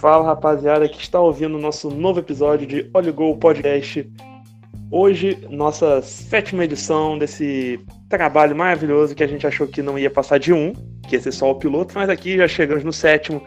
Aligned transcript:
Fala 0.00 0.24
rapaziada 0.24 0.88
que 0.88 0.98
está 0.98 1.20
ouvindo 1.20 1.58
o 1.58 1.60
nosso 1.60 1.90
novo 1.90 2.20
episódio 2.20 2.66
de 2.66 2.90
Olho 2.94 3.12
Gol 3.12 3.36
Podcast. 3.36 4.10
Hoje, 4.90 5.46
nossa 5.50 6.00
sétima 6.00 6.64
edição 6.64 7.18
desse 7.18 7.78
trabalho 8.08 8.56
maravilhoso 8.56 9.14
que 9.14 9.22
a 9.22 9.26
gente 9.26 9.46
achou 9.46 9.68
que 9.68 9.82
não 9.82 9.98
ia 9.98 10.10
passar 10.10 10.38
de 10.38 10.54
um, 10.54 10.72
que 11.06 11.16
ia 11.16 11.20
ser 11.20 11.32
só 11.32 11.50
o 11.50 11.54
piloto, 11.56 11.92
mas 11.94 12.08
aqui 12.08 12.38
já 12.38 12.48
chegamos 12.48 12.82
no 12.82 12.94
sétimo, 12.94 13.42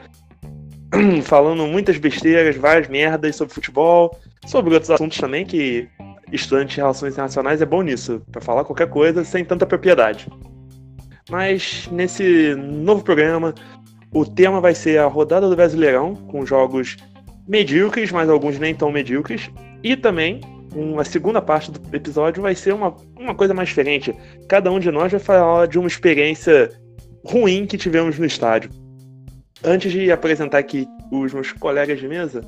falando 1.26 1.66
muitas 1.66 1.98
besteiras, 1.98 2.56
várias 2.56 2.88
merdas 2.88 3.36
sobre 3.36 3.52
futebol, 3.52 4.16
sobre 4.46 4.76
outros 4.76 4.92
assuntos 4.92 5.18
também, 5.18 5.48
que 5.48 5.90
estudante 6.32 6.76
de 6.76 6.82
relações 6.82 7.14
internacionais 7.14 7.64
é 7.64 7.66
bom 7.66 7.82
nisso, 7.82 8.22
para 8.32 8.42
falar 8.42 8.64
qualquer 8.64 8.92
coisa 8.92 9.24
sem 9.24 9.44
tanta 9.44 9.66
propriedade. 9.66 10.28
Mas 11.32 11.90
nesse 11.92 12.54
novo 12.54 13.04
programa, 13.04 13.56
o 14.14 14.26
tema 14.26 14.62
vai 14.62 14.76
ser 14.76 15.00
a 15.00 15.08
rodada 15.08 15.50
do 15.50 15.56
Brasileirão, 15.56 16.16
com 16.16 16.46
jogos 16.46 16.98
medíocres, 17.48 18.12
mas 18.12 18.30
alguns 18.30 18.60
nem 18.60 18.76
tão 18.76 18.92
medíocres. 18.92 19.50
E 19.84 19.98
também, 19.98 20.40
uma 20.76 21.04
segunda 21.04 21.42
parte 21.42 21.72
do 21.72 21.96
episódio 21.96 22.42
vai 22.42 22.54
ser 22.54 22.74
uma, 22.74 22.96
uma 23.20 23.34
coisa 23.34 23.54
mais 23.54 23.70
diferente. 23.70 24.16
Cada 24.48 24.72
um 24.72 24.80
de 24.80 24.92
nós 24.92 25.12
vai 25.12 25.20
falar 25.20 25.68
de 25.68 25.80
uma 25.80 25.88
experiência 25.88 26.72
ruim 27.26 27.66
que 27.66 27.78
tivemos 27.78 28.20
no 28.20 28.26
estádio. 28.26 28.70
Antes 29.64 29.92
de 29.92 30.12
apresentar 30.12 30.60
aqui 30.60 30.88
os 31.12 31.34
meus 31.34 31.52
colegas 31.52 32.00
de 32.00 32.08
mesa, 32.08 32.46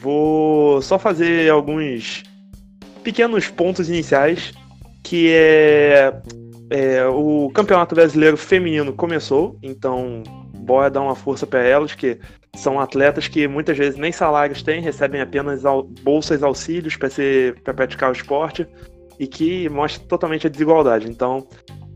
vou 0.00 0.80
só 0.80 0.98
fazer 0.98 1.50
alguns 1.50 2.22
pequenos 3.02 3.48
pontos 3.48 3.88
iniciais, 3.88 4.52
que 5.02 5.32
é, 5.32 6.12
é 6.70 7.06
o 7.06 7.50
Campeonato 7.52 7.94
Brasileiro 7.94 8.36
Feminino 8.36 8.92
começou, 8.92 9.58
então 9.62 10.22
bora 10.70 10.88
dar 10.88 11.00
uma 11.00 11.16
força 11.16 11.44
para 11.48 11.64
elas, 11.64 11.96
que 11.96 12.16
são 12.54 12.78
atletas 12.78 13.26
que 13.26 13.48
muitas 13.48 13.76
vezes 13.76 13.98
nem 13.98 14.12
salários 14.12 14.62
têm, 14.62 14.80
recebem 14.80 15.20
apenas 15.20 15.62
bolsas 16.04 16.44
auxílios 16.44 16.96
para 16.96 17.74
praticar 17.74 18.10
o 18.10 18.12
esporte 18.12 18.64
e 19.18 19.26
que 19.26 19.68
mostra 19.68 20.06
totalmente 20.06 20.46
a 20.46 20.50
desigualdade. 20.50 21.10
Então, 21.10 21.44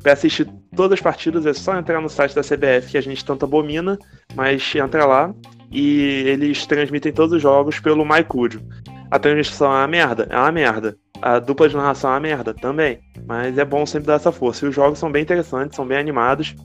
para 0.02 0.14
assistir 0.14 0.50
todas 0.74 0.94
as 0.94 1.00
partidas 1.00 1.46
é 1.46 1.54
só 1.54 1.78
entrar 1.78 2.00
no 2.00 2.08
site 2.08 2.34
da 2.34 2.42
CBF 2.42 2.90
que 2.90 2.98
a 2.98 3.00
gente 3.00 3.24
tanto 3.24 3.44
abomina, 3.44 3.96
mas 4.34 4.74
entra 4.74 5.04
lá 5.06 5.32
e 5.70 6.24
eles 6.26 6.66
transmitem 6.66 7.12
todos 7.12 7.32
os 7.32 7.40
jogos 7.40 7.78
pelo 7.78 8.04
MyCudio. 8.04 8.60
A 9.08 9.20
transmissão 9.20 9.72
é 9.72 9.78
uma 9.78 9.86
merda? 9.86 10.26
É 10.28 10.36
uma 10.36 10.50
merda. 10.50 10.96
A 11.22 11.38
dupla 11.38 11.68
de 11.68 11.76
narração 11.76 12.10
é 12.10 12.14
uma 12.14 12.20
merda? 12.20 12.52
Também. 12.52 12.98
Mas 13.24 13.56
é 13.56 13.64
bom 13.64 13.86
sempre 13.86 14.08
dar 14.08 14.14
essa 14.14 14.32
força. 14.32 14.66
E 14.66 14.68
os 14.68 14.74
jogos 14.74 14.98
são 14.98 15.12
bem 15.12 15.22
interessantes, 15.22 15.76
são 15.76 15.86
bem 15.86 15.96
animados. 15.96 16.56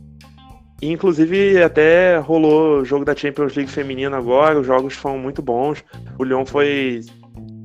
E, 0.81 0.89
inclusive, 0.89 1.61
até 1.61 2.17
rolou 2.17 2.80
o 2.80 2.85
jogo 2.85 3.03
da 3.03 3.16
Champions 3.16 3.55
League 3.55 3.72
feminina 3.72 4.17
agora, 4.17 4.59
os 4.59 4.66
jogos 4.66 4.94
foram 4.94 5.17
muito 5.17 5.41
bons. 5.41 5.83
O 6.17 6.23
Lyon 6.23 6.45
foi 6.45 7.02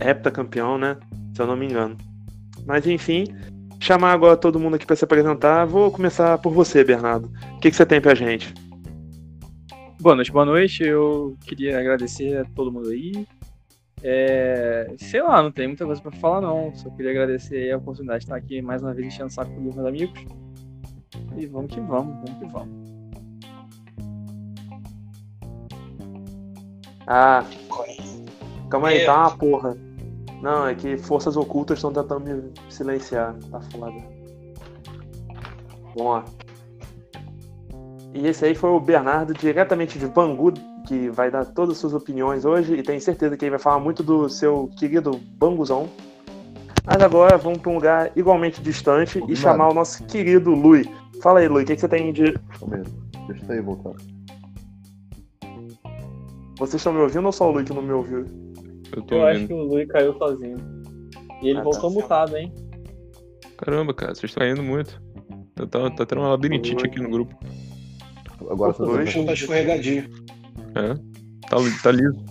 heptacampeão, 0.00 0.76
né? 0.76 0.96
Se 1.34 1.40
eu 1.40 1.46
não 1.46 1.56
me 1.56 1.66
engano. 1.66 1.96
Mas, 2.66 2.86
enfim, 2.86 3.26
chamar 3.78 4.12
agora 4.12 4.36
todo 4.36 4.58
mundo 4.58 4.74
aqui 4.74 4.86
para 4.86 4.96
se 4.96 5.04
apresentar. 5.04 5.64
Vou 5.64 5.90
começar 5.90 6.38
por 6.38 6.52
você, 6.52 6.82
Bernardo. 6.82 7.30
O 7.56 7.60
que, 7.60 7.70
que 7.70 7.76
você 7.76 7.86
tem 7.86 8.00
pra 8.00 8.14
gente? 8.14 8.52
Boa 10.00 10.16
noite, 10.16 10.32
boa 10.32 10.44
noite. 10.44 10.82
Eu 10.82 11.36
queria 11.46 11.78
agradecer 11.78 12.38
a 12.38 12.44
todo 12.44 12.72
mundo 12.72 12.90
aí. 12.90 13.26
É, 14.02 14.92
sei 14.98 15.22
lá, 15.22 15.42
não 15.42 15.50
tem 15.50 15.66
muita 15.66 15.86
coisa 15.86 16.02
para 16.02 16.12
falar 16.12 16.40
não. 16.40 16.74
Só 16.74 16.90
queria 16.90 17.12
agradecer 17.12 17.70
a 17.70 17.76
oportunidade 17.76 18.20
de 18.20 18.24
estar 18.26 18.36
aqui 18.36 18.60
mais 18.60 18.82
uma 18.82 18.92
vez 18.92 19.06
enchendo 19.06 19.28
o 19.28 19.32
saco 19.32 19.52
dos 19.52 19.74
meus 19.74 19.86
amigos. 19.86 20.20
E 21.38 21.46
vamos 21.46 21.72
que 21.72 21.80
vamos, 21.80 22.14
vamos 22.16 22.38
que 22.38 22.52
vamos. 22.52 22.83
Ah, 27.06 27.44
calma 28.70 28.88
aí, 28.88 29.04
tá 29.04 29.28
uma 29.28 29.36
porra. 29.36 29.76
Não, 30.40 30.66
é 30.66 30.74
que 30.74 30.96
forças 30.98 31.36
ocultas 31.36 31.78
estão 31.78 31.92
tentando 31.92 32.20
me 32.20 32.52
silenciar. 32.68 33.34
Tá 33.50 33.60
foda. 33.60 33.94
Vamos 35.96 36.12
lá. 36.12 36.24
E 38.12 38.26
esse 38.26 38.44
aí 38.44 38.54
foi 38.54 38.70
o 38.70 38.78
Bernardo, 38.78 39.32
diretamente 39.32 39.98
de 39.98 40.06
Bangu, 40.06 40.52
que 40.86 41.08
vai 41.08 41.30
dar 41.30 41.44
todas 41.46 41.76
as 41.76 41.78
suas 41.78 41.94
opiniões 41.94 42.44
hoje. 42.44 42.74
E 42.74 42.82
tenho 42.82 43.00
certeza 43.00 43.36
que 43.36 43.44
ele 43.44 43.50
vai 43.50 43.58
falar 43.58 43.80
muito 43.80 44.02
do 44.02 44.28
seu 44.28 44.70
querido 44.76 45.18
Banguzão. 45.38 45.88
Mas 46.84 47.02
agora 47.02 47.38
vamos 47.38 47.58
para 47.58 47.70
um 47.70 47.76
lugar 47.76 48.12
igualmente 48.14 48.60
distante 48.60 49.22
e 49.26 49.34
chamar 49.34 49.70
o 49.70 49.74
nosso 49.74 50.04
querido 50.04 50.50
Lui. 50.50 50.88
Fala 51.22 51.40
aí, 51.40 51.48
Lui, 51.48 51.62
o 51.62 51.66
que, 51.66 51.74
que 51.74 51.80
você 51.80 51.88
tem 51.88 52.12
de. 52.12 52.34
Deixa 53.26 53.46
eu 53.48 53.52
aí 53.52 53.60
voltar. 53.62 53.94
Vocês 56.58 56.74
estão 56.74 56.92
me 56.92 57.00
ouvindo 57.00 57.26
ou 57.26 57.32
só 57.32 57.48
o 57.48 57.52
Lui 57.52 57.64
que 57.64 57.72
não 57.72 57.82
me 57.82 57.92
ouviu? 57.92 58.24
Eu, 58.94 59.02
tô 59.02 59.16
eu 59.16 59.26
acho 59.26 59.46
que 59.46 59.52
o 59.52 59.62
Lui 59.62 59.86
caiu 59.86 60.16
sozinho. 60.16 60.56
E 61.42 61.48
ele 61.48 61.58
ah, 61.58 61.62
voltou 61.62 61.90
tá. 61.90 62.00
mutado, 62.00 62.36
hein? 62.36 62.52
Caramba, 63.56 63.92
cara, 63.92 64.14
vocês 64.14 64.30
estão 64.30 64.46
indo 64.46 64.62
muito. 64.62 65.02
Tá, 65.70 65.90
tá 65.90 66.06
tendo 66.06 66.20
uma 66.20 66.30
labirintite 66.30 66.86
aqui 66.86 67.00
no 67.00 67.10
grupo. 67.10 67.36
Agora 68.50 68.74
o 68.78 68.84
Lui 68.84 69.04
tá 69.04 69.32
escorregadinho. 69.32 70.08
É, 70.74 70.94
tá, 71.48 71.56
tá 71.82 71.92
liso. 71.92 72.24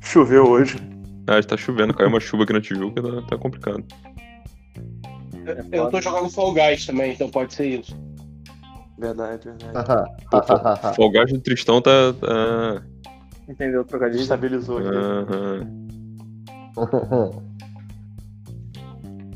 Choveu 0.00 0.44
hoje. 0.48 0.76
Ah, 1.26 1.40
tá 1.42 1.56
chovendo, 1.56 1.94
caiu 1.94 2.08
uma 2.08 2.18
chuva 2.18 2.42
aqui 2.42 2.52
na 2.52 2.60
Tijuca, 2.60 3.00
tá, 3.00 3.22
tá 3.28 3.38
complicado. 3.38 3.84
Eu 5.70 5.88
tô 5.88 6.00
jogando 6.00 6.28
Fall 6.28 6.52
Guys 6.52 6.84
também, 6.86 7.12
então 7.12 7.28
pode 7.30 7.54
ser 7.54 7.80
isso. 7.80 7.96
Verdade, 8.98 9.48
verdade. 9.48 10.10
o 10.32 10.92
Fall 10.94 11.10
Guys 11.10 11.32
do 11.32 11.40
Tristão 11.40 11.80
tá, 11.80 12.12
tá 12.12 12.82
Entendeu 13.50 13.80
o 13.80 13.84
trocadilho? 13.84 14.22
Estabilizou 14.22 14.78
aqui. 14.78 14.88
Uhum. 14.96 15.90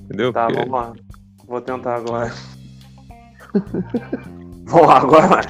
Entendeu? 0.04 0.32
Tá, 0.32 0.46
Porque... 0.46 0.60
vamos 0.60 0.72
lá. 0.72 0.92
Vou 1.48 1.60
tentar 1.60 1.96
agora. 1.96 2.32
vamos 4.66 4.86
lá, 4.86 4.98
agora. 4.98 5.40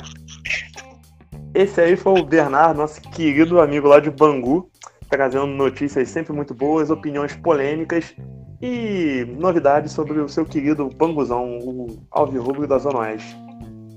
Esse 1.54 1.78
aí 1.82 1.94
foi 1.94 2.18
o 2.18 2.24
Bernardo, 2.24 2.78
nosso 2.78 3.02
querido 3.02 3.60
amigo 3.60 3.86
lá 3.86 4.00
de 4.00 4.10
Bangu, 4.10 4.70
trazendo 5.10 5.46
notícias 5.46 6.08
sempre 6.08 6.32
muito 6.32 6.54
boas, 6.54 6.88
opiniões 6.88 7.36
polêmicas 7.36 8.16
e 8.62 9.26
novidades 9.38 9.92
sobre 9.92 10.18
o 10.20 10.28
seu 10.28 10.46
querido 10.46 10.88
Banguzão, 10.88 11.58
o 11.58 12.02
Alvirrubro 12.10 12.66
da 12.66 12.78
Zona 12.78 13.00
Oeste. 13.00 13.36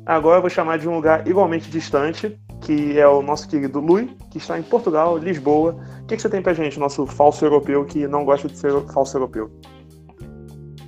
Agora 0.05 0.37
eu 0.37 0.41
vou 0.41 0.49
chamar 0.49 0.77
de 0.77 0.89
um 0.89 0.95
lugar 0.95 1.25
igualmente 1.25 1.71
distante, 1.71 2.37
que 2.61 2.99
é 2.99 3.07
o 3.07 3.21
nosso 3.21 3.47
querido 3.47 3.79
Lui, 3.79 4.15
que 4.31 4.37
está 4.37 4.59
em 4.59 4.63
Portugal, 4.63 5.17
Lisboa. 5.17 5.77
O 6.01 6.05
que, 6.05 6.15
que 6.15 6.21
você 6.21 6.29
tem 6.29 6.41
pra 6.41 6.53
gente, 6.53 6.79
nosso 6.79 7.05
falso 7.05 7.45
europeu 7.45 7.85
que 7.85 8.07
não 8.07 8.25
gosta 8.25 8.47
de 8.47 8.57
ser 8.57 8.71
falso 8.93 9.17
europeu? 9.17 9.51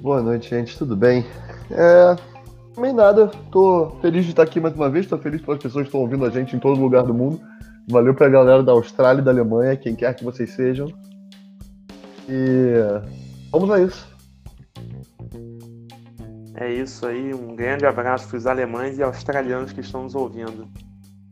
Boa 0.02 0.22
noite, 0.22 0.50
gente, 0.50 0.78
tudo 0.78 0.96
bem? 0.96 1.26
É. 1.72 2.16
Também 2.74 2.94
nada, 2.94 3.28
tô 3.52 3.92
feliz 4.02 4.24
de 4.24 4.32
estar 4.32 4.44
aqui 4.44 4.60
mais 4.60 4.74
uma 4.74 4.90
vez, 4.90 5.06
tô 5.06 5.18
feliz 5.18 5.42
pelas 5.42 5.62
pessoas 5.62 5.84
que 5.84 5.90
estão 5.90 6.00
ouvindo 6.00 6.24
a 6.24 6.30
gente 6.30 6.56
em 6.56 6.60
todo 6.60 6.80
lugar 6.80 7.04
do 7.04 7.14
mundo. 7.14 7.42
Valeu 7.90 8.14
pra 8.14 8.30
galera 8.30 8.64
da 8.64 8.72
Austrália 8.72 9.22
e 9.22 9.24
da 9.24 9.32
Alemanha, 9.32 9.76
quem 9.76 9.96
quer 9.96 10.16
que 10.16 10.24
vocês 10.24 10.52
sejam. 10.52 10.88
E 12.30 12.76
vamos 13.52 13.70
a 13.72 13.82
isso. 13.82 14.08
É 16.56 16.72
isso 16.72 17.06
aí, 17.06 17.34
um 17.34 17.56
grande 17.56 17.86
abraço 17.86 18.28
para 18.30 18.38
os 18.38 18.46
alemães 18.46 18.98
e 18.98 19.04
australianos 19.04 19.74
que 19.74 19.82
estão 19.82 20.04
nos 20.04 20.16
ouvindo. 20.16 20.68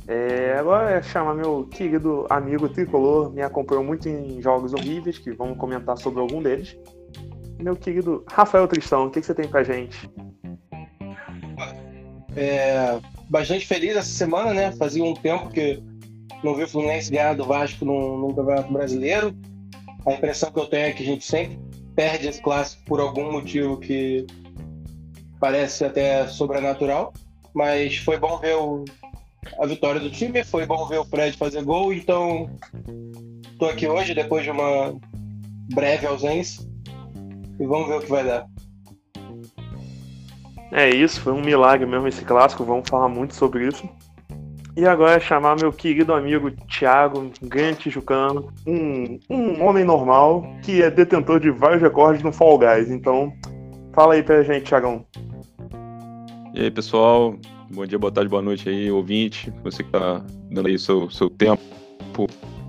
É, 0.08 0.56
agora 0.58 0.92
é 0.92 1.02
chamar 1.02 1.34
meu 1.34 1.66
querido 1.66 2.26
amigo 2.30 2.70
tricolor, 2.70 3.30
me 3.30 3.42
acompanhou 3.42 3.84
muito 3.84 4.08
em 4.08 4.42
jogos 4.42 4.74
horríveis, 4.74 5.18
que 5.18 5.32
vamos 5.32 5.58
comentar 5.58 5.98
sobre 5.98 6.22
algum 6.22 6.42
deles. 6.42 6.78
Meu 7.60 7.76
querido 7.76 8.24
Rafael 8.30 8.68
Tristão, 8.68 9.08
o 9.08 9.12
que, 9.12 9.20
que 9.20 9.26
você 9.26 9.34
tem 9.34 9.48
pra 9.48 9.64
gente? 9.64 10.10
É, 12.38 13.00
bastante 13.30 13.68
feliz 13.68 13.98
essa 13.98 14.10
semana, 14.10 14.54
né? 14.54 14.72
Fazia 14.74 15.04
um 15.04 15.14
tempo 15.14 15.50
que 15.50 15.84
não 16.44 16.56
vi 16.56 16.64
o 16.64 16.68
Fluminense 16.68 17.12
ganhar 17.12 17.34
do 17.36 17.44
Vasco 17.44 17.84
no, 17.84 18.34
Campeonato 18.34 18.72
Brasileiro. 18.72 19.36
A 20.06 20.14
impressão 20.14 20.52
que 20.52 20.60
eu 20.60 20.68
tenho 20.68 20.86
é 20.86 20.92
que 20.94 21.04
a 21.04 21.06
gente 21.06 21.26
sempre 21.26 21.60
perde 21.96 22.28
esse 22.28 22.42
clássico 22.42 22.84
por 22.86 23.02
algum 23.02 23.32
motivo 23.32 23.78
que 23.78 24.26
parece 25.40 25.84
até 25.84 26.28
sobrenatural. 26.28 27.12
Mas 27.54 27.98
foi 27.98 28.18
bom 28.18 28.38
ver 28.38 28.56
o, 28.56 28.86
a 29.60 29.66
vitória 29.66 30.00
do 30.00 30.10
time. 30.10 30.44
Foi 30.44 30.66
bom 30.66 30.86
ver 30.88 31.00
o 31.00 31.06
Fred 31.06 31.38
fazer 31.38 31.64
gol, 31.64 31.94
então 31.94 32.50
estou 33.52 33.70
aqui 33.70 33.88
hoje 33.88 34.14
depois 34.14 34.44
de 34.44 34.52
uma 34.52 34.96
breve 35.74 36.06
ausência 36.06 36.66
e 37.60 37.66
vamos 37.66 37.88
ver 37.88 37.96
o 37.96 38.02
que 38.02 38.10
vai 38.10 38.24
dar. 38.24 38.46
É 40.72 40.90
isso, 40.90 41.22
foi 41.22 41.34
um 41.34 41.42
milagre 41.42 41.86
mesmo 41.86 42.08
esse 42.08 42.24
clássico, 42.26 42.64
vamos 42.64 42.90
falar 42.90 43.08
muito 43.08 43.34
sobre 43.34 43.68
isso. 43.68 43.88
E 44.76 44.86
agora 44.86 45.16
é 45.16 45.20
chamar 45.20 45.56
meu 45.60 45.74
querido 45.74 46.14
amigo 46.14 46.52
Thiago, 46.68 47.20
um 47.20 47.32
grande 47.48 47.80
tijucano, 47.80 48.54
um, 48.68 49.18
um 49.28 49.64
homem 49.66 49.84
normal 49.84 50.44
que 50.62 50.84
é 50.84 50.92
detentor 50.92 51.40
de 51.40 51.50
vários 51.50 51.82
recordes 51.82 52.22
no 52.22 52.32
Fall 52.32 52.60
Guys. 52.60 52.92
Então, 52.92 53.34
fala 53.92 54.14
aí 54.14 54.22
pra 54.22 54.44
gente, 54.44 54.66
Thiagão. 54.66 55.04
E 56.54 56.62
aí, 56.62 56.70
pessoal, 56.70 57.36
Bom 57.70 57.86
dia, 57.86 58.00
boa 58.00 58.12
tarde, 58.12 58.30
boa 58.30 58.42
noite 58.42 58.70
aí, 58.70 58.90
ouvinte. 58.90 59.52
Você 59.64 59.84
que 59.84 59.90
está 59.90 60.24
dando 60.50 60.68
aí 60.68 60.80
seu, 60.80 61.10
seu 61.10 61.30
tempo 61.30 61.62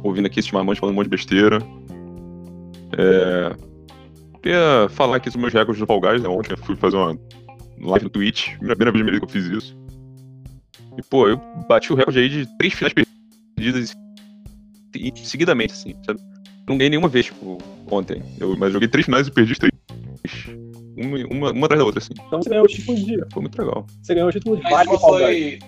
ouvindo 0.03 0.27
aqui 0.27 0.41
esse 0.41 0.53
Marmantes 0.53 0.81
falando 0.81 0.95
um 0.95 0.97
monte 0.97 1.06
de 1.06 1.11
besteira. 1.11 1.59
É... 2.99 3.55
Queria 4.43 4.89
falar 4.91 5.17
aqui 5.17 5.31
sobre 5.31 5.43
meus 5.43 5.55
recordes 5.55 5.81
do 5.81 5.87
Fall 5.87 6.00
Guys, 6.00 6.23
né? 6.23 6.29
Ontem 6.29 6.53
eu 6.53 6.59
fui 6.59 6.75
fazer 6.75 6.97
uma 6.97 7.17
live 7.81 8.05
no 8.05 8.11
Twitch, 8.11 8.56
primeira 8.59 8.91
vez 8.91 9.19
que 9.19 9.25
eu 9.25 9.29
fiz 9.29 9.45
isso. 9.47 9.77
E, 10.97 11.03
pô, 11.03 11.29
eu 11.29 11.41
bati 11.69 11.93
o 11.93 11.97
recorde 11.97 12.19
aí 12.19 12.29
de 12.29 12.59
três 12.59 12.75
finais 12.75 12.93
perdidas 12.93 13.97
seguidamente, 15.23 15.75
assim, 15.75 15.94
sabe? 16.05 16.21
Não 16.69 16.77
ganhei 16.77 16.91
nenhuma 16.91 17.09
vez, 17.09 17.27
tipo, 17.27 17.59
ontem. 17.89 18.21
Eu, 18.39 18.56
mas 18.56 18.73
joguei 18.73 18.89
três 18.89 19.05
finais 19.05 19.29
e 19.29 19.31
perdi 19.31 19.55
três. 19.55 19.73
Uma, 20.99 21.19
uma, 21.31 21.53
uma 21.53 21.67
atrás 21.67 21.79
da 21.79 21.85
outra, 21.87 21.99
assim. 22.00 22.12
Então 22.27 22.43
você 22.43 22.49
ganhou 22.50 22.65
o 22.65 22.69
título 22.69 22.97
de. 22.99 23.19
Foi 23.33 23.43
muito 23.43 23.59
legal. 23.62 23.87
Você 24.03 24.15
ganhou 24.15 24.29
o 24.29 24.33
título 24.33 24.56
de 24.56 24.62
Mas 24.62 24.73
vários 24.73 24.93
uma 24.95 25.00
foi, 25.00 25.59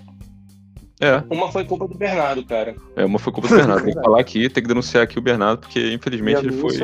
É, 1.00 1.22
uma 1.30 1.50
foi 1.52 1.64
culpa 1.64 1.88
do 1.88 1.96
Bernardo, 1.96 2.44
cara. 2.44 2.74
é, 2.96 3.04
uma 3.04 3.18
foi 3.18 3.32
culpa 3.32 3.48
do 3.48 3.56
Bernardo. 3.56 3.84
Tem 3.84 3.94
que 3.94 4.00
falar 4.02 4.20
aqui, 4.20 4.48
tem 4.48 4.62
que 4.62 4.68
denunciar 4.68 5.04
aqui 5.04 5.18
o 5.18 5.22
Bernardo, 5.22 5.60
porque 5.60 5.92
infelizmente 5.92 6.40
ele 6.44 6.52
foi. 6.52 6.74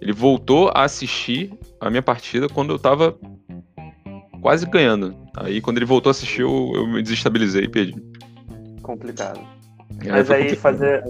Ele 0.00 0.12
voltou 0.12 0.70
a 0.74 0.84
assistir 0.84 1.52
a 1.80 1.90
minha 1.90 2.02
partida 2.02 2.48
quando 2.48 2.72
eu 2.72 2.78
tava 2.78 3.18
quase 4.40 4.64
ganhando. 4.66 5.14
Aí 5.36 5.60
quando 5.60 5.78
ele 5.78 5.84
voltou 5.86 6.10
a 6.10 6.12
assistir, 6.12 6.42
eu, 6.42 6.72
eu 6.74 6.86
me 6.86 7.02
desestabilizei 7.02 7.64
e 7.64 7.68
perdi. 7.68 7.94
Complicado. 8.82 9.40
Aí 10.00 10.08
Mas 10.10 10.30
aí 10.30 10.42
complicado. 10.42 10.60
fazer, 10.60 11.04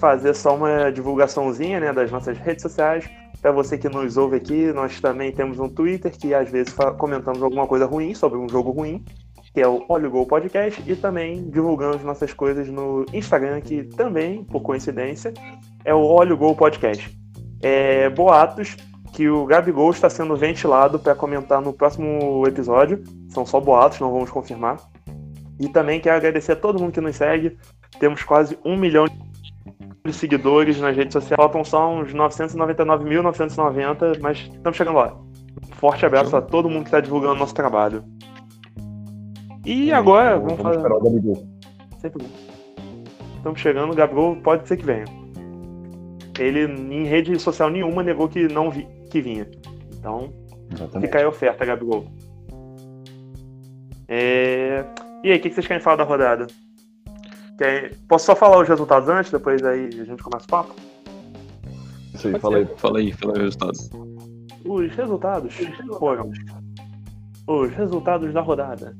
fazer 0.00 0.34
só 0.34 0.56
uma 0.56 0.90
divulgaçãozinha 0.90 1.78
né, 1.78 1.92
das 1.92 2.10
nossas 2.10 2.36
redes 2.38 2.62
sociais. 2.62 3.08
Para 3.40 3.52
você 3.52 3.78
que 3.78 3.88
nos 3.88 4.16
ouve 4.16 4.36
aqui, 4.36 4.72
nós 4.72 5.00
também 5.00 5.32
temos 5.32 5.58
um 5.58 5.68
Twitter 5.68 6.12
que 6.12 6.34
às 6.34 6.50
vezes 6.50 6.74
comentamos 6.98 7.42
alguma 7.42 7.66
coisa 7.66 7.86
ruim 7.86 8.14
sobre 8.14 8.38
um 8.38 8.48
jogo 8.48 8.70
ruim, 8.70 9.02
que 9.54 9.60
é 9.60 9.66
o 9.66 9.84
Olha 9.88 10.08
o 10.08 10.10
Gol 10.10 10.26
Podcast, 10.26 10.82
e 10.86 10.94
também 10.94 11.48
divulgamos 11.48 12.02
nossas 12.02 12.34
coisas 12.34 12.68
no 12.68 13.06
Instagram, 13.12 13.60
que 13.62 13.84
também, 13.84 14.44
por 14.44 14.60
coincidência, 14.60 15.32
é 15.84 15.94
o 15.94 16.04
Olha 16.04 16.34
o 16.34 16.36
Gol 16.36 16.54
Podcast. 16.54 17.10
É, 17.62 18.10
boatos 18.10 18.76
que 19.12 19.28
o 19.28 19.44
Gabigol 19.44 19.90
está 19.90 20.08
sendo 20.08 20.36
ventilado 20.36 20.98
para 20.98 21.14
comentar 21.14 21.60
no 21.60 21.72
próximo 21.72 22.46
episódio. 22.46 23.02
São 23.28 23.44
só 23.44 23.58
boatos, 23.58 24.00
não 24.00 24.12
vamos 24.12 24.30
confirmar. 24.30 24.78
E 25.58 25.68
também 25.68 26.00
quero 26.00 26.16
agradecer 26.16 26.52
a 26.52 26.56
todo 26.56 26.78
mundo 26.78 26.92
que 26.92 27.00
nos 27.00 27.16
segue. 27.16 27.58
Temos 27.98 28.22
quase 28.22 28.58
um 28.64 28.76
milhão 28.76 29.06
de 29.06 29.29
seguidores 30.12 30.80
nas 30.80 30.96
redes 30.96 31.12
sociais. 31.12 31.36
Faltam 31.36 31.64
só 31.64 31.92
uns 31.92 32.12
999.990, 32.14 34.18
mas 34.20 34.38
estamos 34.38 34.76
chegando 34.76 34.96
lá. 34.96 35.16
Forte 35.72 36.06
abraço 36.06 36.36
a 36.36 36.42
todo 36.42 36.68
mundo 36.68 36.82
que 36.82 36.88
está 36.88 37.00
divulgando 37.00 37.36
nosso 37.36 37.54
trabalho. 37.54 38.04
E 39.64 39.92
agora, 39.92 40.38
vamos 40.38 40.56
Vamos 40.56 40.62
fazer. 40.62 40.76
esperar 40.78 40.96
o 40.96 41.02
Gabigol. 41.02 41.46
Sempre. 41.98 42.26
Estamos 43.36 43.60
chegando, 43.60 43.92
o 43.92 43.96
Gabigol 43.96 44.36
pode 44.36 44.66
ser 44.66 44.76
que 44.76 44.84
venha. 44.84 45.04
Ele, 46.38 46.64
em 46.64 47.04
rede 47.04 47.38
social 47.38 47.70
nenhuma, 47.70 48.02
negou 48.02 48.28
que 48.28 48.48
não 48.48 48.70
vi, 48.70 48.86
que 49.10 49.20
vinha. 49.20 49.46
Então, 49.92 50.32
Exatamente. 50.72 51.06
fica 51.06 51.18
aí 51.18 51.24
a 51.24 51.28
oferta, 51.28 51.64
Gabigol. 51.64 52.06
É... 54.08 54.84
E 55.22 55.30
aí, 55.30 55.38
o 55.38 55.40
que 55.40 55.50
vocês 55.50 55.66
querem 55.66 55.82
falar 55.82 55.96
da 55.96 56.04
rodada? 56.04 56.46
Quer- 57.60 57.94
Posso 58.08 58.24
só 58.24 58.34
falar 58.34 58.58
os 58.62 58.66
resultados 58.66 59.06
antes, 59.10 59.30
depois 59.30 59.62
aí 59.62 59.88
a 59.88 60.04
gente 60.04 60.22
começa 60.22 60.46
o 60.46 60.48
papo? 60.48 60.74
Isso 62.14 62.26
aí, 62.28 62.38
fala 62.40 62.56
aí. 62.56 62.66
Fala 62.78 62.98
aí, 62.98 63.12
fala 63.12 63.34
aí 63.34 63.40
o 63.40 63.42
resultado. 63.44 63.78
Os 64.64 64.96
resultados 64.96 65.54
foram 65.98 66.32
os 67.46 67.70
resultados 67.72 68.32
da 68.32 68.40
rodada. 68.40 68.96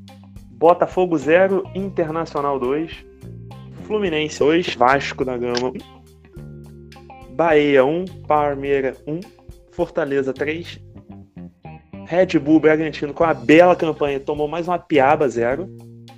Botafogo 0.51 1.17
0, 1.17 1.63
Internacional 1.73 2.59
2, 2.59 3.03
Fluminense 3.85 4.37
2, 4.37 4.75
Vasco 4.75 5.25
da 5.25 5.35
Gama 5.37 5.73
1, 7.31 7.33
Bahia 7.33 7.83
1, 7.83 8.05
Palmeiras 8.27 9.01
1, 9.07 9.21
Fortaleza 9.71 10.31
3, 10.33 10.79
Red 12.05 12.37
Bull 12.37 12.59
Bragantino 12.59 13.11
com 13.11 13.23
a 13.23 13.33
bela 13.33 13.75
campanha 13.75 14.19
tomou 14.19 14.47
mais 14.47 14.67
uma 14.67 14.77
piaba 14.77 15.27
0. 15.27 15.67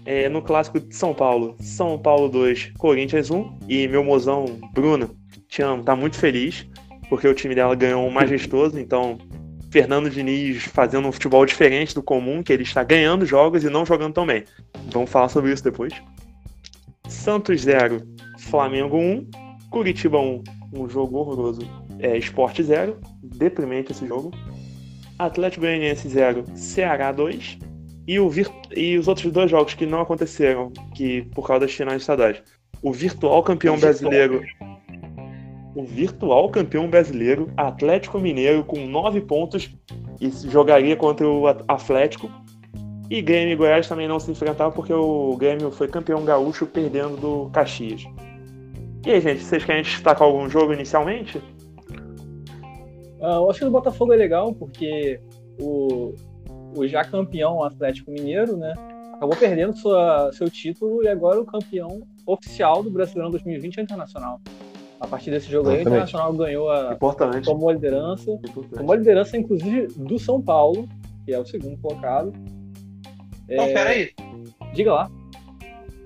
É, 0.06 0.28
no 0.28 0.42
clássico 0.42 0.80
de 0.80 0.96
São 0.96 1.14
Paulo, 1.14 1.56
São 1.60 1.98
Paulo 1.98 2.28
2, 2.30 2.74
Corinthians 2.78 3.32
1 3.32 3.60
e 3.70 3.88
meu 3.88 4.04
mozão 4.04 4.46
Bruno, 4.74 5.16
te 5.48 5.62
amo, 5.62 5.84
tá 5.84 5.96
muito 5.96 6.18
feliz 6.18 6.68
porque 7.14 7.28
o 7.28 7.34
time 7.34 7.54
dela 7.54 7.76
ganhou 7.76 8.08
um 8.08 8.10
majestoso, 8.10 8.80
então 8.80 9.20
Fernando 9.72 10.10
Diniz 10.10 10.64
fazendo 10.64 11.08
um 11.08 11.12
futebol 11.12 11.46
diferente 11.46 11.94
do 11.94 12.02
comum, 12.02 12.42
que 12.42 12.52
ele 12.52 12.64
está 12.64 12.84
ganhando 12.84 13.26
jogos 13.26 13.64
e 13.64 13.70
não 13.70 13.86
jogando 13.86 14.14
tão 14.14 14.26
bem. 14.26 14.46
Vamos 14.92 15.12
falar 15.12 15.30
sobre 15.30 15.54
isso 15.54 15.64
depois. 15.64 15.94
Santos 17.08 17.62
0, 17.62 18.02
Flamengo 18.40 18.98
1, 18.98 19.30
Curitiba 19.70 20.20
1, 20.20 20.44
um 20.74 20.90
jogo 20.90 21.18
horroroso. 21.18 21.62
É, 22.00 22.18
Sport 22.18 22.62
0, 22.62 23.00
deprimente 23.22 23.92
esse 23.92 24.08
jogo. 24.08 24.32
Atlético 25.20 25.62
Goianiense 25.62 26.10
0, 26.10 26.46
Ceará 26.56 27.12
2. 27.12 27.60
E, 28.08 28.20
o 28.20 28.30
vir- 28.30 28.52
e 28.76 28.98
os 28.98 29.08
outros 29.08 29.32
dois 29.32 29.50
jogos 29.50 29.74
que 29.74 29.86
não 29.86 30.02
aconteceram, 30.02 30.72
que 30.96 31.22
por 31.34 31.48
causa 31.48 31.66
das 31.66 31.74
finais 31.74 32.02
estaduais. 32.02 32.42
O 32.82 32.92
virtual 32.92 33.42
campeão 33.44 33.80
brasileiro 33.80 34.42
o 35.76 35.84
virtual 35.84 36.50
campeão 36.50 36.88
brasileiro, 36.88 37.52
Atlético 37.58 38.20
Mineiro, 38.20 38.64
com 38.64 38.86
9 38.86 39.22
pontos, 39.22 39.74
e 40.22 40.30
jogaria 40.48 40.96
contra 40.96 41.28
o 41.28 41.48
At- 41.48 41.64
Atlético. 41.68 42.30
E 43.10 43.22
Grêmio 43.22 43.54
e 43.54 43.56
Goiás 43.56 43.88
também 43.88 44.08
não 44.08 44.20
se 44.20 44.30
enfrentavam, 44.32 44.72
porque 44.72 44.94
o 44.94 45.36
Grêmio 45.36 45.72
foi 45.72 45.88
campeão 45.88 46.24
gaúcho 46.24 46.68
perdendo 46.68 47.18
do 47.18 47.50
Caxias. 47.52 48.04
E 49.06 49.12
aí, 49.12 49.20
gente, 49.20 49.44
vocês 49.44 49.66
querem 49.66 49.82
destacar 49.82 50.28
algum 50.28 50.48
jogo 50.48 50.74
inicialmente? 50.74 51.42
Ah, 53.22 53.36
eu 53.38 53.50
acho 53.50 53.60
que 53.60 53.66
o 53.66 53.72
Botafogo 53.72 54.14
é 54.14 54.16
legal 54.16 54.54
porque 54.54 55.20
o, 55.60 56.14
o 56.76 56.88
já 56.88 57.04
campeão 57.04 57.64
Atlético 57.64 58.12
Mineiro, 58.12 58.58
né? 58.58 58.74
Acabou 59.14 59.36
perdendo 59.38 59.76
sua, 59.78 60.32
seu 60.34 60.50
título 60.50 61.04
e 61.04 61.08
agora 61.08 61.40
o 61.40 61.46
campeão 61.46 62.02
oficial 62.26 62.84
do 62.84 62.90
Brasileirão 62.92 63.32
2020 63.32 63.78
é 63.78 63.82
o 63.82 63.84
Internacional. 63.84 64.42
A 65.00 65.08
partir 65.08 65.32
desse 65.32 65.50
jogo 65.52 65.70
aí, 65.70 65.76
o 65.76 65.80
Exatamente. 65.82 66.02
Internacional 66.04 66.34
ganhou 66.34 66.70
a. 66.70 66.94
Importante. 66.94 67.46
tomou 67.46 67.70
a 67.70 67.74
liderança. 67.74 68.32
Importante. 68.32 68.76
Tomou 68.76 68.94
a 68.94 68.96
liderança, 68.98 69.38
inclusive, 69.38 69.88
do 69.98 70.18
São 70.18 70.42
Paulo, 70.42 70.88
que 71.26 71.34
é 71.34 71.40
o 71.40 71.46
segundo 71.46 71.78
colocado. 71.78 72.34
Não, 73.50 73.64
É, 73.66 73.74
peraí. 73.74 74.10
Diga 74.74 74.94
lá. 74.94 75.12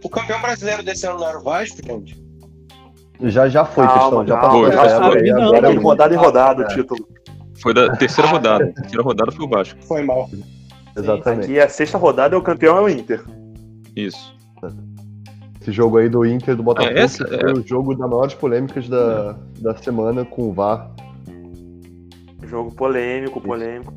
O 0.03 0.09
campeão 0.09 0.41
brasileiro 0.41 0.83
desse 0.83 1.05
ano 1.07 1.19
não 1.19 1.27
era 1.27 1.37
o 1.39 1.43
Vasco, 1.43 1.77
gente? 1.85 2.19
Já, 3.23 3.47
já 3.49 3.65
foi, 3.65 3.85
Calma, 3.85 3.99
questão. 4.01 4.27
Já 4.27 4.39
calma, 4.39 4.69
passou 4.71 4.89
já 4.89 5.11
foi. 5.11 5.21
Não, 5.31 5.43
agora 5.43 5.71
é 5.71 5.75
rodada 5.75 6.13
em 6.13 6.17
rodada 6.17 6.61
o 6.61 6.65
É. 6.65 6.67
título. 6.75 7.07
Foi 7.61 7.73
da 7.73 7.91
terceira 7.95 8.29
rodada. 8.29 8.65
A 8.65 8.73
terceira 8.73 9.03
rodada 9.03 9.31
foi 9.31 9.45
o 9.45 9.49
Vasco. 9.49 9.83
Foi 9.83 10.03
mal. 10.03 10.29
Exatamente. 10.97 11.51
E 11.51 11.59
a 11.59 11.69
sexta 11.69 11.97
rodada, 11.97 12.37
o 12.37 12.41
campeão 12.41 12.77
é 12.77 12.81
o 12.81 12.89
Inter. 12.89 13.23
Isso. 13.95 14.35
Esse 15.61 15.71
jogo 15.71 15.97
aí 15.97 16.07
do 16.09 16.25
Inter 16.25 16.55
do 16.55 16.63
Botafogo 16.63 16.93
É, 16.97 17.01
essa- 17.01 17.27
foi 17.27 17.53
o 17.53 17.67
jogo 17.67 17.93
das 17.95 18.09
maiores 18.09 18.33
polêmicas 18.33 18.87
da, 18.87 19.33
da 19.59 19.75
semana 19.77 20.23
com 20.25 20.43
o 20.49 20.53
VAR. 20.53 20.89
Jogo 22.47 22.73
polêmico, 22.73 23.41
polêmico. 23.41 23.93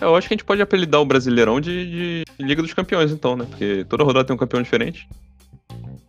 Eu 0.00 0.14
acho 0.16 0.28
que 0.28 0.34
a 0.34 0.36
gente 0.36 0.44
pode 0.44 0.60
apelidar 0.60 1.00
o 1.00 1.06
Brasileirão 1.06 1.60
de, 1.60 2.24
de 2.38 2.44
Liga 2.44 2.60
dos 2.60 2.74
Campeões, 2.74 3.10
então, 3.12 3.36
né? 3.36 3.46
Porque 3.48 3.84
toda 3.88 4.02
rodada 4.04 4.26
tem 4.26 4.34
um 4.34 4.38
campeão 4.38 4.62
diferente. 4.62 5.08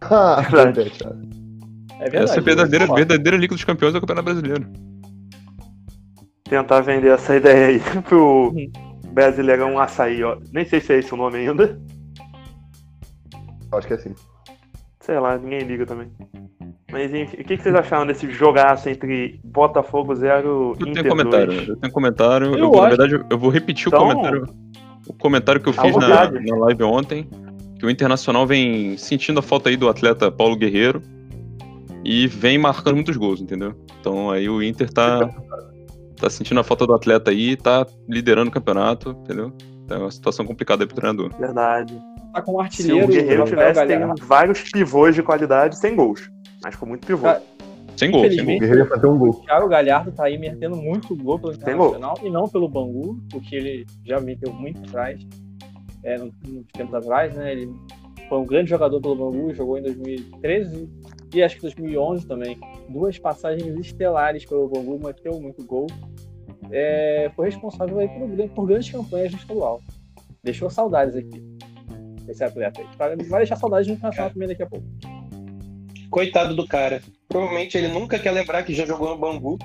Ah, 0.01 0.41
Verdade. 0.41 0.83
verdade. 0.89 1.29
É 1.99 2.03
verdade. 2.09 2.23
Essa 2.25 2.35
é 2.35 2.39
a 2.39 2.41
verdadeira, 2.43 2.85
verdadeira 2.93 3.37
Liga 3.37 3.55
dos 3.55 3.63
Campeões 3.63 3.93
do 3.93 4.01
Campeonato 4.01 4.25
Brasileiro. 4.25 4.67
Tentar 6.43 6.81
vender 6.81 7.07
essa 7.07 7.35
ideia 7.35 7.67
aí 7.67 7.79
pro 8.03 8.53
Brasileirão 9.15 9.79
Açaí, 9.79 10.21
ó. 10.23 10.37
Nem 10.51 10.65
sei 10.65 10.81
se 10.81 10.91
é 10.93 10.99
esse 10.99 11.13
o 11.13 11.17
nome 11.17 11.37
ainda. 11.37 11.79
Acho 13.71 13.87
que 13.87 13.93
é 13.93 13.95
assim. 13.95 14.13
Sei 14.99 15.17
lá, 15.17 15.37
ninguém 15.37 15.61
liga 15.61 15.85
também. 15.85 16.09
Mas 16.91 17.13
enfim, 17.13 17.37
o 17.37 17.43
que, 17.45 17.55
que 17.55 17.63
vocês 17.63 17.75
acharam 17.75 18.05
desse 18.05 18.29
jogaço 18.29 18.89
entre 18.89 19.39
Botafogo 19.43 20.13
0 20.13 20.75
Eu 20.79 20.87
Inter 20.87 21.03
tenho 21.03 21.09
comentário, 21.09 21.47
2? 21.47 21.67
eu 21.69 21.77
tenho 21.77 21.93
comentário. 21.93 22.47
Eu, 22.47 22.57
Eu 22.57 22.71
vou, 22.71 22.81
na 22.81 22.89
verdade, 22.89 23.25
eu 23.29 23.37
vou 23.37 23.49
repetir 23.49 23.87
Então, 23.87 24.03
o 24.05 24.09
comentário. 24.09 24.45
O 25.07 25.13
comentário 25.13 25.61
que 25.61 25.69
eu 25.69 25.73
fiz 25.73 25.95
na, 25.95 26.29
na 26.29 26.55
live 26.65 26.83
ontem. 26.83 27.29
Que 27.79 27.85
o 27.85 27.89
Internacional 27.89 28.45
vem 28.45 28.97
sentindo 28.97 29.39
a 29.39 29.43
falta 29.43 29.69
aí 29.69 29.77
do 29.77 29.87
atleta 29.87 30.29
Paulo 30.29 30.57
Guerreiro. 30.57 31.01
E 32.03 32.27
vem 32.27 32.57
marcando 32.57 32.95
muitos 32.95 33.15
gols, 33.15 33.39
entendeu? 33.39 33.73
Então 34.01 34.29
aí 34.29 34.49
o 34.49 34.61
Inter 34.61 34.91
tá, 34.91 35.29
tá 36.15 36.29
sentindo 36.29 36.59
a 36.59 36.63
falta 36.63 36.85
do 36.87 36.93
atleta 36.93 37.31
aí, 37.31 37.55
tá 37.55 37.85
liderando 38.07 38.49
o 38.49 38.53
campeonato, 38.53 39.11
entendeu? 39.11 39.51
É 39.89 39.95
uma 39.97 40.09
situação 40.11 40.45
complicada 40.45 40.83
aí 40.83 40.87
pro 40.87 40.95
treinador. 40.95 41.31
Verdade. 41.37 41.97
Tá 42.33 42.41
com 42.41 42.53
o 42.53 42.55
Se 42.59 42.63
artilheiro. 42.63 43.05
o 43.05 43.07
Guerreiro 43.09 43.43
tivesse, 43.45 43.85
Galhardo. 43.85 44.15
tem 44.15 44.27
vários 44.27 44.61
pivôs 44.71 45.13
de 45.15 45.21
qualidade 45.23 45.77
sem 45.77 45.95
gols. 45.95 46.29
Mas 46.63 46.75
com 46.75 46.85
muito 46.85 47.05
pivô. 47.05 47.23
Cara, 47.23 47.41
Sem 47.95 48.11
gol, 48.11 48.21
sem 48.21 48.29
O 48.29 48.33
gol. 48.43 48.53
Infelizmente, 48.55 48.59
Guerreiro 48.59 48.83
ia 48.83 48.89
fazer 48.89 49.07
um 49.07 49.17
gol. 49.17 49.29
O 49.29 49.33
Thiago 49.45 49.67
Galhardo 49.69 50.11
tá 50.11 50.25
aí 50.25 50.37
metendo 50.37 50.75
muito 50.75 51.15
gol 51.15 51.39
pelo 51.39 51.55
Tem 51.57 51.77
gol. 51.77 51.89
Internacional 51.95 52.27
e 52.27 52.29
não 52.31 52.47
pelo 52.49 52.67
Bangu, 52.67 53.19
o 53.33 53.39
que 53.39 53.55
ele 53.55 53.85
já 54.05 54.19
meteu 54.19 54.51
muito 54.51 54.79
atrás, 54.89 55.21
é, 56.03 56.17
no- 56.17 56.25
uns 56.47 56.65
tempos 56.73 56.93
atrás, 56.95 57.35
né? 57.37 57.51
Ele 57.53 57.69
foi 58.27 58.37
um 58.39 58.45
grande 58.45 58.69
jogador 58.69 58.99
pelo 59.01 59.15
Bangu, 59.15 59.53
jogou 59.53 59.77
em 59.77 59.81
2013 59.83 60.89
e 61.33 61.43
acho 61.43 61.55
que 61.55 61.61
2011 61.63 62.27
também. 62.27 62.57
Duas 62.89 63.17
passagens 63.17 63.77
estelares 63.79 64.45
pelo 64.45 64.67
Bangu, 64.67 64.99
meteu 65.03 65.39
muito 65.39 65.63
gol. 65.65 65.87
É, 66.71 67.31
foi 67.35 67.47
responsável 67.47 67.99
aí 67.99 68.07
por, 68.07 68.49
por, 68.49 68.65
grandes 68.65 68.89
campanhas 68.89 69.31
no 69.31 69.37
estadual. 69.37 69.81
Deixou 70.43 70.69
saudades 70.69 71.15
aqui, 71.15 71.43
esse 72.27 72.43
atleta 72.43 72.81
aí. 72.81 73.15
Vai 73.27 73.41
deixar 73.41 73.55
saudades 73.55 73.87
no 73.87 73.93
Internacional 73.93 74.31
também 74.31 74.47
daqui 74.47 74.63
a 74.63 74.67
pouco. 74.67 74.85
Coitado 76.09 76.55
do 76.55 76.67
cara. 76.67 77.01
Provavelmente 77.27 77.77
ele 77.77 77.89
nunca 77.89 78.17
quer 78.17 78.31
lembrar 78.31 78.63
que 78.63 78.73
já 78.73 78.85
jogou 78.85 79.09
no 79.09 79.17
Bangu 79.17 79.57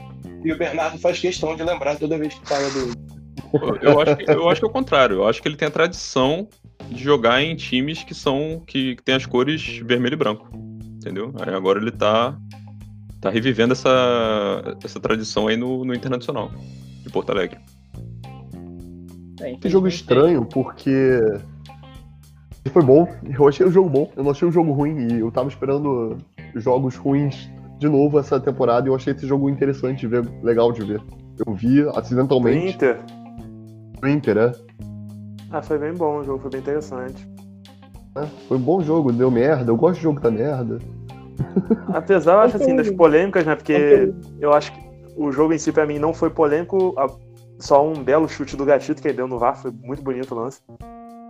e 0.45 0.53
o 0.53 0.59
Bernardo 0.59 0.99
faz 0.99 1.19
questão 1.19 1.55
de 1.55 1.63
lembrar 1.63 1.97
toda 1.97 2.19
vez 2.19 2.35
que 2.35 2.49
fala 2.49 2.69
do. 2.71 3.11
Eu 3.83 4.01
acho, 4.01 4.17
que, 4.17 4.31
eu 4.31 4.49
acho 4.49 4.61
que 4.61 4.67
é 4.67 4.69
o 4.69 4.73
contrário. 4.73 5.17
Eu 5.17 5.29
acho 5.29 5.43
que 5.43 5.49
ele 5.49 5.57
tem 5.57 5.69
a 5.69 5.71
tradição 5.71 6.49
de 6.91 7.03
jogar 7.03 7.43
em 7.43 7.55
times 7.57 8.03
que 8.03 8.15
são 8.15 8.63
que, 8.67 8.97
que 8.97 9.03
tem 9.03 9.15
as 9.15 9.27
cores 9.27 9.79
vermelho 9.79 10.15
e 10.15 10.17
branco. 10.17 10.49
Entendeu? 10.97 11.33
Aí 11.41 11.55
agora 11.55 11.81
ele 11.81 11.93
tá 11.93 12.37
tá 13.21 13.31
revivendo 13.31 13.73
essa, 13.73 14.77
essa 14.83 14.99
tradição 14.99 15.47
aí 15.47 15.57
no, 15.57 15.85
no 15.85 15.95
Internacional 15.95 16.51
de 17.03 17.11
Porto 17.11 17.31
Alegre. 17.31 17.61
É, 19.41 19.55
que 19.55 19.69
jogo 19.69 19.89
estranho, 19.89 20.45
porque 20.45 21.21
foi 22.73 22.83
bom, 22.83 23.09
eu 23.39 23.49
achei 23.49 23.67
o 23.67 23.71
jogo 23.71 23.89
bom, 23.89 24.13
eu 24.17 24.23
não 24.23 24.31
achei 24.31 24.47
o 24.47 24.53
jogo 24.53 24.73
ruim 24.73 25.09
e 25.09 25.21
eu 25.21 25.31
tava 25.31 25.49
esperando 25.49 26.19
jogos 26.55 26.97
ruins 26.97 27.51
de 27.79 27.89
novo 27.89 28.19
essa 28.19 28.39
temporada 28.39 28.87
e 28.87 28.91
eu 28.91 28.95
achei 28.95 29.15
esse 29.15 29.27
jogo 29.27 29.49
interessante 29.49 30.01
de 30.01 30.07
ver, 30.07 30.29
legal 30.43 30.73
de 30.73 30.83
ver. 30.83 31.03
Eu 31.47 31.55
vi 31.55 31.81
acidentalmente. 31.95 32.67
O 32.67 32.71
Inter? 32.71 33.01
O 34.03 34.07
Inter, 34.07 34.37
é. 34.37 34.53
Ah, 35.51 35.63
foi 35.63 35.79
bem 35.79 35.93
bom 35.93 36.19
o 36.19 36.25
jogo, 36.25 36.39
foi 36.41 36.51
bem 36.51 36.61
interessante. 36.61 37.29
É, 38.17 38.27
foi 38.49 38.57
um 38.57 38.61
bom 38.61 38.81
jogo, 38.81 39.13
deu 39.13 39.31
merda, 39.31 39.71
eu 39.71 39.77
gosto 39.77 39.97
de 39.97 40.03
jogo 40.03 40.21
da 40.21 40.31
merda. 40.31 40.79
Apesar, 41.93 42.35
eu 42.35 42.41
acho 42.41 42.57
assim, 42.57 42.77
das 42.77 42.91
polêmicas, 42.91 43.45
né? 43.45 43.55
Porque 43.55 44.13
eu 44.41 44.53
acho 44.53 44.73
que 44.73 44.81
o 45.17 45.33
jogo 45.33 45.53
em 45.53 45.59
si, 45.59 45.73
pra 45.73 45.87
mim, 45.87 45.99
não 45.99 46.15
foi 46.15 46.31
polêmico. 46.31 46.95
Só 47.59 47.87
um 47.87 48.03
belo 48.03 48.29
chute 48.29 48.57
do 48.57 48.65
gatito 48.65 49.03
que 49.03 49.09
ele 49.09 49.19
deu 49.19 49.29
no 49.29 49.39
VAR, 49.39 49.61
foi 49.61 49.71
muito 49.71 50.03
bonito 50.03 50.35
o 50.35 50.39
lance. 50.39 50.61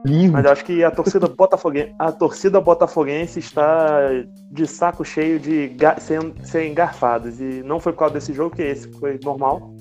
Lindo. 0.05 0.33
Mas 0.33 0.45
eu 0.45 0.53
acho 0.53 0.65
que 0.65 0.83
a 0.83 0.91
torcida 0.91 1.27
botafoguense, 1.27 1.95
a 1.99 2.13
torcida 2.13 2.61
botafoguense 2.61 3.39
está 3.39 4.09
de 4.51 4.67
saco 4.67 5.05
cheio 5.05 5.39
de 5.39 5.73
serem, 5.99 6.35
serem 6.43 6.71
engarfados. 6.71 7.41
E 7.41 7.63
não 7.63 7.81
foi 7.81 7.93
por 7.93 8.01
causa 8.01 8.15
desse 8.15 8.33
jogo, 8.33 8.55
que 8.55 8.63
esse 8.63 8.91
foi 8.99 9.19
normal. 9.23 9.75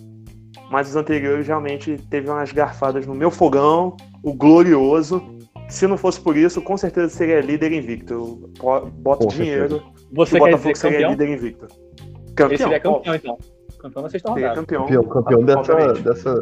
Mas 0.72 0.90
os 0.90 0.96
anteriores 0.96 1.48
realmente 1.48 1.98
teve 2.10 2.30
umas 2.30 2.52
garfadas 2.52 3.06
no 3.08 3.16
meu 3.16 3.32
fogão, 3.32 3.96
o 4.24 4.34
glorioso. 4.34 5.22
Se 5.68 5.86
não 5.88 5.98
fosse 5.98 6.20
por 6.20 6.36
isso, 6.38 6.62
com 6.62 6.76
certeza 6.78 7.10
seria 7.10 7.42
líder 7.42 7.72
invicto. 7.72 8.14
Eu 8.14 8.86
boto 8.92 9.28
Com 9.28 9.34
dinheiro. 9.34 9.84
Você 10.12 10.38
que 10.38 10.42
o 10.42 10.46
quer 10.46 10.52
Botafogo 10.52 10.74
dizer 10.74 10.76
seria 10.76 10.98
campeão? 10.98 11.12
líder 11.12 11.30
invicto. 11.30 11.66
Ele 11.66 12.34
Campeão, 12.36 12.58
seria 12.58 12.80
campeão, 12.80 13.16
então. 13.16 13.38
Campeão 13.80 14.04
na 14.04 14.10
sexta 14.10 14.34
Seria 14.34 14.48
rodada. 14.50 14.62
campeão. 14.66 14.86
Campeão, 14.86 15.04
campeão 15.24 15.44
dessa, 15.46 15.94
dessa. 16.02 16.36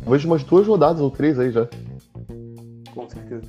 Talvez 0.00 0.24
umas 0.24 0.42
duas 0.44 0.66
rodadas 0.66 1.00
ou 1.00 1.10
três 1.10 1.38
aí 1.38 1.50
já. 1.50 1.68
Com 2.94 3.08
certeza. 3.08 3.42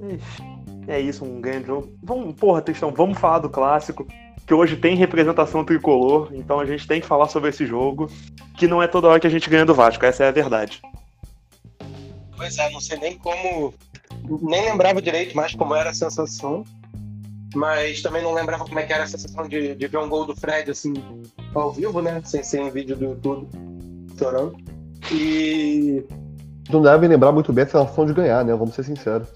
Ixi, 0.00 0.42
É 0.88 1.00
isso, 1.00 1.24
um 1.24 1.40
grande 1.40 1.66
jogo. 1.66 1.88
Vamos, 2.02 2.34
porra, 2.34 2.60
Tristão, 2.62 2.92
vamos 2.92 3.18
falar 3.18 3.38
do 3.40 3.48
clássico. 3.48 4.06
Que 4.46 4.54
hoje 4.54 4.76
tem 4.76 4.94
representação 4.94 5.64
tricolor, 5.64 6.30
então 6.32 6.60
a 6.60 6.64
gente 6.64 6.86
tem 6.86 7.00
que 7.00 7.06
falar 7.06 7.28
sobre 7.28 7.50
esse 7.50 7.66
jogo. 7.66 8.08
Que 8.56 8.68
não 8.68 8.82
é 8.82 8.86
toda 8.86 9.08
hora 9.08 9.18
que 9.18 9.26
a 9.26 9.30
gente 9.30 9.50
ganha 9.50 9.66
do 9.66 9.74
Vasco, 9.74 10.04
essa 10.04 10.24
é 10.24 10.28
a 10.28 10.32
verdade. 10.32 10.80
Pois 12.36 12.56
é, 12.58 12.70
não 12.70 12.80
sei 12.80 12.98
nem 12.98 13.18
como. 13.18 13.74
Nem 14.42 14.64
lembrava 14.66 15.02
direito 15.02 15.34
mais 15.36 15.54
como 15.54 15.74
era 15.74 15.90
a 15.90 15.94
sensação. 15.94 16.64
Mas 17.54 18.02
também 18.02 18.22
não 18.22 18.34
lembrava 18.34 18.64
como 18.64 18.78
é 18.78 18.82
que 18.84 18.92
era 18.92 19.04
a 19.04 19.06
sensação 19.06 19.48
de, 19.48 19.74
de 19.74 19.86
ver 19.86 19.98
um 19.98 20.08
gol 20.08 20.26
do 20.26 20.36
Fred 20.36 20.70
assim, 20.70 20.92
ao 21.54 21.72
vivo, 21.72 22.02
né? 22.02 22.20
Sem 22.24 22.42
ser 22.42 22.60
em 22.60 22.70
vídeo 22.70 22.96
do 22.96 23.04
YouTube, 23.04 23.48
chorando. 24.18 24.56
E. 25.10 26.04
Não 26.70 26.82
devem 26.82 27.08
lembrar 27.08 27.32
muito 27.32 27.52
bem 27.52 27.64
a 27.64 27.66
sensação 27.66 28.04
de 28.04 28.12
ganhar, 28.12 28.44
né? 28.44 28.54
Vamos 28.54 28.74
ser 28.74 28.84
sinceros. 28.84 29.28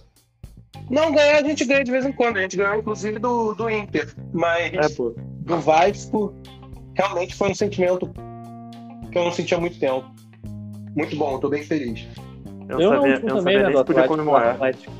Não, 0.91 1.13
ganhar 1.13 1.39
a 1.39 1.43
gente 1.43 1.65
ganha 1.65 1.85
de 1.85 1.91
vez 1.91 2.05
em 2.05 2.13
quando. 2.13 2.39
A 2.39 2.43
gente 2.43 2.57
ganhou, 2.57 2.75
inclusive, 2.77 3.19
do, 3.19 3.55
do 3.55 3.71
Inter. 3.71 4.13
Mas 4.33 4.73
É, 4.75 4.89
pô. 4.97 5.15
do 5.17 5.57
Vasco, 5.59 6.35
realmente 6.95 7.35
foi 7.35 7.51
um 7.51 7.55
sentimento 7.55 8.11
que 9.13 9.17
eu 9.19 9.25
não 9.25 9.33
sentia 9.33 9.57
há 9.57 9.61
muito 9.61 9.79
tempo. 9.79 10.05
Muito 10.97 11.15
bom, 11.17 11.39
tô 11.39 11.49
bem 11.49 11.63
feliz. 11.63 12.07
Eu, 12.69 12.81
Eu 12.81 12.91
sabia, 12.91 13.13
última 13.13 13.31
eu 13.31 13.35
não 13.35 13.37
também, 13.37 13.43
sabia 13.43 13.59
né, 13.61 13.67
nem 13.69 13.77
do 13.77 13.85
podia 13.85 14.09
comemorar. 14.09 14.55
Atlético. 14.55 14.93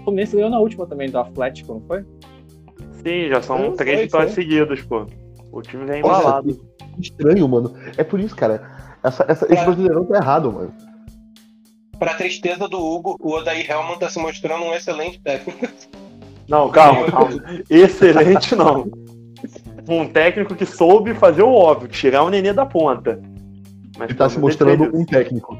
O 0.00 0.04
Fluminense 0.04 0.34
ganhou 0.36 0.50
na 0.50 0.58
última 0.58 0.86
também 0.86 1.10
do 1.10 1.18
Atlético, 1.18 1.74
não 1.74 1.80
foi? 1.82 2.04
Sim, 3.02 3.28
já 3.28 3.40
são 3.42 3.76
três 3.76 4.00
vitórias 4.00 4.32
seguidas, 4.32 4.80
pô. 4.82 5.06
O 5.52 5.62
time 5.62 5.84
vem 5.84 6.02
Nossa, 6.02 6.20
embalado. 6.20 6.60
Estranho, 6.98 7.48
mano. 7.48 7.72
É 7.96 8.02
por 8.04 8.18
isso, 8.20 8.34
cara. 8.36 8.62
Essa, 9.02 9.24
essa, 9.28 9.44
esse 9.46 9.62
É. 9.62 9.64
brasileirão 9.64 10.04
tá 10.04 10.16
errado, 10.16 10.52
mano. 10.52 10.72
Pra 12.00 12.14
tristeza 12.14 12.66
do 12.66 12.78
Hugo, 12.78 13.14
o 13.20 13.32
Odair 13.34 13.70
Helman 13.70 13.98
tá 13.98 14.08
se 14.08 14.18
mostrando 14.18 14.64
um 14.64 14.72
excelente 14.74 15.20
técnico. 15.20 15.68
Não, 16.48 16.70
calma, 16.70 17.04
calma. 17.12 17.42
Excelente 17.68 18.56
não. 18.56 18.90
Um 19.86 20.08
técnico 20.08 20.54
que 20.54 20.64
soube 20.64 21.12
fazer 21.14 21.42
o 21.42 21.52
óbvio, 21.52 21.88
tirar 21.88 22.22
o 22.22 22.30
nenê 22.30 22.54
da 22.54 22.64
ponta. 22.64 23.20
Mas, 23.98 24.14
tá 24.16 24.30
se 24.30 24.38
mostrando 24.38 24.84
um 24.96 25.04
técnico. 25.04 25.58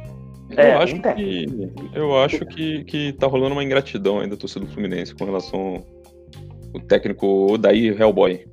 É, 0.56 0.72
eu 0.74 0.78
acho 0.78 0.96
um 0.96 1.02
técnico. 1.02 1.74
que 1.74 1.98
eu 1.98 2.18
acho 2.18 2.46
que, 2.46 2.84
que 2.84 3.12
tá 3.12 3.26
rolando 3.26 3.52
uma 3.52 3.62
ingratidão 3.62 4.18
ainda 4.20 4.34
da 4.34 4.40
torcida 4.40 4.64
do 4.64 4.72
Fluminense 4.72 5.14
com 5.14 5.26
relação 5.26 5.84
ao 6.74 6.80
técnico 6.88 7.52
Odair 7.52 8.00
Hellboy. 8.00 8.46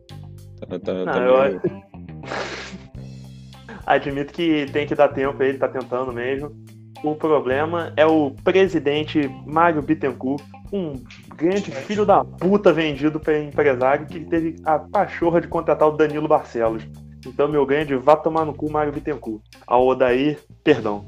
Tá, 0.60 0.77
tá, 0.77 0.94
Não, 0.94 1.06
tá 1.06 1.20
eu 1.20 1.41
meio- 1.41 1.62
Admito 3.88 4.34
que 4.34 4.65
tem 4.74 4.86
que 4.86 4.94
dar 4.94 5.08
tempo, 5.08 5.41
ele 5.41 5.58
tá 5.58 5.70
tentando 5.70 6.12
mesmo. 6.12 6.51
O 7.03 7.15
problema 7.15 7.93
é 7.95 8.05
o 8.05 8.31
presidente 8.43 9.29
Mário 9.45 9.81
Bittencourt, 9.81 10.43
um 10.73 10.93
grande 11.35 11.71
filho 11.71 12.05
da 12.05 12.23
puta 12.23 12.73
vendido 12.73 13.19
para 13.19 13.39
empresário 13.39 14.05
que 14.07 14.19
teve 14.21 14.55
a 14.65 14.79
pachorra 14.79 15.39
de 15.39 15.47
contratar 15.47 15.87
o 15.87 15.91
Danilo 15.91 16.27
Barcelos. 16.27 16.83
Então, 17.25 17.47
meu 17.47 17.65
grande, 17.65 17.95
vá 17.95 18.15
tomar 18.15 18.45
no 18.45 18.53
cu 18.53 18.71
Mário 18.71 18.91
Bittencourt. 18.91 19.41
Ao 19.65 19.85
Odair, 19.85 20.39
perdão. 20.63 21.05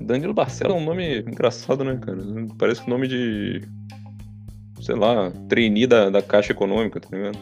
Danilo 0.00 0.34
Barcelos 0.34 0.74
é 0.74 0.78
um 0.78 0.84
nome 0.84 1.20
engraçado, 1.20 1.84
né, 1.84 1.98
cara? 2.00 2.18
Parece 2.58 2.86
o 2.86 2.90
nome 2.90 3.08
de. 3.08 3.60
Sei 4.80 4.94
lá, 4.94 5.30
trainee 5.48 5.86
da, 5.86 6.08
da 6.08 6.22
Caixa 6.22 6.52
Econômica, 6.52 7.00
tá 7.00 7.08
ligado? 7.12 7.38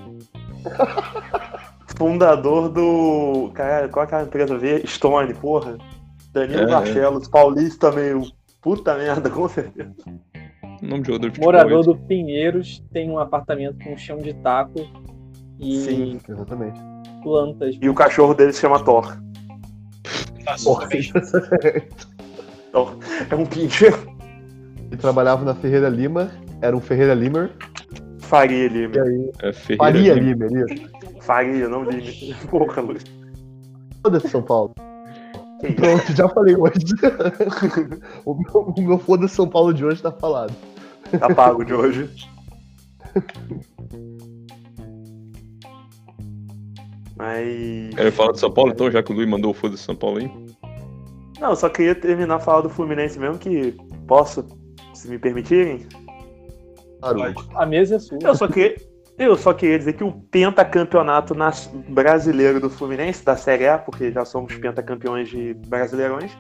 Fundador 1.97 2.69
do. 2.69 3.51
Cara, 3.55 3.89
qual 3.89 4.05
é 4.05 4.07
aquela 4.07 4.23
empresa 4.23 4.59
V? 4.59 4.83
Stone, 4.87 5.35
porra. 5.35 5.79
Danilo 6.39 6.63
É, 6.63 6.67
Barcelos, 6.67 7.29
paulista 7.29 7.91
meio. 7.93 8.23
Puta 8.61 8.95
merda, 8.97 9.31
com 9.31 9.49
certeza. 9.49 9.95
Nome 10.83 11.03
de 11.03 11.13
futebol. 11.13 11.45
Morador 11.47 11.81
isso. 11.81 11.93
do 11.93 11.99
Pinheiros 12.07 12.83
tem 12.93 13.11
um 13.11 13.19
apartamento 13.19 13.79
com 13.85 13.97
chão 13.97 14.19
de 14.19 14.33
taco 14.35 14.81
e 15.59 15.81
Sim. 15.81 16.21
Exatamente. 16.29 16.79
plantas. 17.23 17.77
E 17.81 17.89
o 17.89 17.95
cachorro 17.95 18.35
dele 18.35 18.53
se 18.53 18.61
chama 18.61 18.83
Thor. 18.85 19.17
Thor. 22.73 22.97
É 23.31 23.35
um 23.35 23.47
pincheiro. 23.47 23.97
Ele 24.91 24.97
trabalhava 24.97 25.45
na 25.45 25.55
Ferreira 25.55 25.89
Lima, 25.89 26.31
era 26.63 26.77
um 26.77 26.81
Ferreira 26.81 27.15
Limer. 27.15 27.51
Faria 28.21 28.69
Lima. 28.69 29.03
aí, 29.03 29.31
É 29.43 29.53
Ferreira. 29.53 29.85
Faria 29.85 30.15
Lima. 30.15 30.47
Isso. 30.47 30.89
Faria, 31.21 31.69
não 31.69 31.83
Lima. 31.85 32.03
Porra, 32.51 32.83
Luiz. 32.83 33.05
Foda-se, 34.03 34.29
São 34.29 34.43
Paulo. 34.43 34.75
Que 35.61 35.69
isso? 35.69 35.77
Pronto, 35.77 36.13
já 36.13 36.29
falei 36.29 36.57
hoje. 36.57 36.79
o, 38.25 38.35
meu, 38.35 38.75
o 38.77 38.83
meu 38.83 38.99
foda-se 38.99 39.35
São 39.35 39.49
Paulo 39.49 39.75
de 39.75 39.85
hoje 39.85 40.03
tá 40.03 40.13
falado. 40.13 40.55
Tá 41.19 41.35
pago 41.35 41.65
de 41.65 41.75
hoje. 41.75 42.11
Mas. 47.17 47.95
Quer 47.95 48.13
falar 48.13 48.33
de 48.33 48.41
São 48.41 48.51
Paulo, 48.51 48.71
então, 48.73 48.91
já 48.91 49.03
que 49.03 49.13
o 49.13 49.15
Luiz 49.15 49.29
mandou 49.29 49.51
o 49.51 49.55
foda 49.55 49.75
de 49.75 49.81
São 49.81 49.97
Paulo 49.97 50.19
aí? 50.19 50.31
Não, 51.41 51.51
eu 51.51 51.57
só 51.57 51.69
queria 51.69 51.95
terminar 51.95 52.39
falando 52.41 52.65
do 52.65 52.71
Fluminense 52.71 53.19
mesmo, 53.19 53.39
que 53.39 53.77
posso, 54.07 54.45
se 54.95 55.09
me 55.09 55.19
permitirem. 55.19 55.87
Claro. 57.01 57.35
A 57.55 57.67
mesa 57.67 57.97
é 57.97 57.99
sua. 57.99 58.19
Eu 58.23 58.35
só 58.35 58.49
queria, 58.49 58.77
eu 59.19 59.37
só 59.37 59.53
queria 59.53 59.79
dizer 59.79 59.95
que 59.95 60.05
o 60.05 60.13
pentacampeonato 60.13 61.35
nas- 61.35 61.67
brasileiro 61.89 62.61
do 62.61 62.71
Fluminense, 62.71 63.25
da 63.25 63.37
Série 63.37 63.67
A, 63.67 63.77
porque 63.79 64.13
já 64.13 64.25
somos 64.25 64.55
pentacampeões 64.55 65.29
de 65.29 65.55
brasileirões, 65.67 66.37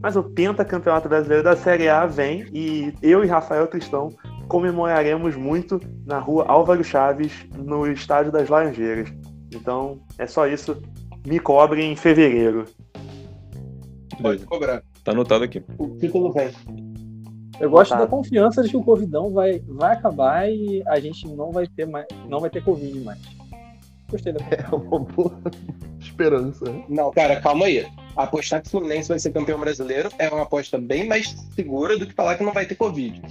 mas 0.00 0.16
o 0.16 0.22
pentacampeonato 0.22 1.08
brasileiro 1.08 1.42
da 1.42 1.56
Série 1.56 1.88
A 1.88 2.06
vem 2.06 2.46
e 2.52 2.92
eu 3.02 3.24
e 3.24 3.26
Rafael 3.26 3.66
Tristão 3.66 4.10
comemoraremos 4.48 5.34
muito 5.36 5.80
na 6.06 6.18
rua 6.18 6.44
Álvaro 6.46 6.84
Chaves, 6.84 7.32
no 7.56 7.86
Estádio 7.90 8.30
das 8.30 8.48
Laranjeiras. 8.48 9.12
Então, 9.54 10.00
é 10.18 10.26
só 10.26 10.46
isso. 10.46 10.80
Me 11.26 11.38
cobrem 11.38 11.92
em 11.92 11.96
fevereiro. 11.96 12.64
Pode 14.20 14.44
cobrar. 14.44 14.82
Tá 15.04 15.12
anotado 15.12 15.44
aqui. 15.44 15.62
O 15.78 15.96
título 15.96 16.32
vem. 16.32 16.50
Eu 17.62 17.70
gosto 17.70 17.96
da 17.96 18.08
confiança 18.08 18.60
de 18.64 18.70
que 18.70 18.76
o 18.76 18.82
Covidão 18.82 19.30
vai, 19.30 19.62
vai 19.68 19.92
acabar 19.92 20.50
e 20.50 20.82
a 20.84 20.98
gente 20.98 21.28
não 21.28 21.52
vai 21.52 21.64
ter 21.64 21.86
mais, 21.86 22.08
não 22.28 22.40
vai 22.40 22.50
ter 22.50 22.60
Covid 22.64 22.98
mais. 23.00 23.20
Gostei 24.10 24.32
da 24.32 24.40
É 24.50 24.74
uma 24.74 24.98
boa 24.98 25.40
esperança. 26.00 26.64
Não, 26.88 27.12
cara, 27.12 27.40
calma 27.40 27.66
aí. 27.66 27.86
Apostar 28.16 28.62
que 28.62 28.66
o 28.66 28.70
Fluminense 28.72 29.08
vai 29.08 29.18
ser 29.20 29.30
campeão 29.30 29.60
brasileiro 29.60 30.10
é 30.18 30.28
uma 30.28 30.42
aposta 30.42 30.76
bem 30.76 31.06
mais 31.06 31.28
segura 31.54 31.96
do 31.96 32.04
que 32.04 32.12
falar 32.12 32.36
que 32.36 32.42
não 32.42 32.52
vai 32.52 32.66
ter 32.66 32.74
Covid. 32.74 33.22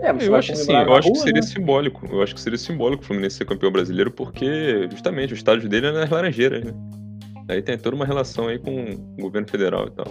É, 0.00 0.10
Eu 0.10 0.34
acho 0.34 0.52
assim, 0.52 0.66
comemorar 0.66 0.88
eu 0.88 0.96
acho 0.96 1.12
que 1.12 1.18
seria 1.20 1.40
né? 1.40 1.46
simbólico. 1.46 2.06
Eu 2.10 2.22
acho 2.22 2.34
que 2.34 2.40
seria 2.40 2.58
simbólico 2.58 3.04
o 3.04 3.06
Fluminense 3.06 3.36
ser 3.36 3.44
campeão 3.44 3.70
brasileiro, 3.70 4.10
porque 4.10 4.88
justamente 4.90 5.32
o 5.32 5.36
estádio 5.36 5.68
dele 5.68 5.86
é 5.86 5.92
nas 5.92 6.10
Laranjeiras, 6.10 6.64
né? 6.64 6.72
Aí 7.48 7.62
tem 7.62 7.78
toda 7.78 7.94
uma 7.94 8.04
relação 8.04 8.48
aí 8.48 8.58
com 8.58 8.90
o 8.90 9.22
governo 9.22 9.48
federal 9.48 9.86
e 9.86 9.90
tal. 9.92 10.08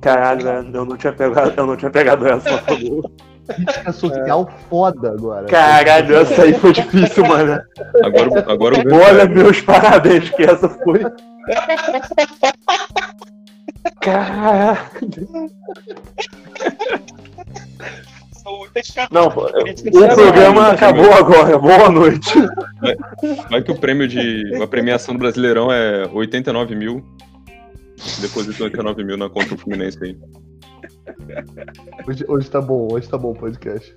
Caralho, 0.00 0.42
velho, 0.44 0.70
eu 0.76 0.84
não 0.84 0.96
tinha 0.96 1.12
pegado, 1.12 1.52
eu 1.56 1.66
não 1.66 1.76
tinha 1.76 1.90
pegado 1.90 2.26
essa. 2.28 2.62
Crítica 3.48 3.92
social 3.92 4.48
foda 4.68 5.10
agora. 5.10 5.46
Caralho, 5.46 6.16
essa 6.16 6.42
aí 6.42 6.52
foi 6.54 6.72
difícil, 6.72 7.24
mano. 7.26 7.60
Agora, 8.04 8.28
o- 8.28 8.50
agora 8.52 8.74
o 8.76 8.94
Olha, 9.02 9.24
meus 9.26 9.60
parabéns, 9.62 10.28
que 10.30 10.42
essa 10.42 10.68
foi. 10.68 11.00
Caralho. 14.00 14.78
Não, 19.10 19.26
o 19.28 20.14
programa 20.14 20.68
acabou 20.68 21.12
agora. 21.12 21.58
Boa 21.58 21.90
noite. 21.90 22.32
Vai 23.50 23.62
que 23.62 23.70
o 23.72 23.78
prêmio 23.78 24.06
de. 24.08 24.58
A 24.62 24.66
premiação 24.66 25.14
do 25.14 25.18
Brasileirão 25.20 25.70
é 25.72 26.06
89 26.12 26.74
mil. 26.74 27.04
Deposita 28.20 28.64
89 28.64 29.04
mil 29.04 29.16
na 29.16 29.28
conta 29.28 29.54
do 29.54 29.58
Fluminense 29.58 29.98
aí. 30.02 30.16
Hoje, 32.06 32.24
hoje 32.28 32.50
tá 32.50 32.60
bom, 32.60 32.88
hoje 32.92 33.08
tá 33.08 33.18
bom 33.18 33.32
o 33.32 33.34
podcast. 33.34 33.94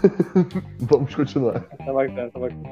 Vamos 0.80 1.14
continuar. 1.14 1.60
Tá 1.60 1.92
bacana, 1.92 2.30
tá 2.30 2.38
bacana. 2.40 2.62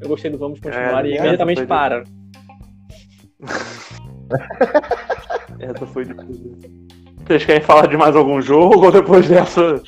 Eu 0.00 0.08
gostei 0.08 0.30
do 0.30 0.38
Vamos 0.38 0.58
Continuar 0.60 1.04
É, 1.04 1.08
e 1.10 1.16
imediatamente 1.16 1.58
foi- 1.58 1.66
para. 1.66 2.04
Essa 5.60 5.86
foi 5.86 6.04
difícil. 6.04 6.52
Vocês 7.26 7.44
querem 7.44 7.62
falar 7.62 7.86
de 7.86 7.96
mais 7.96 8.14
algum 8.16 8.40
jogo 8.42 8.84
ou 8.84 8.92
depois 8.92 9.26
dessa 9.28 9.80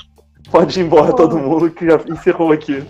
pode 0.51 0.79
ir 0.81 0.85
embora 0.85 1.13
todo 1.15 1.39
mundo 1.39 1.71
que 1.71 1.85
já 1.87 1.97
encerrou 2.09 2.53
aqui? 2.53 2.83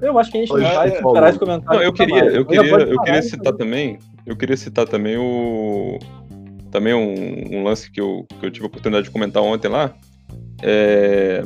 Eu 0.00 0.18
acho 0.18 0.30
que 0.30 0.38
a 0.38 0.40
gente 0.40 0.50
não 0.50 0.56
Hoje 0.56 0.74
vai 0.74 0.90
é 0.90 0.94
esperar 0.94 1.30
esse 1.30 1.38
comentário. 1.38 1.80
Não, 1.80 1.84
eu 1.84 1.92
queria, 1.92 2.24
eu 2.24 2.42
Então 2.42 2.44
queria, 2.44 2.78
eu 2.78 3.00
queria 3.00 3.18
então. 3.18 3.30
citar 3.30 3.52
também. 3.54 3.98
Eu 4.26 4.36
queria 4.36 4.56
citar 4.56 4.86
também 4.86 5.16
o. 5.16 5.98
Também 6.70 6.94
um, 6.94 7.56
um 7.56 7.64
lance 7.64 7.90
que 7.90 8.00
eu, 8.00 8.26
que 8.38 8.46
eu 8.46 8.50
tive 8.50 8.66
a 8.66 8.68
oportunidade 8.68 9.06
de 9.06 9.10
comentar 9.10 9.42
ontem 9.42 9.68
lá. 9.68 9.94
É. 10.62 11.42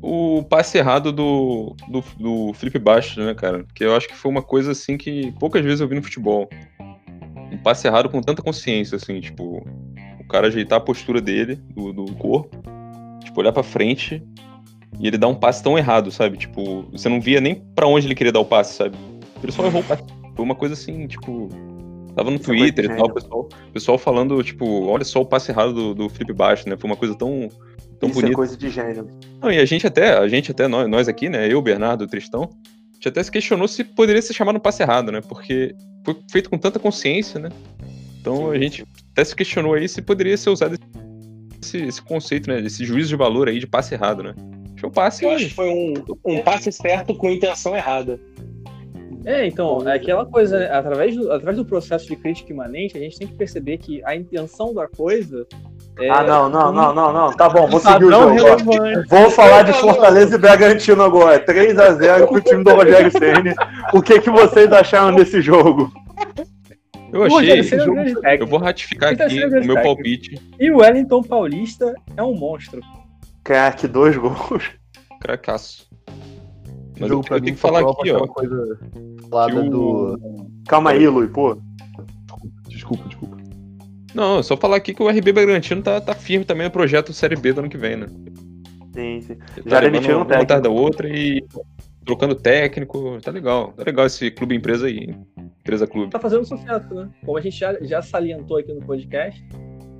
O 0.00 0.44
passe 0.44 0.78
errado 0.78 1.10
do, 1.10 1.74
do, 1.88 2.04
do 2.18 2.52
Felipe 2.54 2.78
Bastos, 2.78 3.24
né, 3.24 3.34
cara? 3.34 3.64
Que 3.74 3.84
eu 3.84 3.96
acho 3.96 4.06
que 4.06 4.14
foi 4.14 4.30
uma 4.30 4.42
coisa 4.42 4.70
assim 4.70 4.96
que 4.96 5.32
poucas 5.32 5.64
vezes 5.64 5.80
eu 5.80 5.88
vi 5.88 5.96
no 5.96 6.02
futebol. 6.02 6.48
Um 7.50 7.58
passe 7.58 7.88
errado 7.88 8.08
com 8.08 8.20
tanta 8.20 8.40
consciência, 8.40 8.96
assim, 8.96 9.20
tipo, 9.20 9.66
o 10.20 10.28
cara 10.28 10.46
ajeitar 10.46 10.78
a 10.78 10.80
postura 10.80 11.20
dele, 11.20 11.56
do, 11.74 11.92
do 11.92 12.14
corpo, 12.14 12.56
tipo, 13.24 13.40
olhar 13.40 13.52
pra 13.52 13.62
frente 13.64 14.22
e 14.98 15.06
ele 15.06 15.18
dá 15.18 15.28
um 15.28 15.34
passe 15.34 15.62
tão 15.62 15.76
errado, 15.76 16.10
sabe? 16.10 16.36
Tipo, 16.36 16.82
você 16.90 17.08
não 17.08 17.20
via 17.20 17.40
nem 17.40 17.54
pra 17.74 17.86
onde 17.86 18.06
ele 18.06 18.14
queria 18.14 18.32
dar 18.32 18.40
o 18.40 18.44
passe, 18.44 18.74
sabe? 18.74 18.96
Ele 19.42 19.52
só 19.52 19.64
errou 19.64 19.80
o 19.80 19.84
passe. 19.84 20.02
Foi 20.34 20.44
uma 20.44 20.54
coisa 20.54 20.74
assim, 20.74 21.06
tipo. 21.06 21.48
Tava 22.14 22.30
no 22.30 22.36
Isso 22.36 22.50
é 22.50 22.56
Twitter 22.56 22.84
e 22.86 22.96
tal, 22.96 23.06
o 23.08 23.12
pessoal, 23.12 23.48
pessoal 23.74 23.98
falando, 23.98 24.42
tipo, 24.42 24.86
olha 24.86 25.04
só 25.04 25.20
o 25.20 25.26
passe 25.26 25.50
errado 25.50 25.74
do, 25.74 25.94
do 25.94 26.08
Felipe 26.08 26.32
Baixo, 26.32 26.66
né? 26.66 26.74
Foi 26.74 26.88
uma 26.88 26.96
coisa 26.96 27.14
tão, 27.14 27.50
tão 28.00 28.08
Isso 28.08 28.18
é 28.18 28.22
bonita. 28.22 28.36
coisa 28.36 28.56
de 28.56 28.70
gênio. 28.70 29.06
Não, 29.42 29.52
e 29.52 29.58
a 29.58 29.64
gente 29.66 29.86
até, 29.86 30.16
a 30.16 30.26
gente 30.26 30.50
até, 30.50 30.66
nós, 30.66 30.88
nós 30.88 31.08
aqui, 31.08 31.28
né? 31.28 31.52
Eu, 31.52 31.60
Bernardo, 31.60 32.04
o 32.04 32.06
Tristão, 32.06 32.44
a 32.44 32.94
gente 32.94 33.08
até 33.08 33.22
se 33.22 33.30
questionou 33.30 33.68
se 33.68 33.84
poderia 33.84 34.22
ser 34.22 34.32
chamado 34.32 34.54
no 34.54 34.60
passe 34.60 34.82
errado, 34.82 35.12
né? 35.12 35.20
Porque 35.20 35.74
foi 36.06 36.16
feito 36.32 36.48
com 36.48 36.56
tanta 36.56 36.78
consciência, 36.78 37.38
né? 37.38 37.50
Então 38.18 38.50
a 38.50 38.58
gente 38.58 38.82
até 39.12 39.22
se 39.22 39.36
questionou 39.36 39.74
aí 39.74 39.86
se 39.86 40.00
poderia 40.00 40.38
ser 40.38 40.48
usado 40.48 40.78
esse, 41.62 41.78
esse 41.78 42.00
conceito, 42.00 42.48
né? 42.48 42.60
Esse 42.60 42.82
juízo 42.82 43.10
de 43.10 43.16
valor 43.16 43.46
aí 43.46 43.58
de 43.58 43.66
passe 43.66 43.94
errado, 43.94 44.22
né? 44.22 44.34
Foi 44.78 44.88
um 44.88 44.92
passe. 44.92 45.24
Eu 45.24 45.30
acho 45.30 45.46
que 45.46 45.54
foi 45.54 45.68
um, 45.68 45.94
um 46.24 46.42
passe 46.42 46.70
certo 46.70 47.14
com 47.14 47.30
intenção 47.30 47.74
errada. 47.74 48.20
É, 49.24 49.44
então, 49.44 49.88
é 49.88 49.94
aquela 49.94 50.24
coisa, 50.24 50.58
né? 50.58 50.70
através, 50.70 51.16
do, 51.16 51.32
através 51.32 51.56
do 51.56 51.64
processo 51.64 52.06
de 52.06 52.14
crítica 52.14 52.52
imanente, 52.52 52.96
a 52.96 53.00
gente 53.00 53.18
tem 53.18 53.26
que 53.26 53.34
perceber 53.34 53.78
que 53.78 54.00
a 54.04 54.14
intenção 54.14 54.72
da 54.72 54.86
coisa 54.86 55.44
é. 55.98 56.10
Ah, 56.10 56.22
não, 56.22 56.48
não, 56.48 56.70
não, 56.70 56.94
não, 56.94 57.12
não. 57.12 57.32
Tá 57.32 57.48
bom, 57.48 57.66
vou 57.66 57.78
um 57.78 57.82
seguir 57.82 58.04
o 58.04 58.10
padrão 58.10 58.38
jogo. 58.38 58.70
relevante. 58.70 59.08
Vou 59.08 59.30
falar 59.30 59.62
de 59.62 59.72
Fortaleza 59.72 60.36
e 60.36 60.38
Bragantino 60.38 61.02
agora. 61.02 61.44
3x0 61.44 62.28
pro 62.28 62.40
time 62.40 62.62
do 62.62 62.70
Rogério 62.70 63.10
Ceni. 63.10 63.54
O 63.92 64.02
que, 64.02 64.20
que 64.20 64.30
vocês 64.30 64.70
acharam 64.72 65.16
desse 65.16 65.40
jogo? 65.40 65.90
Eu 67.12 67.22
O 67.22 67.24
achei. 67.24 67.60
É 67.60 67.62
grande 67.62 68.14
técnico. 68.20 68.44
Eu 68.44 68.46
vou 68.46 68.58
ratificar 68.58 69.16
tá 69.16 69.24
aqui 69.24 69.42
o 69.44 69.64
meu 69.64 69.82
palpite. 69.82 70.38
E 70.60 70.70
o 70.70 70.78
Wellington 70.78 71.22
Paulista 71.22 71.94
é 72.16 72.22
um 72.22 72.34
monstro. 72.34 72.80
Craque, 73.46 73.86
dois 73.86 74.16
gols. 74.16 74.72
Cracaço. 75.20 75.88
Mas 76.98 77.08
jogo 77.08 77.20
eu, 77.22 77.24
pra 77.24 77.36
eu 77.36 77.40
mim 77.40 77.44
tenho 77.44 77.54
que 77.56 77.60
falar 77.62 77.80
aqui, 77.80 78.10
ó. 78.10 78.26
coisa 78.26 78.78
falada 79.30 79.60
o- 79.60 79.70
do. 79.70 80.18
Calma 80.68 80.90
aí, 80.90 81.06
Lui, 81.06 81.28
pô. 81.28 81.56
Desculpa, 82.68 83.04
desculpa. 83.08 83.36
Não, 84.14 84.42
só 84.42 84.56
falar 84.56 84.76
aqui 84.78 84.92
que 84.94 85.02
o 85.02 85.08
RB 85.08 85.30
Bragantino 85.32 85.82
tá, 85.82 86.00
tá 86.00 86.14
firme 86.14 86.44
também 86.44 86.66
no 86.66 86.72
projeto 86.72 87.12
Série 87.12 87.36
B 87.36 87.52
do 87.52 87.60
ano 87.60 87.68
que 87.68 87.76
vem, 87.76 87.96
né? 87.96 88.06
Sim, 88.94 89.20
sim. 89.20 89.36
Ele 89.56 89.70
Já 89.70 89.76
tá 89.76 89.80
demitiram 89.80 90.16
uma 90.18 90.24
técnico. 90.26 90.60
da 90.62 90.70
outra 90.70 91.08
e 91.08 91.44
trocando 92.04 92.34
técnico. 92.34 93.18
Tá 93.22 93.30
legal. 93.30 93.72
Tá 93.76 93.84
legal 93.84 94.06
esse 94.06 94.30
clube 94.30 94.56
empresa 94.56 94.86
aí. 94.86 95.14
Empresa 95.60 95.86
clube. 95.86 96.10
Tá 96.10 96.18
fazendo 96.18 96.44
sucesso, 96.46 96.92
né? 96.94 97.08
Como 97.24 97.36
a 97.36 97.40
gente 97.40 97.58
já, 97.58 97.74
já 97.82 98.00
salientou 98.00 98.56
aqui 98.56 98.72
no 98.72 98.80
podcast, 98.80 99.44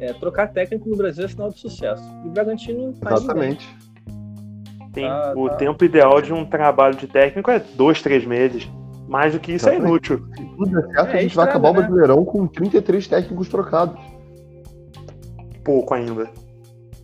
é, 0.00 0.12
trocar 0.14 0.48
técnico 0.52 0.88
no 0.88 0.96
Brasil 0.96 1.24
é 1.24 1.28
sinal 1.28 1.50
de 1.50 1.58
sucesso. 1.58 2.02
E 2.24 2.28
o 2.28 2.30
Bragantino 2.30 2.92
tá. 2.94 3.12
Exatamente. 3.14 3.66
Sim, 4.94 5.02
Tá, 5.06 5.34
o 5.36 5.48
tá. 5.50 5.56
tempo 5.56 5.84
ideal 5.84 6.22
de 6.22 6.32
um 6.32 6.44
trabalho 6.44 6.96
de 6.96 7.06
técnico 7.06 7.50
é 7.50 7.58
dois, 7.74 8.00
três 8.00 8.24
meses. 8.24 8.66
Mais 9.08 9.32
do 9.34 9.38
que 9.40 9.52
isso 9.52 9.68
é 9.68 9.74
Exatamente. 9.76 10.12
inútil. 10.12 10.26
Se 10.36 10.44
tudo 10.56 10.70
der 10.70 10.86
certo, 10.86 11.10
É, 11.14 11.18
a 11.18 11.22
gente 11.22 11.36
vai 11.36 11.44
estraga, 11.46 11.50
acabar 11.50 11.68
o 11.68 11.72
né? 11.74 11.78
Brasileirão 11.80 12.24
com 12.24 12.46
33 12.46 13.06
técnicos 13.06 13.48
trocados. 13.48 14.00
Pouco 15.64 15.94
ainda. 15.94 16.28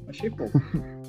Achei 0.08 0.30
pouco. 0.30 0.52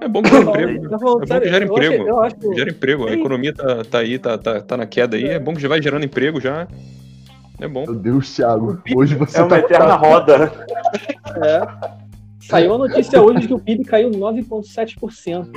É 0.00 0.08
bom 0.08 0.22
que 0.22 0.30
gera 0.30 0.42
emprego. 0.42 0.88
falando- 0.88 0.88
né? 0.88 0.94
É 0.94 0.98
bom 0.98 1.20
que 1.20 1.26
gera 1.26 1.44
eu 1.44 1.52
achei- 1.54 1.64
emprego. 1.64 2.08
Eu 2.08 2.20
acho, 2.20 2.54
Gera 2.54 2.70
emprego. 2.70 3.06
A 3.08 3.12
economia 3.12 3.54
tá, 3.54 3.84
tá 3.84 3.98
aí, 3.98 4.18
tá, 4.18 4.38
tá, 4.38 4.60
tá 4.60 4.76
na 4.76 4.86
queda 4.86 5.16
aí. 5.16 5.24
É 5.26 5.38
bom 5.38 5.54
que 5.54 5.60
já 5.60 5.68
vai 5.68 5.80
gerando 5.82 6.04
emprego 6.04 6.40
já. 6.40 6.66
É 7.62 7.68
bom. 7.68 7.84
Meu 7.84 7.94
Deus, 7.94 8.34
Thiago. 8.34 8.82
Hoje 8.92 9.14
você 9.14 9.38
É 9.38 9.42
uma 9.42 9.48
tá. 9.50 9.58
eterna 9.60 9.94
roda. 9.94 10.52
É. 11.44 12.02
Saiu 12.40 12.74
a 12.74 12.78
notícia 12.78 13.22
hoje 13.22 13.42
de 13.42 13.46
que 13.46 13.54
o 13.54 13.58
PIB 13.58 13.84
caiu 13.84 14.10
9,7%. 14.10 15.48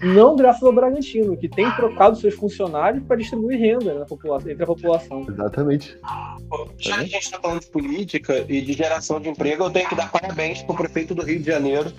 Não 0.00 0.36
graças 0.36 0.62
ao 0.62 0.72
Bragantino, 0.72 1.36
que 1.36 1.48
tem 1.48 1.68
trocado 1.72 2.16
seus 2.16 2.34
funcionários 2.34 3.02
para 3.02 3.16
distribuir 3.16 3.58
renda 3.58 3.92
na 3.92 4.04
população, 4.06 4.52
entre 4.52 4.62
a 4.62 4.66
população. 4.66 5.26
Exatamente. 5.28 5.98
Já 6.78 6.98
que 6.98 7.00
a 7.02 7.06
gente 7.06 7.28
tá 7.28 7.40
falando 7.40 7.60
de 7.60 7.66
política 7.66 8.44
e 8.48 8.60
de 8.60 8.72
geração 8.72 9.20
de 9.20 9.28
emprego, 9.28 9.64
eu 9.64 9.70
tenho 9.70 9.88
que 9.88 9.96
dar 9.96 10.12
parabéns 10.12 10.62
pro 10.62 10.76
prefeito 10.76 11.12
do 11.12 11.22
Rio 11.22 11.40
de 11.40 11.46
Janeiro, 11.46 11.92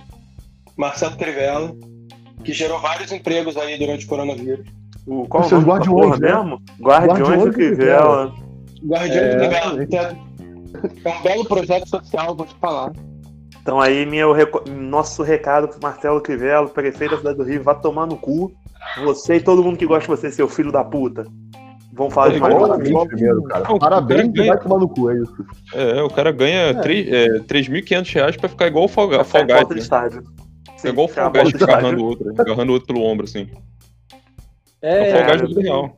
Marcelo 0.78 1.18
Crivella, 1.18 1.76
que 2.42 2.54
gerou 2.54 2.80
vários 2.80 3.12
empregos 3.12 3.58
aí 3.58 3.78
durante 3.78 4.06
o 4.06 4.08
coronavírus. 4.08 4.66
O, 5.06 5.28
qual 5.28 5.42
Os 5.42 5.48
o 5.48 5.50
seus 5.50 5.66
guardiões, 5.66 6.18
né? 6.18 6.34
mesmo? 6.34 6.62
Guardiões 6.80 7.20
Guardiões 7.20 7.40
do 7.42 7.48
do 7.48 7.54
Crivella. 7.54 8.49
Guardião 8.86 9.24
É, 9.24 9.30
do 9.30 9.38
Crivella. 9.40 9.86
que 9.86 9.96
É 9.98 10.16
é 11.06 11.10
um 11.18 11.22
belo 11.24 11.46
projeto 11.46 11.88
social, 11.90 12.36
vou 12.36 12.46
te 12.46 12.56
falar. 12.56 12.92
Então 13.62 13.80
aí 13.80 14.06
meu 14.06 14.34
nosso 14.68 15.22
recado 15.24 15.68
pro 15.68 15.80
Marcelo 15.82 16.22
Crivella, 16.22 16.68
prefeito 16.68 17.12
da 17.12 17.18
cidade 17.18 17.38
do 17.38 17.44
Rio, 17.44 17.62
vá 17.64 17.76
tomar 17.76 18.06
no 18.08 18.18
cu. 18.18 18.52
Você 19.04 19.36
e 19.36 19.42
todo 19.42 19.64
mundo 19.64 19.78
que 19.78 19.86
gosta 19.86 20.02
de 20.16 20.22
você, 20.22 20.32
seu 20.32 20.48
filho 20.48 20.72
da 20.72 20.84
puta. 20.84 21.26
Vamos 21.94 22.14
falar 22.14 22.30
de 22.30 22.40
mais. 22.40 22.54
Parabéns 22.56 23.08
primeiro, 23.08 23.44
cara. 23.44 23.68
Não, 23.68 23.76
o 23.76 23.80
Parabéns 23.80 24.18
cara 24.22 24.30
e 24.30 24.32
ganha- 24.32 24.54
vai 24.54 24.64
tomar 24.64 24.78
no 24.80 24.88
cu, 24.88 25.10
é 25.12 25.16
isso. 25.16 25.46
É, 25.74 26.02
o 26.02 26.10
cara 26.10 26.32
ganha 26.32 26.60
É. 26.70 26.74
três- 26.76 27.08
é, 27.12 27.40
3.500 27.40 28.14
reais 28.14 28.38
pra 28.38 28.48
ficar 28.48 28.68
igual 28.68 28.86
o 28.86 28.88
Fall, 28.88 29.10
Fall 29.26 29.46
Guys. 29.46 29.70
né? 29.70 29.78
estádio. 29.78 30.24
É 30.84 30.88
igual 30.88 31.08
o 31.08 31.10
Fall 31.10 31.30
Guys 31.32 31.62
agarrando 31.62 32.02
o 32.02 32.06
outro, 32.06 32.32
agarrando 32.40 32.70
o 32.72 32.74
outro 32.74 32.88
pelo 32.94 33.06
ombro, 33.06 33.26
assim. 33.26 33.48
É, 34.82 35.02
o 35.02 35.04
É, 35.04 35.12
Fall 35.12 35.20
Guys 35.20 35.26
cara. 35.26 35.38
do 35.42 35.48
mundo 35.50 35.62
real. 35.62 35.96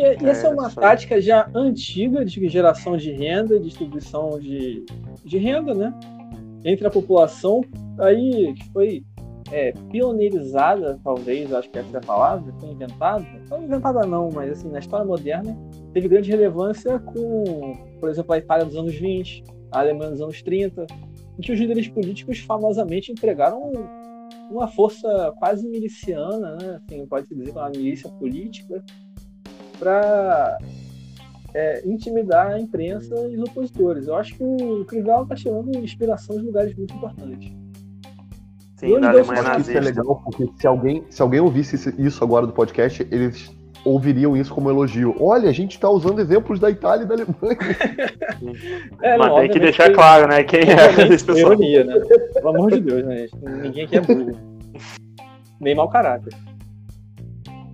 E, 0.00 0.24
e 0.24 0.26
essa 0.26 0.46
é 0.46 0.50
É, 0.50 0.52
uma 0.52 0.70
tática 0.70 1.20
já 1.20 1.50
antiga 1.54 2.24
de 2.24 2.48
geração 2.48 2.96
de 2.96 3.10
renda 3.12 3.58
distribuição 3.58 4.38
de, 4.38 4.84
de 5.24 5.38
renda, 5.38 5.74
né? 5.74 5.94
Entre 6.64 6.86
a 6.86 6.90
população, 6.90 7.62
aí 7.98 8.54
que 8.54 8.68
foi 8.70 9.04
é, 9.50 9.72
pioneirizada, 9.90 10.98
talvez, 11.02 11.52
acho 11.52 11.70
que 11.70 11.78
essa 11.78 11.96
é 11.96 11.98
a 11.98 12.02
palavra, 12.02 12.52
foi 12.60 12.70
inventada, 12.70 13.26
não 13.50 13.62
inventada 13.62 14.06
não, 14.06 14.28
mas 14.30 14.52
assim, 14.52 14.68
na 14.68 14.78
história 14.78 15.06
moderna, 15.06 15.56
teve 15.92 16.08
grande 16.08 16.30
relevância 16.30 16.98
com, 16.98 17.72
por 18.00 18.10
exemplo, 18.10 18.32
a 18.32 18.38
Itália 18.38 18.66
dos 18.66 18.76
anos 18.76 18.94
20, 18.94 19.44
a 19.72 19.80
Alemanha 19.80 20.10
dos 20.10 20.20
anos 20.20 20.42
30, 20.42 20.86
em 21.38 21.42
que 21.42 21.52
os 21.52 21.58
líderes 21.58 21.88
políticos 21.88 22.38
famosamente 22.40 23.12
empregaram 23.12 23.72
uma 24.50 24.66
força 24.66 25.32
quase 25.38 25.68
miliciana, 25.68 26.56
né? 26.56 26.80
assim, 26.82 27.06
pode-se 27.06 27.34
dizer 27.34 27.50
uma 27.50 27.68
milícia 27.70 28.10
política, 28.10 28.82
para 29.78 30.58
é, 31.54 31.82
intimidar 31.86 32.48
a 32.48 32.60
imprensa 32.60 33.14
e 33.28 33.36
os 33.36 33.48
opositores. 33.48 34.06
Eu 34.06 34.16
acho 34.16 34.34
que 34.34 34.44
o 34.44 34.84
Crivella 34.84 35.22
está 35.22 35.34
tirando 35.34 35.76
inspiração 35.76 36.38
de 36.38 36.46
lugares 36.46 36.74
muito 36.76 36.94
importantes. 36.94 37.52
Sim, 38.76 39.00
da 39.00 39.10
Alemanha 39.10 39.40
Acho 39.40 39.54
que 39.54 39.60
isso 39.62 39.76
é 39.76 39.80
legal, 39.80 40.22
porque 40.24 40.48
se 40.56 40.66
alguém, 40.66 41.04
se 41.10 41.20
alguém 41.20 41.40
ouvisse 41.40 41.94
isso 41.98 42.22
agora 42.22 42.46
do 42.46 42.52
podcast, 42.52 43.06
eles 43.10 43.50
ouviriam 43.84 44.36
isso 44.36 44.54
como 44.54 44.70
elogio. 44.70 45.16
Olha, 45.18 45.48
a 45.48 45.52
gente 45.52 45.78
tá 45.78 45.88
usando 45.90 46.20
exemplos 46.20 46.60
da 46.60 46.70
Itália 46.70 47.04
e 47.04 47.06
da 47.06 47.14
Alemanha. 47.14 47.58
É, 49.02 49.16
Mas 49.16 49.28
não, 49.28 49.40
tem 49.40 49.50
que 49.50 49.58
deixar 49.58 49.92
claro, 49.92 50.28
né? 50.28 50.44
Quem 50.44 50.60
é 50.60 51.12
esse 51.12 51.24
pessoal. 51.24 51.52
ironia, 51.52 51.84
né? 51.84 51.94
Pelo 52.34 52.48
amor 52.50 52.70
de 52.70 52.80
Deus, 52.80 53.04
né? 53.04 53.16
gente? 53.18 53.36
Ninguém 53.36 53.84
aqui 53.84 53.96
é 53.96 54.00
burro. 54.00 54.30
Nem 55.60 55.74
mau 55.74 55.88
caráter. 55.88 56.32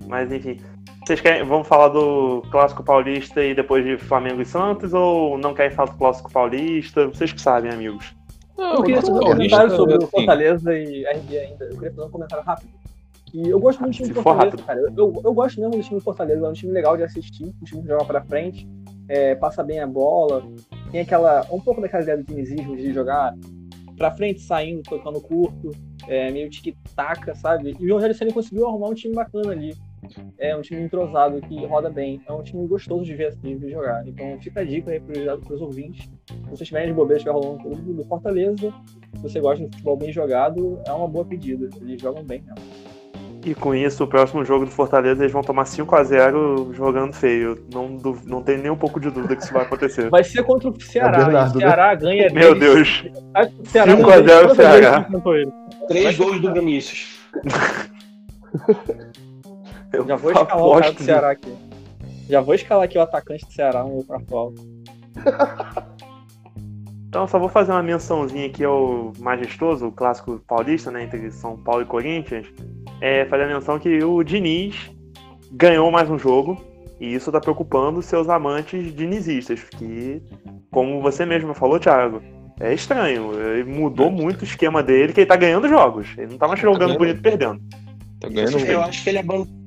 Mas 0.07 0.33
enfim. 0.33 0.59
Vocês 1.05 1.21
querem, 1.21 1.45
vamos 1.45 1.69
falar 1.69 1.89
do 1.89 2.41
Clássico 2.51 2.83
Paulista 2.83 3.45
e 3.45 3.55
depois 3.55 3.85
de 3.85 3.99
Flamengo 3.99 4.41
e 4.41 4.47
Santos? 4.47 4.95
Ou 4.95 5.37
não 5.37 5.53
querem 5.53 5.71
falar 5.71 5.91
do 5.91 5.99
Clássico 5.99 6.33
Paulista? 6.33 7.07
Vocês 7.09 7.31
que 7.31 7.41
sabem, 7.41 7.71
amigos. 7.71 8.15
Eu 8.57 8.83
queria 8.83 9.03
fazer 9.03 9.13
um 9.13 9.21
comentário 9.21 9.77
sobre 9.77 9.97
o 9.97 10.07
Fortaleza 10.07 10.73
e 10.73 11.05
RB 11.05 11.39
ainda. 11.39 11.65
Eu 11.67 11.75
queria 11.75 11.91
fazer 11.91 12.07
um 12.07 12.11
comentário 12.11 12.43
rápido. 12.43 12.71
E 13.35 13.51
eu 13.51 13.61
gosto 13.61 13.81
muito 13.81 13.93
do 13.93 13.97
time 13.97 14.09
Se 14.09 14.15
do 14.15 14.23
for 14.23 14.33
Fortaleza, 14.33 14.63
cara. 14.63 14.81
Eu, 14.81 14.95
eu, 14.97 15.21
eu 15.25 15.35
gosto 15.35 15.61
mesmo 15.61 15.77
do 15.77 15.83
time 15.83 16.01
do 16.01 16.05
Fortaleza. 16.05 16.47
É 16.47 16.49
um 16.49 16.53
time 16.55 16.73
legal 16.73 16.97
de 16.97 17.03
assistir, 17.03 17.45
um 17.45 17.65
time 17.65 17.83
que 17.83 17.89
joga 17.89 18.05
pra 18.07 18.23
frente, 18.23 18.67
é, 19.07 19.35
passa 19.35 19.63
bem 19.63 19.81
a 19.81 19.87
bola. 19.87 20.43
Tem 20.91 21.03
aquela. 21.03 21.47
um 21.51 21.61
pouco 21.61 21.83
daquela 21.83 22.03
ideia 22.03 22.17
do 22.17 22.25
dinizismo 22.25 22.75
de 22.77 22.95
jogar 22.95 23.35
pra 23.99 24.11
frente, 24.11 24.41
saindo, 24.41 24.83
tocando 24.83 25.21
curto, 25.21 25.71
é, 26.09 26.31
meio 26.31 26.49
tic-tac, 26.49 27.37
sabe? 27.37 27.77
E 27.79 27.91
o 27.91 27.95
Rogério 27.95 28.17
Ceni 28.17 28.33
conseguiu 28.33 28.67
arrumar 28.67 28.89
um 28.89 28.95
time 28.95 29.15
bacana 29.15 29.53
ali. 29.53 29.77
É 30.39 30.57
um 30.57 30.63
time 30.63 30.83
entrosado 30.83 31.41
que 31.41 31.65
roda 31.67 31.91
bem. 31.91 32.21
É 32.29 32.33
um 32.33 32.43
time 32.43 32.67
gostoso 32.67 33.05
de 33.05 33.15
ver 33.15 33.27
assim, 33.29 33.59
de 33.59 33.71
jogar. 33.71 34.07
Então 34.07 34.39
fica 34.41 34.61
a 34.61 34.65
dica 34.65 34.91
aí 34.91 35.01
pros, 35.01 35.45
pros 35.45 35.61
ouvintes. 35.61 36.09
Se 36.27 36.51
vocês 36.51 36.69
tiverem 36.69 36.89
de 36.89 36.95
bobeira, 36.95 37.17
estiver 37.17 37.33
rolando 37.33 37.63
tudo 37.63 37.93
do 37.93 38.05
Fortaleza, 38.05 38.73
se 39.15 39.23
você 39.23 39.41
gosta 39.41 39.65
de 39.65 39.71
futebol 39.71 39.97
bem 39.97 40.13
jogado, 40.13 40.81
é 40.87 40.93
uma 40.93 41.09
boa 41.09 41.25
pedida. 41.25 41.69
Eles 41.81 42.01
jogam 42.01 42.25
bem 42.25 42.43
mesmo. 42.43 42.95
E 43.45 43.55
com 43.55 43.75
isso, 43.75 44.05
o 44.05 44.07
próximo 44.07 44.43
jogo 44.43 44.65
do 44.65 44.71
Fortaleza, 44.71 45.23
eles 45.23 45.33
vão 45.33 45.43
tomar 45.43 45.65
5x0 45.65 46.73
jogando 46.73 47.13
feio. 47.13 47.63
Não, 47.71 47.91
não 48.25 48.43
tem 48.43 48.57
nem 48.57 48.71
um 48.71 48.77
pouco 48.77 48.99
de 48.99 49.11
dúvida 49.11 49.37
que 49.37 49.43
isso 49.43 49.53
vai 49.53 49.63
acontecer. 49.65 50.09
Vai 50.09 50.25
ser 50.25 50.43
contra 50.45 50.71
o 50.71 50.81
Ceará. 50.81 51.19
É 51.19 51.25
Bernardo, 51.25 51.57
o 51.57 51.59
Ceará 51.59 51.95
ganha 51.95 52.31
Meu 52.33 52.59
deles. 52.59 53.03
Deus. 53.03 53.13
O 53.59 53.69
Ceará 53.69 53.95
5 53.95 54.11
a 54.11 54.21
ganha 54.21 54.23
deles 54.23 54.41
0 54.41 54.49
toda 54.49 54.71
vez 54.71 54.81
Ceará. 54.81 55.09
Três 55.89 56.17
gols 56.17 56.41
do 56.41 56.55
Vinícius. 56.55 57.21
Eu 59.95 60.07
Já 60.07 60.17
vou 60.17 60.33
escalar 60.33 60.67
o 60.67 60.81
cara 60.81 60.93
do 60.93 61.03
Ceará 61.03 61.31
aqui. 61.31 61.57
Já 62.29 62.41
vou 62.41 62.55
escalar 62.55 62.85
aqui 62.85 62.99
o 62.99 63.03
atacante 63.03 63.45
do 63.47 63.53
Ceará, 63.53 63.85
um 63.85 64.05
atual. 64.11 64.53
Então, 67.15 67.29
só 67.29 67.39
vou 67.39 67.49
fazer 67.49 67.71
uma 67.71 67.81
mençãozinha 67.81 68.47
aqui 68.47 68.65
ao 68.65 69.13
majestoso, 69.21 69.87
o 69.87 69.93
clássico 69.93 70.41
paulista, 70.49 70.91
né, 70.91 71.05
entre 71.05 71.31
São 71.31 71.57
Paulo 71.57 71.83
e 71.83 71.85
Corinthians. 71.85 72.45
É 73.01 73.25
fazer 73.27 73.45
a 73.45 73.47
menção 73.47 73.79
que 73.79 74.03
o 74.03 74.25
Diniz 74.25 74.91
ganhou 75.53 75.93
mais 75.93 76.11
um 76.11 76.19
jogo, 76.19 76.61
e 77.01 77.15
isso 77.15 77.31
tá 77.31 77.41
preocupando 77.41 78.03
seus 78.03 78.29
amantes 78.29 78.93
dinizistas, 78.93 79.63
que, 79.63 80.21
como 80.73 81.01
você 81.01 81.25
mesmo 81.25 81.55
falou, 81.55 81.79
Thiago, 81.79 82.21
é 82.59 82.75
estranho. 82.75 83.31
Ele 83.41 83.63
mudou 83.63 84.11
muito 84.11 84.41
o 84.41 84.45
esquema 84.45 84.83
dele, 84.83 85.13
que 85.13 85.21
ele 85.21 85.29
tá 85.29 85.37
ganhando 85.37 85.69
jogos. 85.69 86.09
Ele 86.19 86.33
não 86.33 86.39
tá 86.39 86.49
mais 86.49 86.59
jogando 86.59 86.81
ganhando. 86.81 86.99
bonito 86.99 87.23
perdendo. 87.23 87.63
Tá 88.21 88.29
ganhando 88.29 88.59
Eu 88.59 88.83
acho 88.83 89.05
que 89.05 89.11
ele 89.11 89.19
abandonou. 89.19 89.64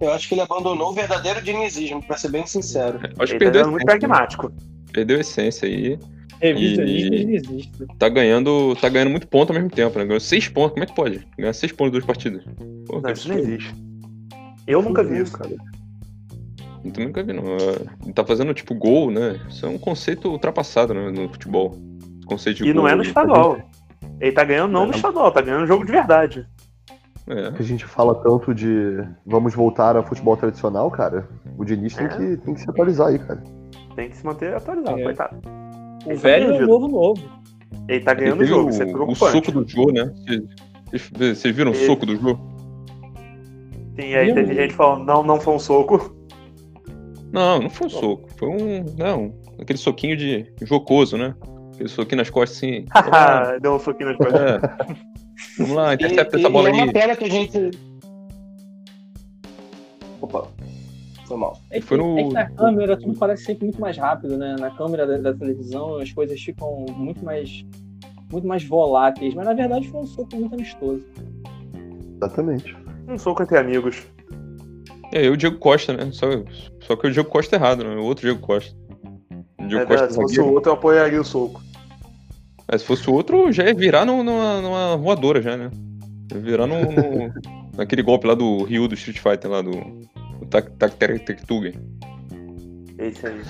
Eu 0.00 0.12
acho 0.12 0.28
que 0.28 0.34
ele 0.34 0.40
abandonou 0.42 0.90
o 0.90 0.92
verdadeiro 0.92 1.42
dinizismo, 1.42 2.02
pra 2.02 2.16
ser 2.16 2.30
bem 2.30 2.46
sincero. 2.46 3.00
Acho 3.02 3.10
que 3.16 3.22
Ele 3.22 3.32
tá 3.32 3.38
perdeu, 3.38 3.60
sendo 3.64 3.70
muito 3.72 3.88
essência, 3.88 4.08
pragmático. 4.08 4.52
perdeu 4.92 5.16
a 5.16 5.20
essência 5.20 5.68
aí. 5.68 5.98
Revisionismo 6.40 7.14
E- 7.14 7.18
dinizista. 7.24 7.86
Tá 7.98 8.08
ganhando, 8.08 8.76
tá 8.80 8.88
ganhando 8.88 9.10
muito 9.10 9.26
ponto 9.26 9.50
ao 9.50 9.54
mesmo 9.56 9.70
tempo, 9.70 9.98
né? 9.98 10.04
Ganhou 10.04 10.20
seis 10.20 10.46
pontos. 10.46 10.72
Como 10.72 10.84
é 10.84 10.86
que 10.86 10.94
pode? 10.94 11.26
Ganhar 11.36 11.52
seis 11.52 11.72
pontos 11.72 11.88
em 11.88 11.92
duas 11.92 12.04
partidas. 12.04 12.44
Pô, 12.86 13.00
Não, 13.00 13.02
que 13.02 13.12
isso 13.12 13.28
não 13.28 13.38
existe. 13.38 13.74
Eu 14.66 14.80
nunca 14.82 15.02
vi 15.02 15.20
isso. 15.20 15.32
cara. 15.36 15.50
Eu 16.84 16.92
também 16.92 17.06
nunca 17.08 17.22
vi, 17.24 17.32
não. 17.32 17.42
Ele 18.04 18.12
tá 18.14 18.24
fazendo, 18.24 18.54
tipo, 18.54 18.72
gol, 18.76 19.10
né? 19.10 19.40
Isso 19.48 19.66
é 19.66 19.68
um 19.68 19.78
conceito 19.78 20.28
ultrapassado, 20.30 20.94
né, 20.94 21.10
no 21.10 21.28
futebol. 21.28 21.76
Conceito 22.24 22.58
de 22.62 22.70
E 22.70 22.72
não 22.72 22.82
gol, 22.82 22.90
é 22.90 22.94
no 22.94 23.02
estadual. 23.02 23.58
Ele 24.20 24.30
tá 24.32 24.44
ganhando 24.44 24.70
não 24.70 24.82
no 24.82 24.90
Não. 24.90 24.94
estadual, 24.94 25.32
tá 25.32 25.40
ganhando 25.40 25.66
jogo 25.66 25.84
de 25.84 25.90
verdade. 25.90 26.46
É. 27.28 27.52
Que 27.52 27.62
a 27.62 27.64
gente 27.64 27.84
fala 27.84 28.14
tanto 28.14 28.54
de 28.54 29.02
vamos 29.26 29.54
voltar 29.54 29.96
ao 29.96 30.02
futebol 30.04 30.36
tradicional, 30.36 30.90
cara. 30.90 31.28
O 31.58 31.64
Diniz 31.64 31.94
tem, 31.94 32.06
É. 32.06 32.08
que, 32.08 32.36
tem 32.38 32.54
que 32.54 32.60
se 32.60 32.70
atualizar 32.70 33.08
aí, 33.08 33.18
cara. 33.18 33.42
Tem 33.94 34.08
que 34.08 34.16
se 34.16 34.24
manter 34.24 34.54
atualizado, 34.54 34.98
É. 34.98 35.02
coitado. 35.04 35.36
O 36.06 36.10
Ele 36.10 36.16
tá 36.16 36.22
velho 36.22 36.44
é 36.44 36.46
o 36.46 36.50
perdido. 36.52 36.66
novo 36.68 36.88
novo. 36.88 37.22
Ele 37.88 38.00
tá 38.04 38.12
Ele 38.12 38.20
ganhando 38.20 38.34
o 38.36 38.38
teve 38.38 38.50
jogo, 38.50 38.70
isso 38.70 38.82
é 38.82 38.86
o, 38.86 39.10
o 39.10 39.14
soco 39.14 39.52
do 39.52 39.68
Jô, 39.68 39.92
né? 39.92 40.10
Vocês- 40.90 41.10
Vocês 41.36 41.54
viram 41.54 41.70
o 41.72 41.74
Ele- 41.74 41.86
soco 41.86 42.06
do 42.06 42.16
Jô? 42.16 42.38
Sim, 44.00 44.14
aí 44.14 44.32
teve 44.32 44.54
gente 44.54 44.72
falando, 44.74 45.04
não, 45.04 45.22
não 45.22 45.40
foi 45.40 45.54
um 45.54 45.58
soco. 45.58 46.16
Não, 47.32 47.60
não 47.60 47.68
foi 47.68 47.88
um 47.88 47.90
soco. 47.90 48.28
Foi 48.38 48.48
um. 48.48 48.84
Não, 48.96 49.34
aquele 49.60 49.78
soquinho 49.78 50.16
de 50.16 50.46
jocoso, 50.62 51.18
né? 51.18 51.34
Aquele 51.74 51.88
soquinho 51.90 52.16
nas 52.18 52.30
costas 52.30 52.56
assim. 52.56 52.84
Deu 53.60 53.74
um 53.74 53.78
soquinho 53.78 54.08
nas 54.10 54.16
costas. 54.18 54.40
é. 54.40 54.58
Vamos 55.58 55.74
lá, 55.74 55.94
intercepta 55.94 56.36
e- 56.36 56.40
essa 56.40 56.50
bola 56.50 56.68
e 56.68 56.72
é 56.72 56.74
uma 56.74 56.84
aí. 56.84 56.92
pena 56.92 57.16
que 57.16 57.24
a 57.24 57.30
gente. 57.30 57.70
Opa, 60.20 60.48
foi 61.26 61.36
mal. 61.36 61.58
É 61.70 61.80
que, 61.80 61.86
Foi 61.86 61.96
no- 61.96 62.18
é 62.18 62.22
que 62.24 62.32
na 62.34 62.50
câmera 62.50 62.96
tudo 62.96 63.18
parece 63.18 63.44
sempre 63.44 63.64
muito 63.66 63.80
mais 63.80 63.96
rápido, 63.96 64.36
né? 64.36 64.56
Na 64.58 64.70
câmera 64.70 65.06
da, 65.06 65.16
da 65.18 65.34
televisão 65.34 65.96
as 65.96 66.12
coisas 66.12 66.40
ficam 66.40 66.86
muito 66.96 67.24
mais 67.24 67.64
muito 68.30 68.46
mais 68.46 68.62
voláteis, 68.64 69.32
mas 69.34 69.46
na 69.46 69.54
verdade 69.54 69.88
foi 69.88 70.00
um 70.00 70.06
soco 70.06 70.36
muito 70.36 70.54
amistoso. 70.54 71.02
Exatamente. 72.16 72.76
Um 73.08 73.16
soco 73.16 73.42
entre 73.42 73.56
amigos. 73.58 74.06
É, 75.12 75.26
eu 75.26 75.32
o 75.32 75.36
Diego 75.36 75.56
Costa, 75.58 75.94
né? 75.94 76.10
Só, 76.12 76.26
só 76.80 76.94
que 76.96 77.06
o 77.06 77.10
Diego 77.10 77.28
Costa 77.30 77.56
é 77.56 77.58
errado, 77.58 77.84
né? 77.84 77.94
O 77.96 78.04
outro 78.04 78.26
Diego 78.26 78.40
Costa. 78.40 78.76
O 79.58 79.66
Diego 79.66 79.84
É, 79.84 79.86
Costa 79.86 80.10
se 80.10 80.16
fosse 80.16 80.34
zagueiro. 80.34 80.52
o 80.52 80.54
outro, 80.56 80.70
eu 80.70 80.74
apoiaria 80.74 81.20
o 81.20 81.24
soco. 81.24 81.62
É, 82.70 82.76
se 82.76 82.84
fosse 82.84 83.08
o 83.08 83.14
outro, 83.14 83.50
já 83.50 83.64
ia 83.64 83.74
virar 83.74 84.04
num- 84.04 84.22
numa, 84.22 84.60
numa 84.60 84.96
voadora 84.96 85.40
já, 85.40 85.56
né? 85.56 85.70
Ia 86.32 86.40
virar 86.40 86.66
no, 86.66 86.76
no- 86.80 87.32
naquele 87.76 88.02
golpe 88.02 88.26
lá 88.26 88.34
do 88.34 88.62
Ryu 88.64 88.86
do 88.88 88.94
Street 88.94 89.18
Fighter 89.18 89.50
lá 89.50 89.62
do. 89.62 89.70
do 89.70 90.46
Tak 90.50 90.70
Tak 90.72 90.96
Tak 90.96 91.18
Tak 91.20 91.46
Tugen. 91.46 91.74
Esse 92.98 93.26
aí. 93.26 93.40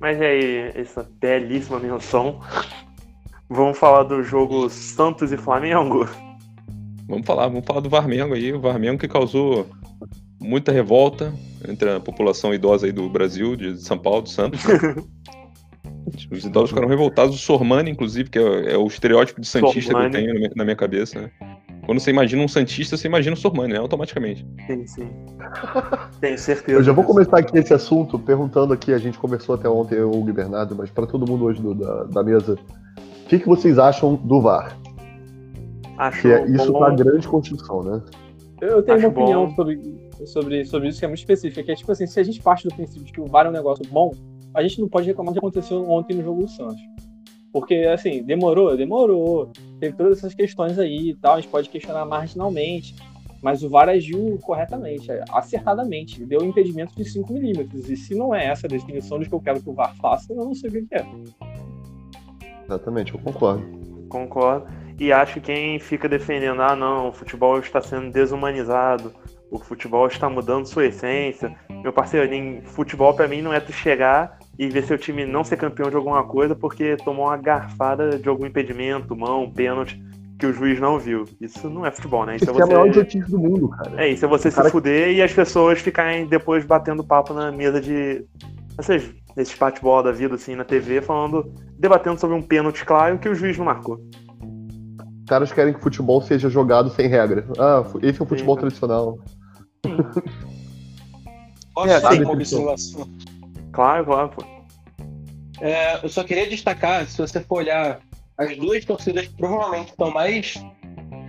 Mas 0.00 0.20
aí, 0.20 0.70
essa 0.74 1.08
belíssima 1.20 1.78
menção. 1.78 2.40
Vamos 3.48 3.78
falar 3.78 4.02
do 4.04 4.22
jogo 4.22 4.68
Santos 4.68 5.32
e 5.32 5.36
Flamengo? 5.36 6.06
Vamos 7.08 7.26
falar, 7.26 7.48
vamos 7.48 7.64
falar 7.64 7.80
do 7.80 7.88
Varmengo 7.88 8.34
aí. 8.34 8.52
O 8.52 8.60
Varmengo 8.60 8.98
que 8.98 9.08
causou 9.08 9.66
muita 10.40 10.72
revolta 10.72 11.32
entre 11.68 11.90
a 11.90 12.00
população 12.00 12.52
idosa 12.52 12.86
aí 12.86 12.92
do 12.92 13.08
Brasil, 13.08 13.54
de 13.56 13.78
São 13.80 13.98
Paulo, 13.98 14.22
de 14.22 14.30
Santos. 14.30 14.64
né? 14.64 14.74
Os 16.30 16.44
idosos 16.44 16.70
ficaram 16.70 16.88
revoltados. 16.88 17.34
O 17.34 17.38
Sormani, 17.38 17.90
inclusive, 17.90 18.30
que 18.30 18.38
é, 18.38 18.74
é 18.74 18.78
o 18.78 18.86
estereótipo 18.86 19.40
de 19.40 19.46
Santista 19.46 19.92
Sormani. 19.92 20.10
que 20.10 20.16
eu 20.16 20.20
tenho 20.34 20.50
na 20.56 20.64
minha, 20.64 20.76
cabeça, 20.76 21.20
né? 21.20 21.30
Quando 21.84 22.00
você 22.00 22.10
imagina 22.10 22.42
um 22.42 22.48
Santista, 22.48 22.96
você 22.96 23.06
imagina 23.06 23.34
o 23.34 23.38
Sormani, 23.38 23.72
né? 23.74 23.78
Automaticamente. 23.78 24.46
Sim, 24.66 24.86
sim. 24.86 25.08
Tenho 26.20 26.38
certeza. 26.38 26.78
Eu 26.78 26.82
já 26.82 26.92
vou 26.92 27.04
começar 27.04 27.38
aqui 27.38 27.56
esse 27.58 27.72
assunto 27.72 28.18
perguntando 28.18 28.72
aqui, 28.72 28.92
a 28.92 28.98
gente 28.98 29.18
conversou 29.18 29.54
até 29.54 29.68
ontem, 29.68 29.94
eu 29.96 30.00
e 30.00 30.04
o 30.04 30.18
Hugo 30.18 30.30
e 30.30 30.32
Bernardo, 30.32 30.74
mas 30.74 30.90
para 30.90 31.06
todo 31.06 31.28
mundo 31.30 31.44
hoje 31.44 31.60
do- 31.62 31.74
da, 31.74 32.04
da 32.04 32.22
mesa, 32.24 32.54
o 32.54 33.28
que, 33.28 33.38
que 33.38 33.46
vocês 33.46 33.78
acham 33.78 34.14
do 34.16 34.40
VAR? 34.40 34.76
Acho 35.98 36.22
Que 36.22 36.28
é 36.32 36.44
isso 36.50 36.72
bom. 36.72 36.78
pra 36.78 36.90
grande 36.90 37.26
construção, 37.28 37.82
né? 37.82 38.02
Eu 38.60 38.82
tenho 38.82 38.96
Acho 38.98 39.06
uma 39.08 39.12
opinião 39.12 39.46
bom. 39.48 39.54
sobre, 39.54 39.80
sobre, 40.26 40.64
sobre 40.64 40.88
isso 40.88 40.98
que 40.98 41.04
é 41.04 41.08
muito 41.08 41.18
específica, 41.20 41.62
que 41.62 41.70
é 41.70 41.74
tipo 41.74 41.92
assim, 41.92 42.06
se 42.06 42.18
a 42.18 42.22
gente 42.22 42.40
parte 42.42 42.66
do 42.68 42.74
princípio 42.74 43.04
de 43.04 43.12
que 43.12 43.20
o 43.20 43.26
VAR 43.26 43.46
é 43.46 43.48
um 43.48 43.52
negócio 43.52 43.84
bom, 43.90 44.10
a 44.56 44.62
gente 44.62 44.80
não 44.80 44.88
pode 44.88 45.06
reclamar 45.06 45.32
do 45.32 45.34
que 45.34 45.46
aconteceu 45.46 45.88
ontem 45.88 46.16
no 46.16 46.22
jogo 46.22 46.42
do 46.42 46.48
Santos. 46.48 46.80
Porque, 47.52 47.74
assim, 47.74 48.22
demorou? 48.22 48.74
Demorou. 48.76 49.52
Teve 49.78 49.94
todas 49.94 50.18
essas 50.18 50.34
questões 50.34 50.78
aí 50.78 51.10
e 51.10 51.14
tal, 51.14 51.34
a 51.34 51.40
gente 51.40 51.50
pode 51.50 51.68
questionar 51.68 52.06
marginalmente, 52.06 52.96
mas 53.42 53.62
o 53.62 53.68
VAR 53.68 53.90
agiu 53.90 54.38
corretamente, 54.42 55.08
acertadamente, 55.30 56.24
deu 56.24 56.40
um 56.40 56.46
impedimento 56.46 56.94
de 56.96 57.04
5 57.04 57.32
milímetros, 57.32 57.88
e 57.90 57.96
se 57.96 58.14
não 58.14 58.34
é 58.34 58.46
essa 58.46 58.66
a 58.66 58.70
definição 58.70 59.20
de 59.20 59.28
que 59.28 59.34
eu 59.34 59.40
quero 59.40 59.62
que 59.62 59.68
o 59.68 59.74
VAR 59.74 59.94
faça, 59.96 60.32
eu 60.32 60.36
não 60.36 60.54
sei 60.54 60.70
o 60.70 60.72
que 60.72 60.94
é. 60.94 61.06
Exatamente, 62.64 63.14
eu 63.14 63.20
concordo. 63.20 63.64
Concordo. 64.08 64.66
E 64.98 65.12
acho 65.12 65.34
que 65.34 65.52
quem 65.52 65.78
fica 65.78 66.08
defendendo, 66.08 66.62
ah 66.62 66.74
não, 66.74 67.08
o 67.08 67.12
futebol 67.12 67.58
está 67.58 67.82
sendo 67.82 68.10
desumanizado, 68.10 69.12
o 69.50 69.58
futebol 69.58 70.06
está 70.06 70.28
mudando 70.28 70.66
sua 70.66 70.86
essência. 70.86 71.54
Meu 71.82 71.92
parceiro, 71.92 72.26
futebol 72.64 73.12
para 73.14 73.28
mim 73.28 73.42
não 73.42 73.52
é 73.52 73.60
tu 73.60 73.72
chegar 73.72 74.38
e 74.58 74.68
ver 74.68 74.84
seu 74.84 74.96
time 74.98 75.24
não 75.26 75.44
ser 75.44 75.56
campeão 75.56 75.90
de 75.90 75.96
alguma 75.96 76.22
coisa 76.24 76.54
porque 76.54 76.96
tomou 76.98 77.26
uma 77.26 77.36
garfada 77.36 78.18
de 78.18 78.28
algum 78.28 78.46
impedimento, 78.46 79.14
mão, 79.16 79.50
pênalti, 79.50 80.00
que 80.38 80.46
o 80.46 80.52
juiz 80.52 80.78
não 80.80 80.98
viu. 80.98 81.24
Isso 81.40 81.68
não 81.70 81.84
é 81.86 81.90
futebol, 81.90 82.26
né? 82.26 82.36
Isso, 82.36 82.44
Isso 82.44 82.54
é 82.56 82.60
é 82.60 82.62
a 82.62 82.66
maior 82.66 82.82
você. 82.84 82.88
idiotice 83.00 83.30
do 83.30 83.38
mundo, 83.38 83.68
cara. 83.70 83.92
É, 84.04 84.08
isso 84.08 84.24
é 84.24 84.28
você 84.28 84.48
O 84.48 84.52
cara- 84.52 84.66
se 84.68 84.72
fuder 84.72 85.10
e 85.12 85.22
as 85.22 85.32
pessoas 85.32 85.80
ficarem 85.80 86.26
depois 86.26 86.64
batendo 86.64 87.02
papo 87.04 87.32
na 87.34 87.50
mesa 87.50 87.80
de. 87.80 88.24
Ou 88.76 88.84
seja, 88.84 89.10
nesse 89.36 89.56
bate-bola 89.58 90.02
da 90.04 90.12
vida, 90.12 90.34
assim, 90.34 90.54
na 90.54 90.64
TV, 90.64 91.00
falando. 91.00 91.50
debatendo 91.78 92.18
sobre 92.20 92.36
um 92.36 92.42
pênalti 92.42 92.84
claro 92.84 93.18
que 93.18 93.28
o 93.28 93.34
juiz 93.34 93.56
não 93.58 93.64
marcou. 93.64 93.98
Os 95.20 95.28
caras 95.28 95.52
querem 95.52 95.72
que 95.72 95.80
o 95.80 95.82
futebol 95.82 96.20
seja 96.22 96.48
jogado 96.48 96.88
sem 96.90 97.08
regra. 97.08 97.46
Ah, 97.58 97.82
esse 98.02 98.20
é 98.20 98.24
o 98.24 98.26
futebol 98.26 98.54
Sim. 98.56 98.60
tradicional. 98.60 99.18
Posso 101.74 101.88
É, 101.88 102.00
fazer 102.00 102.16
sabe, 102.24 102.30
observação? 102.30 103.08
Claro, 103.76 104.04
claro, 104.06 104.28
pô. 104.30 104.42
É, 105.60 106.02
eu 106.04 106.08
só 106.08 106.24
queria 106.24 106.48
destacar, 106.48 107.06
se 107.06 107.18
você 107.18 107.40
for 107.40 107.58
olhar, 107.58 108.00
as 108.38 108.56
duas 108.56 108.84
torcidas 108.84 109.28
que 109.28 109.36
provavelmente 109.36 109.90
estão 109.90 110.10
mais 110.10 110.54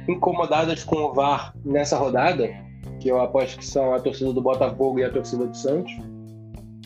incomodadas 0.07 0.83
com 0.83 0.95
o 0.95 1.13
VAR 1.13 1.53
nessa 1.63 1.97
rodada, 1.97 2.49
que 2.99 3.09
eu 3.09 3.21
aposto 3.21 3.57
que 3.59 3.65
são 3.65 3.93
a 3.93 3.99
torcida 3.99 4.31
do 4.33 4.41
Botafogo 4.41 4.99
e 4.99 5.03
a 5.03 5.09
torcida 5.09 5.45
do 5.45 5.55
Santos, 5.55 5.91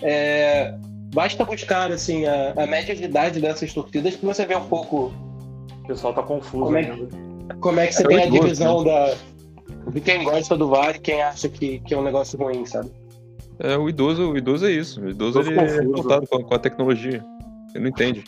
é, 0.01 0.75
basta 1.13 1.45
buscar 1.45 1.91
assim, 1.91 2.25
a, 2.25 2.53
a 2.57 2.65
média 2.67 2.95
de 2.95 3.03
idade 3.03 3.39
dessas 3.39 3.71
torcidas 3.73 4.15
que 4.15 4.25
você 4.25 4.45
vê 4.45 4.55
um 4.55 4.65
pouco 4.67 5.11
O 5.83 5.87
pessoal 5.87 6.13
tá 6.13 6.23
confuso 6.23 6.65
Como 6.65 6.77
é 6.77 6.83
que- 6.83 6.91
ainda. 6.91 7.55
como 7.59 7.79
é 7.79 7.87
que 7.87 7.93
você 7.93 8.03
É 8.03 8.07
tem 8.07 8.17
a 8.17 8.19
muito 8.21 8.31
gosto, 8.31 8.43
divisão 8.45 8.83
da, 8.83 9.13
de 9.91 10.01
quem 10.01 10.23
gosta 10.23 10.57
do 10.57 10.67
VAR 10.69 10.95
e 10.95 10.99
quem 10.99 11.21
acha 11.21 11.47
que, 11.49 11.79
que 11.79 11.93
é 11.93 11.97
um 11.97 12.03
negócio 12.03 12.37
ruim, 12.39 12.65
sabe? 12.65 12.89
É, 13.59 13.77
o 13.77 13.87
idoso, 13.89 14.31
o 14.31 14.37
idoso 14.37 14.65
é 14.65 14.71
isso. 14.71 15.01
O 15.01 15.09
idoso 15.09 15.39
Idoso 15.41 15.51
ele 15.51 15.59
é 15.59 15.61
confuso. 15.63 15.81
revoltado 15.81 16.27
com 16.27 16.37
a, 16.37 16.43
com 16.43 16.53
a 16.55 16.59
tecnologia. 16.59 17.23
Ele 17.73 17.83
não 17.83 17.89
entende. 17.89 18.23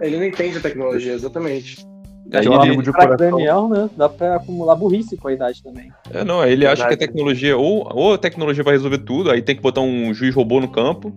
Ele 0.00 0.16
não 0.16 0.24
entende 0.24 0.56
a 0.58 0.60
tecnologia, 0.60 1.12
exatamente. 1.12 1.84
Aí 2.32 2.40
Tem 2.40 2.48
um 2.48 2.64
ele, 2.64 2.82
de 2.82 2.90
Pra. 2.90 3.16
Daniel, 3.16 3.68
né? 3.68 3.90
Dá 3.96 4.08
pra 4.08 4.36
acumular 4.36 4.74
burrice 4.76 5.16
com 5.16 5.28
a 5.28 5.32
idade 5.32 5.62
também. 5.62 5.92
é, 6.10 6.24
não, 6.24 6.40
aí 6.40 6.52
ele 6.52 6.66
acha 6.66 6.86
que 6.88 6.94
a 6.94 6.96
tecnologia, 6.96 7.56
ou, 7.56 7.86
ou 7.94 8.14
a 8.14 8.18
tecnologia 8.18 8.64
vai 8.64 8.72
resolver 8.74 8.98
tudo, 8.98 9.30
aí 9.30 9.42
tem 9.42 9.54
que 9.54 9.60
botar 9.60 9.82
um 9.82 10.12
juiz 10.14 10.34
robô 10.34 10.58
no 10.60 10.68
campo, 10.68 11.14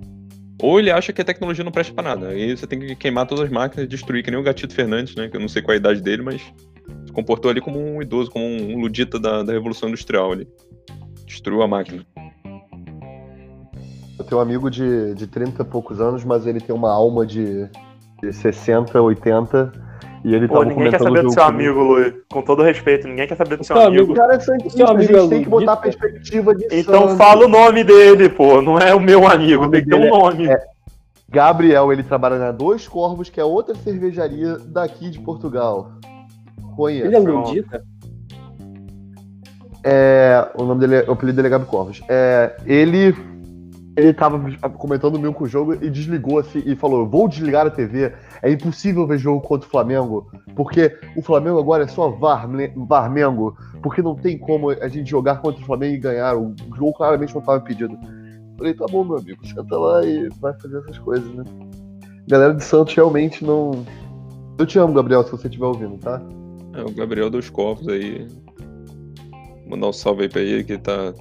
ou 0.61 0.79
ele 0.79 0.91
acha 0.91 1.13
que 1.13 1.21
a 1.21 1.25
tecnologia 1.25 1.63
não 1.63 1.71
presta 1.71 1.93
pra 1.93 2.03
nada. 2.03 2.27
Aí 2.29 2.57
você 2.57 2.67
tem 2.67 2.79
que 2.79 2.95
queimar 2.95 3.25
todas 3.25 3.45
as 3.45 3.49
máquinas 3.49 3.85
e 3.85 3.87
destruir, 3.87 4.21
que 4.23 4.29
nem 4.29 4.39
o 4.39 4.43
Gatito 4.43 4.73
Fernandes, 4.73 5.15
né? 5.15 5.29
Que 5.29 5.37
eu 5.37 5.41
não 5.41 5.47
sei 5.47 5.61
qual 5.61 5.73
a 5.73 5.77
idade 5.77 6.01
dele, 6.01 6.21
mas 6.23 6.41
se 7.05 7.13
comportou 7.13 7.49
ali 7.49 7.61
como 7.61 7.79
um 7.79 8.01
idoso, 8.01 8.29
como 8.29 8.45
um 8.45 8.77
ludita 8.81 9.17
da, 9.17 9.43
da 9.43 9.53
Revolução 9.53 9.87
Industrial 9.87 10.31
ali. 10.33 10.45
Destruiu 11.25 11.61
a 11.61 11.67
máquina. 11.67 12.05
Eu 14.17 14.25
tenho 14.25 14.39
um 14.39 14.41
amigo 14.43 14.69
de, 14.69 15.13
de 15.13 15.27
30 15.27 15.61
e 15.61 15.65
poucos 15.65 16.01
anos, 16.01 16.23
mas 16.23 16.47
ele 16.47 16.59
tem 16.59 16.75
uma 16.75 16.91
alma 16.91 17.25
de, 17.25 17.69
de 18.21 18.33
60, 18.33 18.99
80. 18.99 19.71
E 20.25 20.33
ele 20.33 20.47
Pô, 20.47 20.55
tava 20.55 20.65
ninguém 20.65 20.89
quer 20.89 20.99
saber 20.99 21.19
o 21.19 21.23
do 21.23 21.31
seu 21.31 21.43
amigo, 21.43 21.79
Luiz. 21.83 22.13
Com 22.31 22.41
todo 22.41 22.63
respeito, 22.63 23.07
ninguém 23.07 23.27
quer 23.27 23.35
saber 23.37 23.57
do 23.57 23.63
seu 23.63 23.79
amigo. 23.79 24.11
O 24.11 24.15
cara 24.15 24.35
é 24.35 24.39
seu 24.39 24.55
a 24.55 24.89
amigo 24.91 25.13
gente 25.13 25.25
é 25.25 25.27
tem 25.29 25.43
que 25.43 25.49
botar 25.49 25.73
a 25.73 25.77
perspectiva 25.77 26.55
de 26.55 26.65
Então 26.71 27.09
santo. 27.09 27.17
fala 27.17 27.45
o 27.45 27.47
nome 27.47 27.83
dele, 27.83 28.27
pô. 28.27 28.61
Não 28.61 28.79
é 28.79 28.93
o 28.93 28.99
meu 28.99 29.27
amigo, 29.27 29.63
nome 29.63 29.73
tem 29.73 29.83
que 29.83 29.89
ter 29.89 29.95
um 29.95 29.99
dele 29.99 30.11
nome. 30.11 30.47
é- 30.47 30.65
Gabriel, 31.29 31.91
ele 31.93 32.03
trabalha 32.03 32.39
na 32.39 32.51
Dois 32.51 32.87
Corvos, 32.87 33.29
que 33.29 33.39
é 33.39 33.43
outra 33.43 33.75
cervejaria 33.75 34.57
daqui 34.65 35.09
de 35.09 35.19
Portugal. 35.19 35.91
Conheço. 36.75 37.05
Ele 37.07 37.15
é 37.15 37.19
ludita? 37.19 37.83
É, 39.83 40.47
o 40.55 40.63
nome 40.63 40.79
dele, 40.81 40.95
é- 40.95 41.05
o 41.07 41.11
apelido 41.13 41.35
dele 41.35 41.47
é 41.47 41.51
Gabi 41.51 41.65
Corvos. 41.65 42.01
É, 42.09 42.55
ele 42.65 43.15
ele 43.97 44.13
tava 44.13 44.39
comentando 44.69 45.19
meio 45.19 45.33
com 45.33 45.45
o 45.45 45.47
jogo 45.47 45.73
e 45.73 45.89
desligou 45.89 46.37
assim 46.37 46.61
e 46.63 46.75
falou: 46.75 47.07
"Vou 47.07 47.27
desligar 47.27 47.65
a 47.65 47.71
TV. 47.71 48.13
É 48.43 48.51
impossível 48.51 49.07
ver 49.07 49.17
jogo 49.17 49.41
contra 49.41 49.67
o 49.67 49.71
Flamengo, 49.71 50.29
porque 50.55 50.95
o 51.15 51.21
Flamengo 51.21 51.59
agora 51.59 51.83
é 51.83 51.87
só 51.87 52.09
Varme- 52.09 52.71
Varmengo, 52.75 53.57
porque 53.81 54.01
não 54.03 54.15
tem 54.15 54.37
como 54.37 54.69
a 54.69 54.87
gente 54.87 55.09
jogar 55.09 55.41
contra 55.41 55.61
o 55.61 55.65
Flamengo 55.65 55.95
e 55.95 55.99
ganhar. 55.99 56.37
O 56.37 56.53
jogo 56.75 56.93
claramente 56.93 57.33
não 57.33 57.41
estava 57.41 57.57
impedido." 57.57 57.97
Falei: 58.55 58.73
"Tá 58.75 58.85
bom, 58.89 59.03
meu 59.03 59.17
amigo, 59.17 59.45
senta 59.47 59.75
lá 59.77 60.05
e 60.05 60.29
vai 60.39 60.53
fazer 60.53 60.77
essas 60.77 60.99
coisas, 60.99 61.27
né?" 61.33 61.43
Galera 62.27 62.53
de 62.53 62.63
Santos 62.63 62.93
realmente 62.93 63.43
não 63.43 63.83
Eu 64.59 64.65
te 64.65 64.77
amo, 64.79 64.93
Gabriel, 64.93 65.23
se 65.23 65.31
você 65.31 65.47
estiver 65.47 65.65
ouvindo, 65.65 65.97
tá? 65.97 66.21
É, 66.73 66.81
o 66.81 66.91
Gabriel 66.91 67.29
dos 67.29 67.49
Corvos 67.49 67.87
aí. 67.87 68.27
Mandar 69.67 69.87
um 69.87 69.93
salve 69.93 70.23
aí 70.23 70.29
pra 70.29 70.41
ele, 70.41 70.63
que 70.63 70.77
tá. 70.77 71.13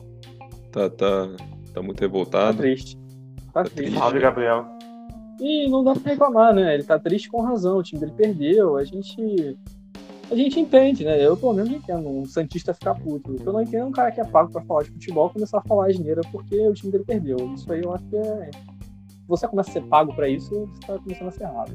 Tá, 0.73 0.91
tá, 0.91 1.29
tá 1.77 1.83
muito 1.83 1.99
Tá 1.99 2.05
revoltado. 2.05 2.59
triste. 2.59 2.97
Tá 3.53 3.63
Tá 3.63 3.71
triste. 3.71 3.97
Salve, 3.99 4.19
Gabriel. 4.21 4.67
E 5.41 5.69
não 5.69 5.85
dá 5.85 5.93
pra 5.95 6.11
reclamar, 6.13 6.55
né? 6.55 6.75
Ele 6.75 6.83
tá 6.83 6.99
triste 6.99 7.29
com 7.31 7.43
razão, 7.43 7.79
o 7.79 7.83
time 7.83 8.01
dele 8.01 8.13
perdeu. 8.17 8.77
A 8.77 8.85
gente. 8.85 9.57
A 10.31 10.35
gente 10.35 10.59
entende, 10.59 11.05
né? 11.05 11.25
Eu 11.25 11.37
pelo 11.37 11.53
menos 11.55 11.71
entendo. 11.71 12.09
Um 12.09 12.25
Santista 12.25 12.75
ficar 12.75 12.95
puto. 12.97 13.31
O 13.33 13.37
que 13.37 13.47
eu 13.47 13.53
não 13.53 13.61
entendo 13.63 13.83
é 13.83 13.85
um 13.85 13.93
cara 13.93 14.11
que 14.11 14.21
é 14.21 14.25
pago 14.25 14.51
pra 14.51 14.61
falar 14.63 14.83
de 14.83 14.91
futebol 14.91 15.31
começar 15.31 15.59
a 15.59 15.63
falar 15.63 15.87
asneira 15.87 16.21
porque 16.33 16.59
o 16.67 16.73
time 16.75 16.91
dele 16.91 17.05
perdeu. 17.05 17.37
Isso 17.55 17.71
aí 17.73 17.83
eu 17.83 17.93
acho 17.95 18.05
que 18.09 18.17
é. 18.17 18.51
Se 18.51 19.29
você 19.29 19.47
começa 19.47 19.71
a 19.71 19.73
ser 19.75 19.83
pago 19.83 20.13
pra 20.15 20.29
isso, 20.29 20.51
você 20.67 20.87
tá 20.87 20.99
começando 20.99 21.29
a 21.29 21.31
ser 21.33 21.43
errado. 21.45 21.73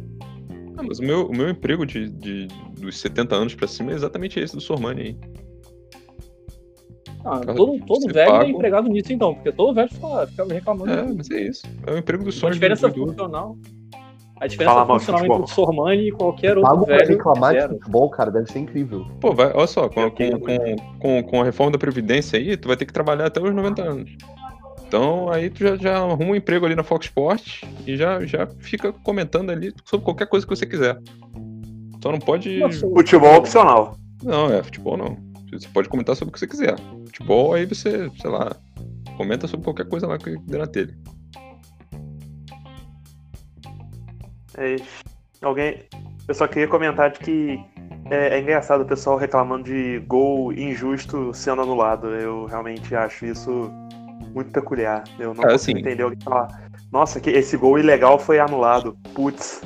Ah, 0.78 0.84
mas 0.84 1.00
o 1.00 1.04
meu, 1.04 1.28
o 1.28 1.32
meu 1.32 1.50
emprego 1.50 1.86
de, 1.86 2.10
de- 2.10 2.48
dos 2.80 2.98
70 3.00 3.36
anos 3.36 3.54
pra 3.56 3.68
cima 3.68 3.92
é 3.92 3.96
exatamente 3.96 4.40
esse 4.40 4.56
do 4.56 4.62
Sormani 4.62 5.02
aí. 5.02 5.18
Ah, 7.24 7.40
todo, 7.56 7.80
todo 7.86 8.08
velho 8.08 8.20
é 8.20 8.26
pago- 8.26 8.50
empregado 8.50 8.90
nisso 8.90 9.14
então, 9.14 9.34
porque 9.36 9.52
todo 9.52 9.74
velho 9.76 9.90
fica, 9.90 10.28
fica 10.28 10.46
reclamando. 10.54 10.92
É, 10.92 11.04
mas 11.14 11.30
é 11.32 11.42
isso. 11.42 11.64
É 11.86 11.94
o 11.94 11.98
emprego 11.98 12.24
dos 12.24 12.36
a 12.38 12.40
sonhos 12.40 12.56
do 12.56 12.60
diferença 12.60 12.90
do 12.90 13.08
funcional. 13.08 13.58
A 14.40 14.48
diferença 14.48 14.74
Fala 14.76 14.88
funcional 14.88 15.20
futebol. 15.20 15.38
entre 15.42 15.52
o 15.52 15.56
Sormani 15.56 16.08
e 16.08 16.12
qualquer 16.12 16.58
outro 16.58 16.64
Pago 16.72 16.86
pra 16.86 16.98
velho 16.98 17.10
reclamar 17.10 17.56
é 17.56 17.68
de 17.68 17.74
futebol, 17.76 18.10
cara, 18.10 18.32
deve 18.32 18.52
ser 18.52 18.58
incrível. 18.60 19.06
Pô, 19.20 19.34
vai, 19.36 19.52
olha 19.54 19.68
só, 19.68 19.88
com, 19.88 20.10
com, 20.10 20.32
com, 20.40 20.76
com, 21.00 21.24
com 21.24 21.42
a 21.42 21.46
reforma 21.46 21.72
da 21.74 21.78
Previdência 21.78 22.40
aí, 22.40 22.58
tu 22.58 22.68
vai 22.68 22.76
ter 22.76 22.86
que 22.86 22.94
trabalhar 22.94 23.28
até 23.28 23.40
os 23.40 23.54
90 23.54 23.84
anos. 23.84 24.12
Então 24.88 25.30
aí 25.32 25.50
tu 25.50 25.60
já, 25.60 25.76
já 25.78 25.98
arruma 25.98 26.32
um 26.32 26.36
emprego 26.36 26.66
ali 26.66 26.74
na 26.76 26.84
Fox 26.84 27.06
Sports 27.06 27.62
e 27.86 27.96
já, 27.96 28.26
já 28.26 28.48
fica 28.60 28.92
comentando 28.92 29.52
ali 29.52 29.72
sobre 29.86 30.04
qualquer 30.04 30.26
coisa 30.28 30.46
que 30.46 30.56
você 30.56 30.66
quiser. 30.66 30.98
Só 32.02 32.12
não 32.12 32.20
pode. 32.20 32.58
Nossa, 32.58 32.80
Futebol 32.90 33.36
opcional. 33.36 33.96
Não, 34.24 34.52
é, 34.52 34.64
futebol 34.64 34.98
não. 34.98 35.18
Você 35.52 35.68
pode 35.68 35.90
comentar 35.90 36.16
sobre 36.16 36.30
o 36.30 36.34
que 36.34 36.40
você 36.40 36.48
quiser. 36.48 36.76
Futebol, 37.06 37.54
aí 37.54 37.66
você, 37.66 38.10
sei 38.20 38.30
lá, 38.30 38.56
comenta 39.18 39.48
sobre 39.48 39.64
qualquer 39.66 39.88
coisa 39.88 40.08
lá 40.08 40.18
que 40.18 40.38
der 40.40 40.60
na 40.60 40.68
telha. 40.68 40.96
É, 44.58 44.76
alguém. 45.42 45.80
Eu 46.28 46.34
só 46.34 46.48
queria 46.48 46.68
comentar 46.68 47.12
de 47.12 47.20
que 47.20 47.60
é, 48.10 48.38
é 48.38 48.40
engraçado 48.40 48.82
o 48.82 48.86
pessoal 48.86 49.18
reclamando 49.18 49.64
de 49.66 50.00
gol 50.08 50.54
injusto 50.54 51.34
sendo 51.34 51.62
anulado. 51.62 52.08
Eu 52.08 52.46
realmente 52.46 52.96
acho 52.96 53.26
isso 53.26 53.72
muito 54.34 54.52
peculiar. 54.52 55.04
Eu 55.20 55.34
não 55.34 55.44
Ah, 55.44 55.52
consigo 55.52 55.56
assim. 55.56 55.72
entender 55.80 56.04
alguém 56.04 56.20
falar. 56.22 56.70
Nossa, 56.92 57.20
que 57.20 57.30
esse 57.30 57.58
gol 57.58 57.80
ilegal 57.80 58.20
foi 58.20 58.40
anulado. 58.40 58.98
Putz. 59.14 59.62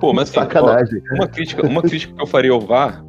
Pô, 0.00 0.12
mas 0.12 0.30
ó, 0.36 0.40
Sacanagem. 0.42 1.00
uma 1.12 1.26
crítica, 1.26 1.66
uma 1.66 1.82
crítica 1.82 2.14
que 2.14 2.22
eu 2.22 2.26
faria 2.26 2.52
ao 2.52 2.60
VAR 2.60 3.04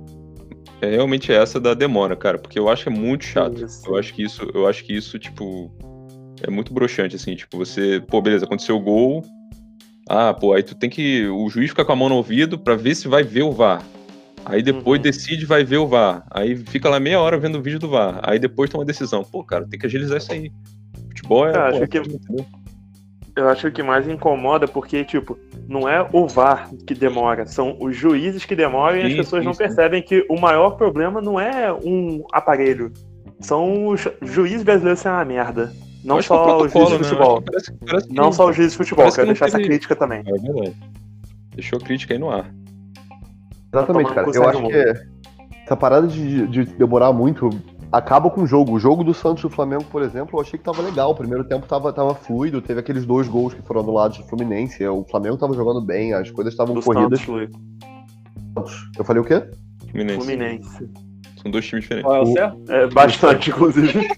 é 0.82 0.90
realmente 0.92 1.32
essa 1.32 1.60
da 1.60 1.74
demora, 1.74 2.16
cara, 2.16 2.38
porque 2.38 2.58
eu 2.60 2.70
acho 2.70 2.84
que 2.84 2.90
é 2.90 2.92
muito 2.92 3.24
chato. 3.26 3.64
Isso. 3.66 3.82
Eu 3.88 3.98
acho 3.98 4.14
que 4.14 4.24
isso, 4.24 4.50
eu 4.54 4.68
acho 4.68 4.84
que 4.84 4.94
isso, 4.96 5.18
tipo, 5.20 5.72
é 6.42 6.50
muito 6.52 6.74
broxante, 6.74 7.16
assim, 7.16 7.36
tipo, 7.36 7.58
você, 7.58 8.02
pô, 8.08 8.22
beleza, 8.22 8.46
aconteceu 8.46 8.76
o 8.76 8.82
gol. 8.82 9.24
Ah, 10.10 10.34
pô, 10.34 10.54
aí 10.54 10.64
tu 10.64 10.74
tem 10.76 10.90
que. 10.90 11.28
O 11.28 11.50
juiz 11.50 11.70
fica 11.72 11.84
com 11.84 11.92
a 11.92 11.96
mão 11.96 12.08
no 12.10 12.16
ouvido 12.16 12.58
pra 12.58 12.76
ver 12.76 12.96
se 12.96 13.08
vai 13.08 13.24
ver 13.24 13.44
o 13.44 13.52
VAR. 13.52 13.84
Aí 14.46 14.64
depois 14.64 15.00
Uhum. 15.00 15.04
decide 15.04 15.46
vai 15.46 15.66
ver 15.66 15.78
o 15.78 15.88
VAR. 15.88 16.26
Aí 16.32 16.56
fica 16.56 16.88
lá 16.88 16.98
meia 17.00 17.20
hora 17.20 17.38
vendo 17.38 17.58
o 17.58 17.62
vídeo 17.62 17.78
do 17.80 17.90
VAR. 17.90 18.22
Aí 18.24 18.40
depois 18.40 18.70
toma 18.70 18.84
a 18.86 18.88
decisão. 18.88 19.22
Pô, 19.24 19.44
cara, 19.44 19.68
tem 19.68 19.78
que 19.78 19.86
agilizar 19.86 20.18
isso 20.20 20.32
aí. 20.32 20.50
Futebol 21.10 21.46
é. 21.50 21.52
Cara, 21.52 21.72
pô, 21.72 21.78
acho 21.80 21.88
que-? 21.88 22.02
Eu 23.38 23.48
acho 23.48 23.62
que 23.62 23.68
o 23.68 23.72
que 23.72 23.84
mais 23.84 24.08
incomoda 24.08 24.68
porque, 24.68 25.06
tipo, 25.06 25.38
não 25.70 25.88
é 25.88 26.02
o 26.12 26.28
VAR 26.28 26.72
que 26.88 26.96
demora, 26.96 27.46
são 27.46 27.78
os 27.80 27.96
juízes 27.96 28.44
que 28.46 28.56
demoram 28.56 28.98
e 28.98 29.06
as 29.06 29.14
pessoas 29.14 29.42
sim, 29.42 29.46
não 29.46 29.54
sim. 29.54 29.60
percebem 29.60 30.02
que 30.02 30.26
o 30.28 30.40
maior 30.40 30.72
problema 30.72 31.22
não 31.22 31.40
é 31.40 31.72
um 31.72 32.24
aparelho. 32.34 32.92
São 33.40 33.90
os 33.90 34.08
juízes 34.24 34.64
brasileiros 34.64 35.00
sendo 35.02 35.14
uma 35.14 35.24
merda. 35.26 35.72
Não 36.04 36.18
que 36.18 36.24
só 36.24 36.58
os 36.64 36.72
juízes 36.74 36.90
de 36.94 36.98
né? 36.98 37.04
futebol. 37.04 37.38
Que 37.42 37.52
Parece, 37.52 37.74
parece 37.86 38.08
que 38.08 38.14
Não 38.16 38.32
só 38.32 38.50
os 38.50 38.56
juízes 38.56 38.72
de 38.72 38.78
futebol, 38.80 39.06
que 39.06 39.12
quero 39.12 39.28
não 39.28 39.34
deixar 39.34 39.46
essa 39.46 39.58
teve- 39.58 39.70
crítica 39.70 39.96
também. 39.96 40.20
É 40.22 40.24
verdade. 40.24 40.76
Deixou 41.54 41.78
a 41.78 41.82
crítica 41.84 42.14
aí 42.16 42.20
no 42.20 42.32
ar. 42.32 42.52
Exatamente, 43.72 44.08
Tá 44.08 44.16
cara. 44.16 44.32
Eu 44.34 44.50
acho 44.50 44.68
que 44.68 44.94
essa 45.64 45.76
parada 45.76 46.08
de, 46.08 46.48
de 46.48 46.66
demorar 46.66 47.14
muito 47.14 47.50
acaba 47.92 48.30
com 48.30 48.42
o 48.42 48.48
jogo. 48.48 48.74
O 48.74 48.80
jogo 48.80 49.04
do 49.04 49.14
Santos 49.14 49.44
e 49.44 49.48
do 49.48 49.54
Flamengo, 49.54 49.84
por 49.86 50.02
exemplo, 50.02 50.38
eu 50.38 50.42
achei 50.42 50.58
que 50.58 50.66
tava 50.66 50.82
legal. 50.82 51.12
O 51.12 51.16
primeiro 51.16 51.44
tempo 51.44 51.66
tava, 51.68 51.92
tava 51.94 52.14
fluido, 52.14 52.62
teve 52.62 52.80
aqueles 52.80 53.06
dois 53.06 53.28
gols 53.28 53.54
que 53.54 53.62
foram 53.62 53.82
anulados 53.82 54.18
do 54.18 54.24
Fluminense. 54.26 54.86
O 54.88 55.04
Flamengo 55.06 55.38
tava 55.38 55.54
jogando 55.54 55.82
bem, 55.82 56.14
as 56.14 56.30
coisas 56.32 56.54
estavam 56.54 56.76
Do 56.76 56.82
corridas. 56.82 57.20
Santos. 57.20 57.50
Eu 58.98 59.06
falei 59.06 59.22
o 59.22 59.26
quê? 59.26 59.44
Fluminense. 59.90 60.18
Fluminense. 60.20 60.90
São 61.42 61.52
dois 61.52 61.66
times 61.66 61.84
diferentes. 61.84 62.10
Qual 62.10 62.18
é 62.18 62.22
o 62.24 62.34
certo? 62.34 62.72
É, 62.72 62.88
bastante, 62.88 63.50
inclusive. 63.50 64.08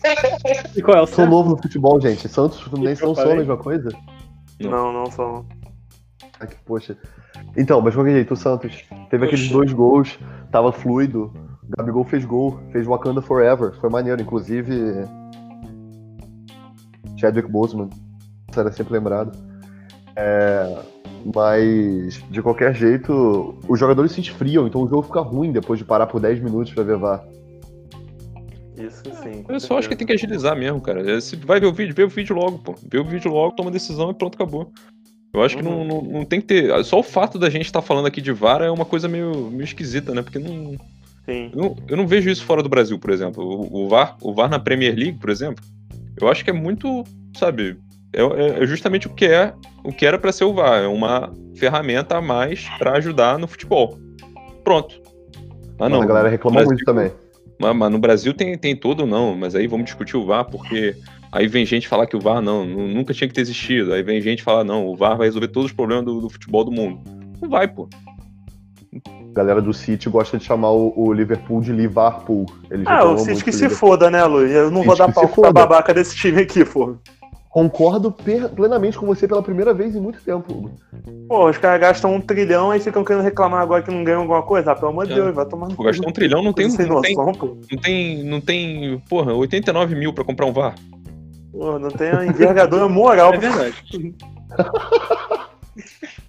E 0.75 0.82
qual 0.82 0.97
é 0.97 1.01
o 1.01 1.05
Sou 1.05 1.15
certo? 1.17 1.29
novo 1.29 1.49
no 1.49 1.58
futebol, 1.62 1.99
gente. 1.99 2.27
Santos 2.27 2.60
e 2.60 2.63
Fluminense 2.63 3.03
não 3.03 3.13
são 3.13 3.32
a 3.32 3.36
mesma 3.36 3.58
coisa? 3.58 3.89
Não, 4.62 4.91
não 4.93 5.05
são. 5.12 5.45
Ah, 6.39 6.47
que 6.47 6.55
poxa. 6.65 6.97
Então, 7.58 7.82
mas 7.82 7.91
de 7.91 7.97
qualquer 7.97 8.13
jeito, 8.13 8.34
o 8.34 8.38
Santos 8.38 8.84
teve 9.10 9.25
aqueles 9.25 9.45
Poxa. 9.47 9.53
dois 9.53 9.73
gols, 9.73 10.19
tava 10.51 10.71
fluido. 10.71 11.34
Gabigol 11.77 12.03
fez 12.03 12.25
gol, 12.25 12.60
fez 12.71 12.86
Wakanda 12.88 13.21
Forever. 13.21 13.73
Foi 13.79 13.89
maneiro, 13.89 14.21
inclusive. 14.21 14.73
Chadwick 17.17 17.49
Boseman, 17.51 17.89
era 18.55 18.71
sempre 18.71 18.93
lembrado. 18.93 19.38
É, 20.15 20.77
mas, 21.36 22.23
de 22.29 22.41
qualquer 22.41 22.73
jeito, 22.73 23.55
os 23.67 23.79
jogadores 23.79 24.12
se 24.13 24.21
esfriam, 24.21 24.65
então 24.67 24.82
o 24.84 24.88
jogo 24.88 25.03
fica 25.03 25.19
ruim 25.21 25.51
depois 25.51 25.77
de 25.79 25.86
parar 25.86 26.08
por 26.08 26.19
10 26.21 26.39
minutos 26.41 26.73
pra 26.73 26.84
ver 26.84 26.97
VAR. 26.97 27.23
Isso 28.77 29.03
sim. 29.21 29.43
com 29.43 29.51
Eu 29.51 29.60
só 29.60 29.77
acho 29.77 29.89
que 29.89 29.95
tem 29.95 30.08
que 30.08 30.13
agilizar 30.13 30.55
mesmo, 30.58 30.79
cara. 30.79 31.10
É, 31.12 31.19
Se 31.19 31.36
vai 31.36 31.60
ver 31.60 31.67
o 31.67 31.73
vídeo, 31.73 31.93
vê 31.93 32.03
o 32.03 32.10
vídeo 32.10 32.34
logo, 32.36 32.58
pô. 32.60 32.75
Vê 32.89 32.97
o 32.97 33.03
vídeo 33.03 33.29
logo, 33.32 33.53
toma 33.55 33.69
decisão 33.69 34.10
e 34.12 34.13
pronto, 34.13 34.36
acabou. 34.36 34.71
Eu 35.34 35.43
acho 35.43 35.58
que 35.58 35.62
não, 35.63 35.82
Uhum. 35.82 35.88
não, 35.88 36.01
não 36.01 36.25
tem 36.25 36.39
que 36.39 36.47
ter. 36.47 36.84
Só 36.86 36.99
o 36.99 37.03
fato 37.03 37.38
da 37.38 37.49
gente 37.49 37.65
estar 37.65 37.82
falando 37.82 38.08
aqui 38.08 38.21
de 38.21 38.32
VAR 38.32 38.62
é 38.62 38.71
uma 38.71 38.86
coisa 38.86 39.08
meio, 39.10 39.51
meio 39.51 39.63
esquisita, 39.63 40.13
né? 40.13 40.21
Porque 40.21 40.39
não, 40.39 40.75
Sim. 41.31 41.51
eu, 41.53 41.61
não- 41.61 41.75
eu 41.89 41.97
não 41.97 42.07
vejo 42.07 42.29
isso 42.29 42.43
fora 42.43 42.61
do 42.63 42.69
Brasil, 42.69 42.97
por 42.99 43.11
exemplo. 43.11 43.43
O, 43.43 43.85
o 43.85 43.89
VAR, 43.89 44.17
o 44.21 44.33
VAR 44.33 44.49
na 44.49 44.59
Premier 44.59 44.95
League, 44.95 45.17
por 45.19 45.29
exemplo, 45.29 45.63
eu 46.19 46.27
acho 46.27 46.43
que 46.43 46.49
é 46.49 46.53
muito, 46.53 47.03
sabe, 47.37 47.77
é, 48.13 48.21
é- 48.21 48.63
é 48.63 48.65
justamente 48.65 49.07
o 49.07 49.11
que 49.13 49.25
é, 49.25 49.53
o 49.83 49.91
que 49.91 50.05
era 50.05 50.17
pra 50.17 50.31
ser 50.31 50.43
o 50.45 50.53
VAR, 50.53 50.83
é 50.83 50.87
uma 50.87 51.31
ferramenta 51.55 52.17
a 52.17 52.21
mais 52.21 52.67
pra 52.77 52.93
ajudar 52.97 53.37
no 53.37 53.47
futebol. 53.47 53.97
Pronto. 54.63 55.01
Ah, 55.77 55.87
Mas 55.87 55.91
não. 55.91 56.01
a 56.01 56.05
galera 56.05 56.29
Brasil- 56.55 56.69
muito 56.71 56.85
também. 56.85 57.11
Mas, 57.59 57.75
mas 57.75 57.91
no 57.91 57.99
Brasil 57.99 58.33
tem, 58.33 58.57
tem 58.57 58.75
todo 58.75 59.05
não, 59.05 59.35
mas 59.35 59.53
aí 59.55 59.67
vamos 59.67 59.85
discutir 59.85 60.15
o 60.17 60.25
VAR, 60.25 60.45
porque 60.45 60.95
aí 61.31 61.47
vem 61.47 61.65
gente 61.65 61.87
falar 61.87 62.07
que 62.07 62.15
o 62.15 62.19
VAR 62.19 62.41
não, 62.41 62.65
nu- 62.65 62.87
nunca 62.87 63.13
tinha 63.13 63.27
que 63.27 63.33
ter 63.33 63.41
existido. 63.41 63.93
Aí 63.93 64.01
vem 64.01 64.21
gente 64.21 64.41
falar, 64.43 64.63
não, 64.63 64.87
o 64.87 64.95
VAR 64.95 65.17
vai 65.17 65.27
resolver 65.27 65.49
todos 65.49 65.69
os 65.71 65.75
problemas 65.75 66.05
do, 66.05 66.21
do 66.21 66.29
futebol 66.29 66.63
do 66.63 66.71
mundo. 66.71 67.01
Não 67.41 67.49
vai, 67.49 67.67
pô. 67.67 67.87
A 69.31 69.33
galera 69.33 69.61
do 69.61 69.73
City 69.73 70.09
gosta 70.09 70.37
de 70.37 70.43
chamar 70.45 70.71
o, 70.71 70.93
o 70.95 71.13
Liverpool 71.13 71.61
de 71.61 71.71
Liverpool. 71.71 72.45
Eles 72.69 72.85
Ah, 72.87 73.05
o 73.05 73.17
City 73.17 73.43
que 73.43 73.51
se 73.51 73.69
foda, 73.69 74.09
né, 74.09 74.23
Lu? 74.25 74.45
Eu 74.45 74.69
não 74.71 74.77
City 74.77 74.87
vou 74.87 74.97
dar 74.97 75.11
palco 75.13 75.41
pra 75.41 75.51
babaca 75.51 75.93
desse 75.93 76.15
time 76.15 76.41
aqui, 76.41 76.65
pô. 76.65 76.95
Concordo 77.49 78.15
plenamente 78.55 78.95
com 78.97 79.07
você 79.07 79.27
pela 79.27 79.41
primeira 79.41 79.73
vez 79.73 79.95
em 79.95 79.99
muito 79.99 80.21
tempo. 80.21 80.53
Hugo. 80.53 80.71
Pô, 81.27 81.49
os 81.49 81.57
caras 81.57 81.81
gastam 81.81 82.13
um 82.13 82.21
trilhão 82.21 82.73
e 82.75 82.79
ficam 82.79 83.03
querendo 83.03 83.23
reclamar 83.23 83.61
agora 83.61 83.81
que 83.81 83.89
não 83.89 84.03
ganham 84.03 84.21
alguma 84.21 84.43
coisa. 84.43 84.71
Ah, 84.71 84.75
pelo 84.75 84.91
amor 84.91 85.07
de 85.07 85.13
É. 85.13 85.15
Deus, 85.15 85.33
vai 85.33 85.45
tomar 85.47 85.67
no 85.67 85.75
Pô, 85.75 85.83
gastou 85.83 86.07
um 86.07 86.13
trilhão, 86.13 86.43
não 86.43 86.53
tem, 86.53 86.69
Sem 86.69 86.85
não 86.85 87.01
tem, 87.01 87.15
noção, 87.15 87.33
pô. 87.33 87.57
não 87.71 87.77
tem, 87.81 88.23
não 88.23 88.39
tem, 88.41 89.01
porra, 89.09 89.33
89 89.33 89.95
mil 89.95 90.13
pra 90.13 90.23
comprar 90.23 90.45
um 90.45 90.53
VAR. 90.53 90.75
Pô, 91.51 91.79
Não 91.79 91.89
tem 91.89 92.11
a 92.11 92.23
envergadura 92.23 92.87
moral 92.87 93.33
É 93.33 93.37
verdade. 93.37 93.83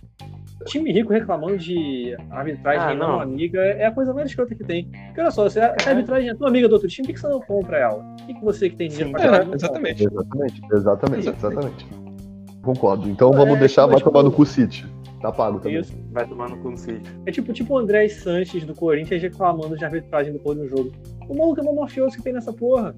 Time 0.67 0.93
rico 0.93 1.13
reclamando 1.13 1.57
de 1.57 2.15
arbitragem 2.31 2.81
Ah, 2.83 2.95
não. 2.95 3.09
não. 3.13 3.21
amiga 3.21 3.61
é 3.61 3.87
a 3.87 3.93
coisa 3.93 4.13
mais 4.13 4.29
escrota 4.29 4.55
que 4.55 4.63
tem. 4.63 4.91
Porque 5.07 5.21
olha 5.21 5.31
só, 5.31 5.49
se 5.49 5.59
a, 5.59 5.75
se 5.81 5.89
a 5.89 5.93
arbitragem 5.93 6.29
é 6.29 6.35
tua 6.35 6.49
amiga 6.49 6.69
do 6.69 6.73
outro 6.75 6.89
time, 6.89 7.07
por 7.09 7.15
que 7.15 7.21
você 7.21 7.29
não 7.29 7.41
compra 7.41 7.79
ela? 7.79 8.03
Por 8.19 8.27
que, 8.27 8.45
você 8.45 8.71
que 8.71 8.77
tem 8.77 8.89
dinheiro 8.89 9.13
pra 9.13 9.39
É, 9.39 9.55
exatamente. 9.55 10.05
Exatamente, 10.05 10.61
exatamente, 10.73 11.29
Exatamente. 11.29 11.87
Concordo. 12.63 13.09
Então 13.09 13.33
É, 13.33 13.37
vamos 13.37 13.59
deixar, 13.59 13.87
mas, 13.87 13.95
vai 13.95 14.03
tomar 14.03 14.23
no 14.23 14.31
tipo, 14.31 14.43
cu 14.43 14.47
City. 14.47 14.87
Tá 15.23 15.33
pago 15.33 15.61
também. 15.61 15.79
Isso. 15.81 15.95
Vai 16.13 16.27
tomar 16.27 16.49
no 16.51 16.59
cu 16.59 16.71
no 16.71 16.77
City. 16.77 17.03
É 17.27 17.31
tipo, 17.31 17.53
tipo 17.53 17.75
o 17.75 17.79
André 17.79 18.09
Sanches 18.09 18.65
do 18.65 18.75
Corinthians 18.75 19.23
reclamando 19.23 19.77
de 19.77 19.85
arbitragem 19.85 20.33
depois 20.33 20.59
do 20.59 20.69
jogo. 20.69 20.93
O 21.29 21.37
maluco 21.37 21.61
é 21.61 21.63
o 21.63 21.75
mafioso 21.77 22.17
que 22.17 22.23
tem 22.23 22.33
nessa 22.33 22.53
porra. 22.53 22.95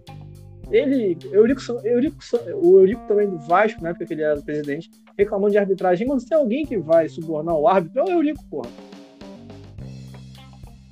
Ele, 0.72 1.18
Eurico, 1.30 1.60
Eurico, 1.84 2.16
o 2.54 2.78
Eurico 2.80 3.06
também 3.06 3.28
do 3.28 3.38
Vasco, 3.40 3.82
na 3.82 3.90
época 3.90 4.06
que 4.06 4.14
ele 4.14 4.22
era 4.22 4.40
presidente, 4.40 4.90
reclamando 5.18 5.52
de 5.52 5.58
arbitragem. 5.58 6.06
Mano, 6.06 6.18
se 6.18 6.26
tem 6.28 6.38
alguém 6.38 6.64
que 6.64 6.78
vai 6.78 7.08
subornar 7.08 7.54
o 7.54 7.68
árbitro, 7.68 8.00
é 8.00 8.04
o 8.04 8.10
Eurico, 8.10 8.42
porra. 8.48 8.70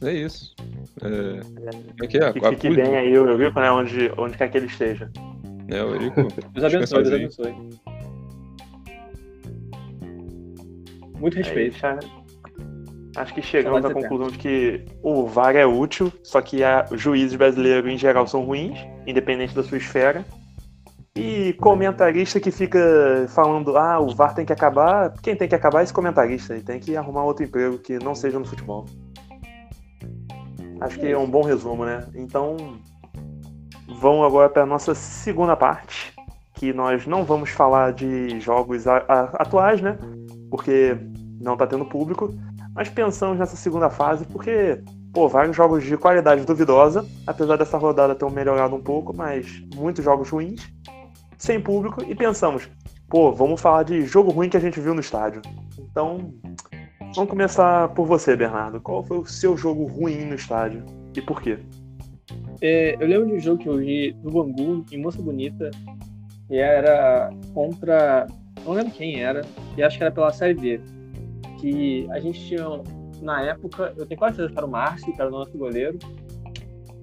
É 0.03 0.12
isso. 0.12 0.55
É, 1.03 2.05
é 2.05 2.07
que 2.07 2.19
é? 2.19 2.33
Que 2.33 2.38
A 2.45 2.51
fique 2.51 2.69
Cuide, 2.69 2.83
bem 2.83 2.97
aí, 2.97 3.19
o 3.19 3.27
Eurico, 3.29 3.59
né? 3.59 3.71
Onde, 3.71 4.12
onde 4.19 4.37
quer 4.37 4.51
que 4.51 4.59
ele 4.59 4.66
esteja. 4.66 5.11
né, 5.69 5.83
o 5.83 5.95
Eurico. 5.95 6.23
Deus 6.53 6.75
abençoe, 6.75 7.03
Deus 7.03 7.14
abençoe. 7.14 7.55
Muito 11.19 11.38
É 11.38 11.43
respeito. 11.43 11.73
isso, 11.73 11.81
cara. 11.83 12.01
Acho 13.16 13.35
que 13.35 13.42
chegamos 13.42 13.83
Saudades 13.83 13.96
à 13.96 14.09
conclusão 14.09 14.31
de 14.31 14.38
que 14.38 14.85
o 15.03 15.27
VAR 15.27 15.57
é 15.57 15.66
útil, 15.66 16.12
só 16.23 16.40
que 16.40 16.62
a- 16.62 16.87
os 16.90 17.01
juízes 17.01 17.35
brasileiros 17.37 17.90
em 17.90 17.99
geral 17.99 18.27
são 18.27 18.44
ruins, 18.44 18.79
independente 19.07 19.55
da 19.55 19.62
sua 19.62 19.79
esfera. 19.79 20.25
E 21.16 21.53
comentarista 21.55 22.38
que 22.38 22.53
fica 22.53 22.79
falando, 23.31 23.77
ah, 23.77 23.99
o 23.99 24.14
VAR 24.14 24.33
tem 24.33 24.46
que 24.46 24.53
acabar. 24.53 25.12
Quem 25.23 25.35
tem 25.35 25.49
que 25.49 25.55
acabar 25.57 25.81
é 25.81 25.83
esse 25.83 25.92
comentarista. 25.92 26.55
Ele 26.55 26.62
tem 26.62 26.79
que 26.79 26.96
arrumar 26.96 27.25
outro 27.25 27.44
emprego 27.44 27.79
que 27.79 27.99
não 27.99 28.14
seja 28.14 28.38
no 28.38 28.44
futebol. 28.44 28.87
Acho 30.81 30.99
que 30.99 31.09
é 31.09 31.18
um 31.18 31.29
bom 31.29 31.42
resumo, 31.42 31.85
né? 31.85 32.07
Então, 32.14 32.57
vamos 33.88 34.25
agora 34.25 34.49
para 34.49 34.62
a 34.62 34.66
nossa 34.66 34.94
segunda 34.94 35.57
parte, 35.57 36.14
que 36.55 36.73
nós 36.73 37.07
não 37.07 37.25
vamos 37.25 37.51
falar 37.51 37.92
de 37.92 38.38
jogos 38.40 38.87
atuais, 38.87 39.81
né? 39.83 39.99
Porque 40.49 40.96
não 41.40 41.57
tá 41.57 41.66
tendo 41.66 41.85
público, 41.85 42.33
mas 42.81 42.88
pensamos 42.88 43.38
nessa 43.38 43.57
segunda 43.57 43.90
fase 43.90 44.25
porque, 44.25 44.83
pô, 45.12 45.29
vários 45.29 45.55
jogos 45.55 45.85
de 45.85 45.99
qualidade 45.99 46.47
duvidosa, 46.47 47.07
apesar 47.27 47.57
dessa 47.57 47.77
rodada 47.77 48.14
ter 48.14 48.31
melhorado 48.31 48.75
um 48.75 48.81
pouco, 48.81 49.14
mas 49.14 49.62
muitos 49.75 50.03
jogos 50.03 50.31
ruins, 50.31 50.66
sem 51.37 51.61
público, 51.61 52.03
e 52.03 52.14
pensamos, 52.14 52.71
pô, 53.07 53.33
vamos 53.33 53.61
falar 53.61 53.83
de 53.83 54.07
jogo 54.07 54.31
ruim 54.31 54.49
que 54.49 54.57
a 54.57 54.61
gente 54.61 54.81
viu 54.81 54.95
no 54.95 55.01
estádio. 55.03 55.43
Então, 55.79 56.33
vamos 57.14 57.29
começar 57.29 57.90
por 57.90 58.07
você, 58.07 58.35
Bernardo. 58.35 58.81
Qual 58.81 59.05
foi 59.05 59.19
o 59.19 59.27
seu 59.27 59.59
jogo 59.59 59.85
ruim 59.85 60.25
no 60.25 60.35
estádio 60.35 60.83
e 61.14 61.21
por 61.21 61.43
quê? 61.43 61.59
É, 62.62 62.97
eu 62.99 63.07
lembro 63.07 63.27
de 63.27 63.35
um 63.35 63.40
jogo 63.40 63.62
que 63.62 63.69
eu 63.69 63.77
vi 63.77 64.16
no 64.23 64.31
Bangu, 64.31 64.87
em 64.90 65.03
Moça 65.03 65.21
Bonita, 65.21 65.71
e 66.49 66.57
era 66.57 67.31
contra. 67.53 68.27
Não 68.64 68.73
lembro 68.73 68.93
quem 68.93 69.23
era, 69.23 69.43
e 69.77 69.83
acho 69.83 69.99
que 69.99 70.03
era 70.03 70.11
pela 70.11 70.33
Série 70.33 70.55
B. 70.55 71.00
Que 71.61 72.07
a 72.11 72.20
gente 72.20 72.40
tinha, 72.46 72.64
na 73.20 73.42
época, 73.42 73.92
eu 73.96 74.07
tenho 74.07 74.18
quase 74.18 74.37
certeza 74.37 74.53
que 74.53 74.59
era 74.59 74.66
o 74.66 74.70
Márcio, 74.70 75.12
que 75.12 75.20
era 75.20 75.29
o 75.29 75.33
nosso 75.33 75.57
goleiro. 75.57 75.99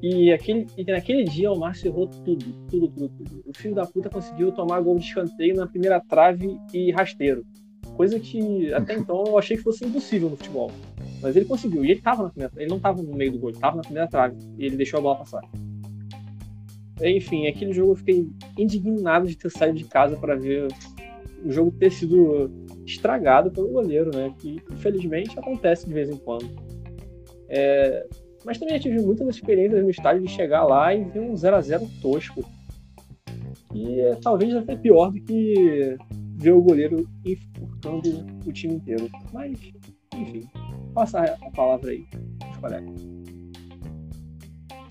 E, 0.01 0.31
aquele, 0.31 0.67
e 0.77 0.83
naquele 0.83 1.23
dia 1.23 1.51
o 1.51 1.57
Márcio 1.57 1.87
errou 1.87 2.07
tudo, 2.07 2.45
tudo, 2.69 2.87
tudo, 2.87 3.09
tudo. 3.09 3.43
O 3.45 3.57
filho 3.57 3.73
da 3.73 3.85
puta 3.85 4.09
conseguiu 4.09 4.51
tomar 4.51 4.79
gol 4.81 4.97
de 4.97 5.05
escanteio 5.05 5.55
na 5.55 5.65
primeira 5.65 5.99
trave 5.99 6.59
e 6.73 6.91
rasteiro. 6.91 7.45
Coisa 7.95 8.19
que 8.19 8.71
até 8.73 8.93
então 8.97 9.23
eu 9.25 9.37
achei 9.37 9.57
que 9.57 9.63
fosse 9.63 9.85
impossível 9.85 10.29
no 10.29 10.37
futebol. 10.37 10.71
Mas 11.21 11.35
ele 11.35 11.45
conseguiu. 11.45 11.83
E 11.83 11.91
ele 11.91 12.01
tava 12.01 12.23
na 12.23 12.29
primeira 12.29 12.53
Ele 12.57 12.69
não 12.69 12.79
tava 12.79 13.01
no 13.01 13.15
meio 13.15 13.31
do 13.31 13.39
gol, 13.39 13.49
ele 13.49 13.59
tava 13.59 13.77
na 13.77 13.81
primeira 13.81 14.07
trave. 14.07 14.37
E 14.57 14.65
ele 14.65 14.77
deixou 14.77 14.99
a 14.99 15.01
bola 15.01 15.17
passar. 15.17 15.41
Enfim, 17.01 17.47
aquele 17.47 17.73
jogo 17.73 17.91
eu 17.91 17.95
fiquei 17.95 18.27
indignado 18.57 19.27
de 19.27 19.35
ter 19.35 19.49
saído 19.49 19.77
de 19.77 19.85
casa 19.85 20.15
para 20.15 20.35
ver 20.35 20.67
o 21.43 21.51
jogo 21.51 21.71
ter 21.71 21.91
sido 21.91 22.51
estragado 22.85 23.51
pelo 23.51 23.69
goleiro, 23.69 24.11
né? 24.15 24.33
Que 24.39 24.61
infelizmente 24.71 25.37
acontece 25.37 25.87
de 25.87 25.93
vez 25.93 26.09
em 26.09 26.17
quando. 26.17 26.47
É, 27.49 28.05
Mas 28.45 28.57
também 28.57 28.75
já 28.75 28.83
tive 28.83 29.01
muitas 29.01 29.27
experiências 29.29 29.83
no 29.83 29.89
estádio 29.89 30.23
de 30.23 30.29
chegar 30.29 30.63
lá 30.63 30.93
e 30.93 31.03
ver 31.03 31.19
um 31.19 31.33
0x0 31.33 31.87
tosco. 32.01 32.43
E 33.73 33.99
é 33.99 34.15
talvez 34.15 34.55
até 34.55 34.75
pior 34.75 35.11
do 35.11 35.21
que 35.21 35.97
ver 36.35 36.51
o 36.51 36.61
goleiro 36.61 37.07
enforcando 37.25 38.25
o 38.45 38.51
time 38.51 38.75
inteiro. 38.75 39.09
Mas, 39.33 39.59
enfim, 40.15 40.47
passar 40.93 41.37
a 41.41 41.51
palavra 41.51 41.91
aí, 41.91 42.05
colegas. 42.59 43.16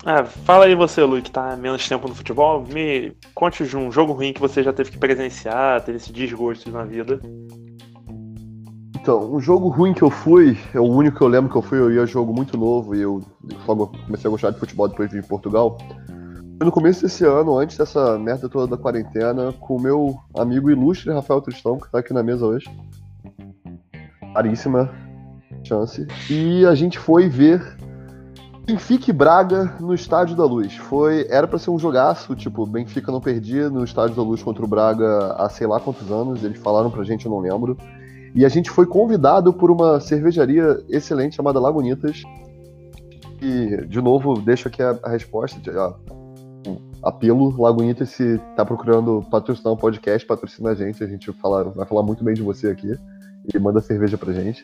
Ah, 0.09 0.23
fala 0.23 0.63
aí 0.63 0.73
você, 0.73 1.03
Lu, 1.03 1.21
que 1.21 1.29
tá 1.29 1.57
menos 1.57 1.85
tempo 1.85 2.07
no 2.07 2.15
futebol. 2.15 2.63
Me 2.65 3.11
conte 3.35 3.65
de 3.65 3.75
um 3.75 3.91
jogo 3.91 4.13
ruim 4.13 4.31
que 4.31 4.39
você 4.39 4.63
já 4.63 4.71
teve 4.71 4.89
que 4.89 4.97
presenciar, 4.97 5.83
teve 5.83 5.97
esse 5.97 6.13
desgosto 6.13 6.71
na 6.71 6.85
vida. 6.85 7.19
Então, 8.95 9.35
um 9.35 9.41
jogo 9.41 9.67
ruim 9.67 9.93
que 9.93 10.01
eu 10.01 10.09
fui, 10.09 10.57
é 10.73 10.79
o 10.79 10.85
único 10.85 11.17
que 11.17 11.23
eu 11.23 11.27
lembro 11.27 11.51
que 11.51 11.57
eu 11.57 11.61
fui, 11.61 11.77
eu 11.77 11.91
ia 11.91 12.05
jogo 12.05 12.33
muito 12.33 12.57
novo 12.57 12.95
e 12.95 13.01
eu 13.01 13.21
comecei 14.05 14.29
a 14.29 14.31
gostar 14.31 14.51
de 14.51 14.59
futebol 14.59 14.87
depois 14.87 15.09
de 15.09 15.19
vir 15.19 15.27
Portugal. 15.27 15.77
No 16.63 16.71
começo 16.71 17.01
desse 17.01 17.25
ano, 17.25 17.59
antes 17.59 17.77
dessa 17.77 18.17
merda 18.17 18.47
toda 18.47 18.77
da 18.77 18.81
quarentena, 18.81 19.51
com 19.59 19.75
o 19.75 19.81
meu 19.81 20.17
amigo 20.37 20.71
ilustre 20.71 21.11
Rafael 21.11 21.41
Tristão, 21.41 21.77
que 21.77 21.91
tá 21.91 21.99
aqui 21.99 22.13
na 22.13 22.23
mesa 22.23 22.45
hoje. 22.45 22.65
Caríssima 24.33 24.89
chance. 25.65 26.07
E 26.29 26.65
a 26.65 26.73
gente 26.73 26.97
foi 26.97 27.27
ver 27.27 27.75
Benfica 28.67 29.09
e 29.09 29.13
Braga 29.13 29.77
no 29.79 29.93
Estádio 29.93 30.35
da 30.35 30.43
Luz. 30.43 30.75
Foi, 30.75 31.25
era 31.29 31.47
para 31.47 31.57
ser 31.57 31.69
um 31.69 31.79
jogaço, 31.79 32.35
tipo, 32.35 32.65
Benfica 32.65 33.09
não 33.13 33.21
perdia 33.21 33.69
no 33.69 33.81
Estádio 33.81 34.17
da 34.17 34.21
Luz 34.21 34.43
contra 34.43 34.65
o 34.65 34.67
Braga 34.67 35.35
há 35.37 35.47
sei 35.47 35.65
lá 35.65 35.79
quantos 35.79 36.11
anos, 36.11 36.43
eles 36.43 36.59
falaram 36.59 36.91
pra 36.91 37.05
gente, 37.05 37.25
eu 37.25 37.31
não 37.31 37.39
lembro. 37.39 37.77
E 38.35 38.43
a 38.43 38.49
gente 38.49 38.69
foi 38.69 38.85
convidado 38.85 39.53
por 39.53 39.71
uma 39.71 40.01
cervejaria 40.01 40.83
excelente 40.89 41.37
chamada 41.37 41.61
Lagunitas. 41.61 42.23
E, 43.41 43.85
de 43.87 44.01
novo, 44.01 44.41
deixo 44.41 44.67
aqui 44.67 44.83
a, 44.83 44.99
a 45.01 45.09
resposta. 45.11 45.57
De, 45.61 45.69
ó, 45.69 45.93
um 46.67 46.77
apelo, 47.01 47.55
Lagunitas, 47.61 48.09
se 48.09 48.37
tá 48.57 48.65
procurando 48.65 49.25
patrocinar 49.31 49.73
um 49.73 49.77
podcast, 49.77 50.27
patrocina 50.27 50.71
a 50.71 50.75
gente. 50.75 51.01
A 51.01 51.07
gente 51.07 51.31
fala, 51.41 51.63
vai 51.63 51.85
falar 51.85 52.03
muito 52.03 52.21
bem 52.21 52.33
de 52.33 52.41
você 52.41 52.67
aqui. 52.67 52.93
E 53.53 53.57
manda 53.57 53.79
cerveja 53.79 54.17
pra 54.17 54.33
gente. 54.33 54.61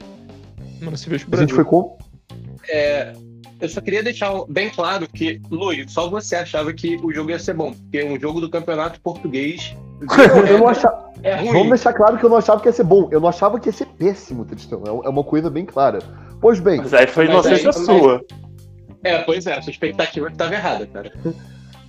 Mano, 0.81 0.97
cerveja 0.97 1.25
A 1.31 1.37
gente 1.37 1.53
foi 1.53 1.63
com. 1.63 1.97
É, 2.69 3.13
eu 3.63 3.69
só 3.69 3.79
queria 3.81 4.03
deixar 4.03 4.29
bem 4.49 4.69
claro 4.69 5.07
que, 5.07 5.41
Luiz, 5.49 5.91
só 5.91 6.09
você 6.09 6.35
achava 6.35 6.73
que 6.73 6.97
o 7.01 7.13
jogo 7.13 7.29
ia 7.31 7.39
ser 7.39 7.53
bom, 7.53 7.71
porque 7.73 8.03
um 8.03 8.19
jogo 8.19 8.41
do 8.41 8.49
campeonato 8.49 8.99
português 8.99 9.75
Eu 10.49 10.57
não 10.59 10.67
achava. 10.67 11.11
é 11.23 11.35
ruim. 11.37 11.53
Vamos 11.53 11.69
deixar 11.69 11.93
claro 11.93 12.17
que 12.17 12.25
eu 12.25 12.29
não 12.29 12.35
achava 12.37 12.59
que 12.59 12.67
ia 12.67 12.73
ser 12.73 12.83
bom. 12.83 13.07
Eu 13.09 13.21
não 13.21 13.29
achava 13.29 13.57
que 13.57 13.69
ia 13.69 13.73
ser 13.73 13.85
péssimo, 13.85 14.43
Tristão. 14.43 14.83
É 14.85 15.07
é 15.07 15.09
uma 15.09 15.23
coisa 15.23 15.49
bem 15.49 15.65
clara. 15.65 15.99
Pois 16.41 16.59
bem, 16.59 16.79
Mas 16.79 16.93
aí 16.93 17.07
foi 17.07 17.25
inocência 17.25 17.69
aí- 17.69 17.73
sua. 17.85 18.21
É, 19.01 19.19
pois 19.19 19.47
é, 19.47 19.53
a 19.57 19.61
sua 19.61 19.71
expectativa 19.71 20.27
estava 20.27 20.53
errada, 20.53 20.85
cara. 20.87 21.11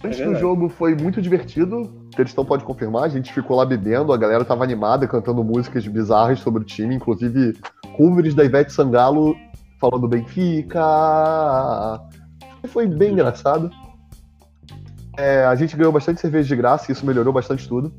antes 0.05 0.18
do 0.18 0.25
verdade. 0.25 0.41
jogo 0.41 0.68
foi 0.68 0.95
muito 0.95 1.20
divertido. 1.20 1.81
O 1.81 2.11
Tristão 2.11 2.45
pode 2.45 2.62
confirmar. 2.62 3.03
A 3.05 3.09
gente 3.09 3.33
ficou 3.33 3.57
lá 3.57 3.66
bebendo, 3.66 4.12
a 4.12 4.16
galera 4.16 4.45
tava 4.45 4.62
animada, 4.62 5.09
cantando 5.09 5.43
músicas 5.43 5.85
bizarras 5.89 6.39
sobre 6.39 6.62
o 6.62 6.64
time, 6.64 6.95
inclusive 6.95 7.57
covers 7.97 8.33
da 8.35 8.45
Ivete 8.45 8.72
Sangalo 8.72 9.35
falando 9.85 10.09
Benfica. 10.09 10.80
Foi 12.68 12.87
bem 12.87 13.12
engraçado. 13.12 13.70
É, 15.16 15.45
a 15.45 15.55
gente 15.55 15.76
ganhou 15.76 15.93
bastante 15.93 16.20
cerveja 16.20 16.49
de 16.49 16.57
graça 16.57 16.91
isso 16.91 17.05
melhorou 17.05 17.32
bastante 17.32 17.68
tudo. 17.68 17.93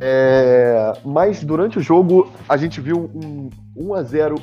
É, 0.00 0.92
mas 1.04 1.42
durante 1.42 1.78
o 1.78 1.82
jogo 1.82 2.30
a 2.48 2.56
gente 2.56 2.80
viu 2.80 3.10
um 3.12 3.50
1 3.76 3.94
a 3.94 4.02
0 4.04 4.36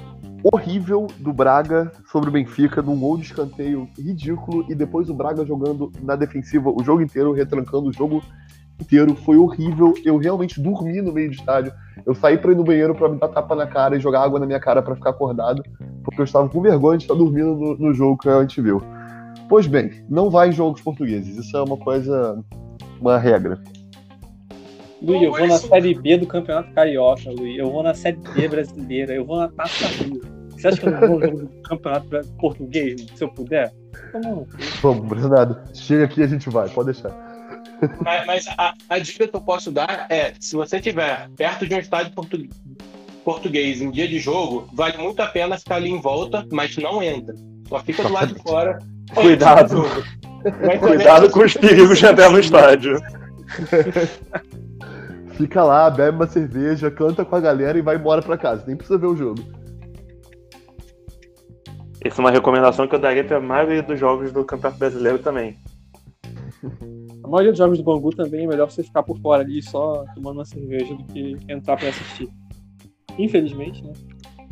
horrível 0.54 1.08
do 1.18 1.32
Braga 1.32 1.92
sobre 2.12 2.30
o 2.30 2.32
Benfica, 2.32 2.82
num 2.82 3.00
gol 3.00 3.18
de 3.18 3.24
escanteio 3.24 3.90
ridículo, 3.98 4.66
e 4.70 4.76
depois 4.76 5.10
o 5.10 5.14
Braga 5.14 5.46
jogando 5.46 5.92
na 6.04 6.16
defensiva 6.16 6.70
o 6.70 6.84
jogo 6.84 7.02
inteiro, 7.02 7.32
retrancando 7.32 7.88
o 7.88 7.94
jogo 7.94 8.22
inteiro. 8.80 9.16
Foi 9.16 9.38
horrível. 9.38 9.94
Eu 10.04 10.18
realmente 10.18 10.60
dormi 10.62 11.02
no 11.02 11.12
meio 11.14 11.30
do 11.30 11.36
estádio. 11.36 11.74
Eu 12.06 12.14
saí 12.14 12.38
pra 12.38 12.52
ir 12.52 12.56
no 12.56 12.64
banheiro 12.64 12.94
pra 12.94 13.10
me 13.10 13.18
dar 13.18 13.30
tapa 13.30 13.56
na 13.56 13.66
cara 13.66 13.96
e 13.96 14.00
jogar 14.00 14.22
água 14.22 14.40
na 14.40 14.46
minha 14.46 14.60
cara 14.60 14.82
pra 14.82 14.96
ficar 14.96 15.10
acordado, 15.12 15.64
porque 16.04 16.22
eu 16.22 16.26
estava 16.26 16.48
com 16.48 16.62
vergonha 16.62 16.98
de 16.98 17.06
estar 17.06 17.16
dormindo 17.16 17.56
no, 17.56 17.78
no 17.78 17.94
jogo 17.94 18.18
que 18.18 18.30
a 18.30 18.42
gente 18.42 18.62
viu. 18.62 18.82
Pois 19.48 19.68
bem, 19.68 20.04
não 20.10 20.30
vai 20.30 20.50
em 20.50 20.52
jogos 20.52 20.82
portugueses. 20.82 21.38
Isso 21.38 21.56
é 21.56 21.64
uma 21.64 21.78
coisa, 21.78 22.44
uma 23.00 23.18
regra. 23.18 23.60
Luiz, 25.02 25.22
eu 25.22 25.32
vou 25.32 25.48
na 25.48 25.56
isso? 25.56 25.68
Série 25.68 25.94
B 25.94 26.18
do 26.18 26.28
Campeonato 26.28 26.72
Carioca, 26.74 27.30
Luiz. 27.32 27.60
Eu 27.60 27.72
vou 27.72 27.84
na 27.84 27.94
Série 27.94 28.18
D 28.18 28.48
brasileira. 28.48 29.14
Eu 29.14 29.26
vou 29.26 29.38
na 29.38 29.50
Taça 29.50 29.88
Rio. 30.04 30.22
Você 30.50 30.68
acha 30.68 30.78
que 30.80 30.88
eu 30.88 30.92
não 30.92 31.00
vou 31.00 31.20
no 31.20 31.26
jogo 31.26 31.38
do 31.38 31.62
Campeonato 31.62 32.08
Português, 32.40 33.06
se 33.16 33.24
eu 33.24 33.30
puder? 33.30 33.74
Vamos, 34.82 35.30
nada. 35.30 35.64
Chega 35.74 36.06
aqui 36.06 36.22
e 36.22 36.24
a 36.24 36.28
gente 36.28 36.50
vai, 36.50 36.70
pode 36.70 36.92
deixar. 36.92 37.25
Mas, 38.02 38.26
mas 38.26 38.48
a, 38.58 38.74
a 38.90 39.00
dica 39.00 39.28
que 39.28 39.36
eu 39.36 39.42
posso 39.42 39.72
dar 39.72 40.08
é: 40.10 40.34
se 40.40 40.56
você 40.56 40.78
estiver 40.78 41.30
perto 41.36 41.68
de 41.68 41.76
um 41.76 41.80
estádio 41.80 42.14
portu- 42.14 42.48
português 43.24 43.82
em 43.82 43.92
dia 43.92 44.08
de 44.08 44.20
jogo, 44.20 44.70
vale 44.74 44.98
muito 44.98 45.20
a 45.22 45.28
pena 45.28 45.58
ficar 45.58 45.76
ali 45.76 45.90
em 45.90 46.00
volta, 46.00 46.46
mas 46.52 46.76
não 46.78 47.02
entra. 47.02 47.36
Só 47.68 47.80
fica 47.80 48.04
do 48.04 48.14
lado 48.14 48.34
de 48.34 48.42
fora. 48.42 48.80
Cuidado. 49.14 49.84
ter 50.44 50.80
Cuidado 50.80 51.30
com 51.30 51.44
os 51.44 51.54
perigos 51.54 51.98
de 51.98 52.06
entrar 52.06 52.30
no 52.30 52.40
estádio. 52.40 53.00
Fica 55.36 55.64
lá, 55.64 55.90
bebe 55.90 56.16
uma 56.16 56.28
cerveja, 56.28 56.90
canta 56.90 57.26
com 57.26 57.36
a 57.36 57.42
galera 57.42 57.78
e 57.78 57.82
vai 57.82 57.98
embora 57.98 58.22
pra 58.22 58.38
casa. 58.38 58.64
Nem 58.66 58.78
precisa 58.78 58.98
ver 58.98 59.08
o 59.08 59.18
jogo. 59.18 59.44
Essa 62.02 62.22
é 62.22 62.24
uma 62.24 62.32
recomendação 62.32 62.88
que 62.88 62.96
eu 62.96 63.00
daria 63.00 63.24
pra 63.24 63.42
maioria 63.42 63.84
dos 63.84 64.00
jogos 64.00 64.32
do 64.32 64.46
Campeonato 64.46 64.80
Brasileiro 64.80 65.20
também. 65.20 65.58
A 67.26 67.28
maioria 67.28 67.52
dos 67.52 67.58
jogos 67.58 67.78
do 67.80 67.84
Bangu 67.84 68.12
também 68.16 68.44
é 68.44 68.48
melhor 68.48 68.70
você 68.70 68.84
ficar 68.84 69.02
por 69.02 69.18
fora 69.20 69.42
ali 69.42 69.60
só 69.64 70.06
tomando 70.14 70.38
uma 70.38 70.46
cerveja 70.46 70.94
do 70.94 71.04
que 71.06 71.36
entrar 71.50 71.76
pra 71.76 71.90
assistir. 71.90 72.30
Infelizmente, 73.18 73.84
né? 73.84 73.94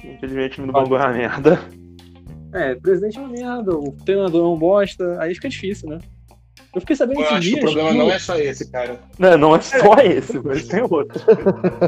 Infelizmente 0.03 0.47
o 0.47 0.55
time 0.55 0.67
do 0.67 0.73
Bangu 0.73 0.95
é 0.95 0.99
uma 0.99 1.13
merda. 1.13 1.59
É, 2.51 2.73
o 2.73 2.81
presidente 2.81 3.17
é 3.17 3.21
uma 3.21 3.29
merda, 3.29 3.77
o 3.77 3.91
treinador 4.03 4.43
é 4.43 4.47
um 4.55 4.57
bosta, 4.57 5.17
aí 5.21 5.35
fica 5.35 5.49
difícil, 5.49 5.87
né? 5.89 5.99
Eu 6.73 6.81
fiquei 6.81 6.95
sabendo 6.95 7.19
Eu 7.19 7.23
esses 7.25 7.33
acho 7.37 7.41
que 7.49 7.53
o 7.53 7.59
dias. 7.59 7.65
problema 7.65 7.91
que- 7.91 7.97
não 7.99 8.11
é 8.11 8.19
só 8.19 8.35
esse, 8.39 8.71
cara. 8.71 8.99
Não, 9.19 9.37
não 9.37 9.55
é 9.55 9.61
só 9.61 9.93
esse, 10.03 10.39
mas 10.43 10.67
tem 10.67 10.81
outro. 10.81 11.21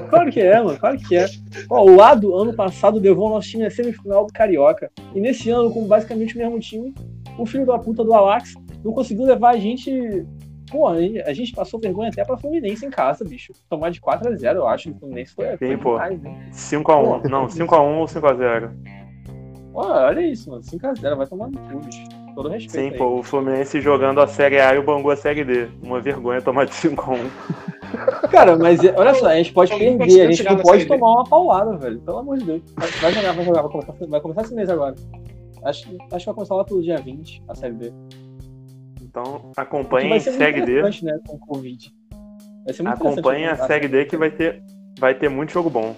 Claro 0.09 0.31
que 0.31 0.39
é, 0.39 0.61
mano, 0.61 0.77
claro 0.77 0.97
que 0.99 1.15
é. 1.15 1.25
Ó, 1.71 1.83
o 1.85 1.95
lado, 1.95 2.35
ano 2.35 2.53
passado, 2.53 2.99
levou 2.99 3.27
o 3.27 3.29
nosso 3.31 3.49
time 3.49 3.65
à 3.65 3.71
semifinal 3.71 4.27
do 4.27 4.33
Carioca. 4.33 4.91
E 5.15 5.19
nesse 5.19 5.49
ano, 5.49 5.71
com 5.71 5.87
basicamente 5.87 6.35
o 6.35 6.37
mesmo 6.37 6.59
time, 6.59 6.93
o 7.39 7.47
filho 7.47 7.65
da 7.65 7.79
puta 7.79 8.03
do 8.03 8.13
Alax 8.13 8.53
não 8.83 8.93
conseguiu 8.93 9.25
levar 9.25 9.51
a 9.55 9.57
gente. 9.57 9.91
Pô, 10.69 10.87
a 10.87 11.33
gente 11.33 11.53
passou 11.53 11.79
vergonha 11.79 12.09
até 12.09 12.23
pra 12.25 12.37
Fluminense 12.37 12.85
em 12.85 12.89
casa, 12.89 13.23
bicho. 13.23 13.53
Tomar 13.69 13.91
de 13.91 14.01
4x0, 14.01 14.55
eu 14.55 14.67
acho. 14.67 14.89
que 14.89 14.95
O 14.95 14.99
Fluminense 14.99 15.33
foi, 15.33 15.57
foi 15.57 15.77
pô. 15.77 15.93
demais, 15.93 16.21
né? 16.21 16.49
5x1. 16.51 17.29
Não, 17.29 17.47
5x1 17.47 17.97
ou 17.99 18.05
5x0. 18.05 18.71
Pô, 19.71 19.81
olha 19.81 20.21
isso, 20.21 20.49
mano. 20.49 20.63
5x0, 20.63 21.15
vai 21.15 21.27
tomar 21.27 21.47
no 21.49 21.59
cu, 21.59 21.79
bicho. 21.79 22.03
Todo 22.33 22.49
respeito. 22.49 22.71
Sim, 22.71 22.91
aí. 22.91 22.97
pô, 22.97 23.19
o 23.19 23.23
Fluminense 23.23 23.79
jogando 23.79 24.19
a 24.21 24.27
Série 24.27 24.59
A 24.59 24.73
e 24.73 24.79
o 24.79 24.83
Bangu 24.83 25.09
a 25.11 25.15
Série 25.15 25.43
D. 25.43 25.67
Uma 25.83 26.01
vergonha 26.01 26.41
tomar 26.41 26.65
de 26.65 26.71
5x1. 26.73 27.29
Cara, 28.31 28.57
mas 28.57 28.83
é- 28.83 28.93
olha 28.97 29.13
só, 29.13 29.27
a 29.27 29.35
gente 29.35 29.53
pode 29.53 29.71
Eu 29.71 29.77
perder, 29.77 30.27
a 30.27 30.31
gente 30.31 30.43
não 30.43 30.57
pode 30.57 30.85
tomar 30.85 31.11
uma 31.11 31.23
paulada, 31.23 31.77
velho. 31.77 31.99
Pelo 32.01 32.17
amor 32.17 32.37
de 32.37 32.45
Deus. 32.45 32.61
Vai, 32.75 32.89
vai 32.89 33.13
jogar, 33.13 33.31
vai 33.33 33.45
jogar, 33.45 33.61
vai 33.61 33.71
começar, 33.71 33.93
vai 34.07 34.21
começar 34.21 34.41
esse 34.41 34.55
mês 34.55 34.69
agora. 34.69 34.95
Acho, 35.63 35.87
acho 36.11 36.19
que 36.19 36.25
vai 36.25 36.33
começar 36.33 36.55
lá 36.55 36.63
pelo 36.63 36.81
dia 36.81 36.97
20, 36.97 37.43
a 37.47 37.55
Série 37.55 37.73
B. 37.73 37.93
Então 39.15 39.51
Que 39.53 39.61
acompanhe 39.61 40.09
vai 40.09 40.17
a 40.17 40.21
ser 40.21 40.31
muito 40.31 40.43
Série 40.43 40.61
D. 40.65 40.81
né, 41.05 41.19
com 41.25 41.35
o 41.37 41.39
Covid. 41.39 41.93
Vai 42.65 42.73
ser 42.73 42.83
muito 42.83 42.95
Acompanhe 42.95 43.45
a 43.45 43.53
interessante 43.53 43.67
Série 43.67 43.87
D 43.87 44.05
que 44.05 44.17
vai 44.17 44.29
ter, 44.29 44.61
vai 44.99 45.15
ter 45.15 45.29
muito 45.29 45.53
jogo 45.53 45.69
bom. 45.69 45.95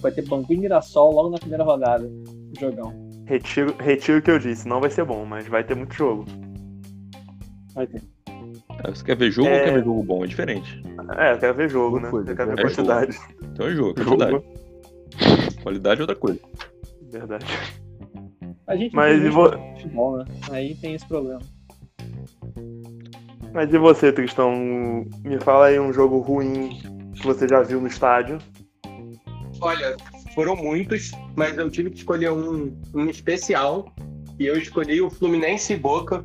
Vai 0.00 0.10
ter 0.12 0.22
Bangu 0.26 0.50
e 0.52 0.56
Mirassol 0.56 1.12
logo 1.12 1.28
na 1.30 1.38
primeira 1.38 1.62
rodada. 1.62 2.06
O 2.06 2.52
jogão. 2.58 2.94
Retiro, 3.26 3.74
retiro 3.78 4.18
o 4.18 4.22
que 4.22 4.30
eu 4.30 4.38
disse, 4.38 4.66
não 4.66 4.80
vai 4.80 4.88
ser 4.88 5.04
bom, 5.04 5.26
mas 5.26 5.46
vai 5.46 5.62
ter 5.62 5.74
muito 5.74 5.92
jogo. 5.94 6.24
Vai 7.74 7.86
ter. 7.86 8.00
Ah, 8.82 8.88
Você 8.90 9.04
quer 9.04 9.16
ver 9.16 9.30
jogo 9.30 9.48
É. 9.48 9.58
ou 9.58 9.64
quer 9.64 9.72
ver 9.74 9.84
jogo 9.84 10.02
bom? 10.02 10.24
É 10.24 10.26
diferente. 10.26 10.82
É, 11.18 11.32
eu 11.32 11.38
quero 11.38 11.54
ver 11.54 11.68
jogo, 11.68 12.00
né? 12.00 12.08
foi, 12.08 12.20
Eu 12.22 12.36
quero 12.36 12.50
ver 12.50 12.58
é 12.58 12.62
quantidade. 12.62 13.18
Então 13.42 13.66
é 13.66 13.70
jogo, 13.74 14.00
é 14.00 14.04
Jogo. 14.04 14.44
Qualidade 15.62 16.00
é 16.00 16.02
outra 16.04 16.16
coisa. 16.16 16.40
Verdade. 17.10 17.44
A 18.66 18.74
gente 18.76 18.94
Mas 18.94 19.18
não 19.20 19.26
e 19.26 19.30
vo- 19.30 19.50
tem 19.50 19.74
futebol, 19.74 20.16
né? 20.18 20.24
Aí 20.50 20.74
tem 20.76 20.94
esse 20.94 21.06
problema. 21.06 21.40
Mas 23.56 23.72
e 23.72 23.78
você, 23.78 24.12
Tristão? 24.12 24.52
Me 25.24 25.40
fala 25.40 25.68
aí 25.68 25.80
um 25.80 25.90
jogo 25.90 26.18
ruim 26.18 26.78
que 27.14 27.26
você 27.26 27.48
já 27.48 27.62
viu 27.62 27.80
no 27.80 27.86
estádio. 27.86 28.36
Olha, 29.62 29.96
foram 30.34 30.54
muitos, 30.54 31.12
mas 31.34 31.56
eu 31.56 31.70
tive 31.70 31.88
que 31.88 31.96
escolher 31.96 32.30
um, 32.30 32.78
um 32.94 33.08
especial. 33.08 33.90
E 34.38 34.44
eu 34.44 34.58
escolhi 34.58 35.00
o 35.00 35.08
Fluminense 35.08 35.72
e 35.72 35.76
Boca 35.76 36.22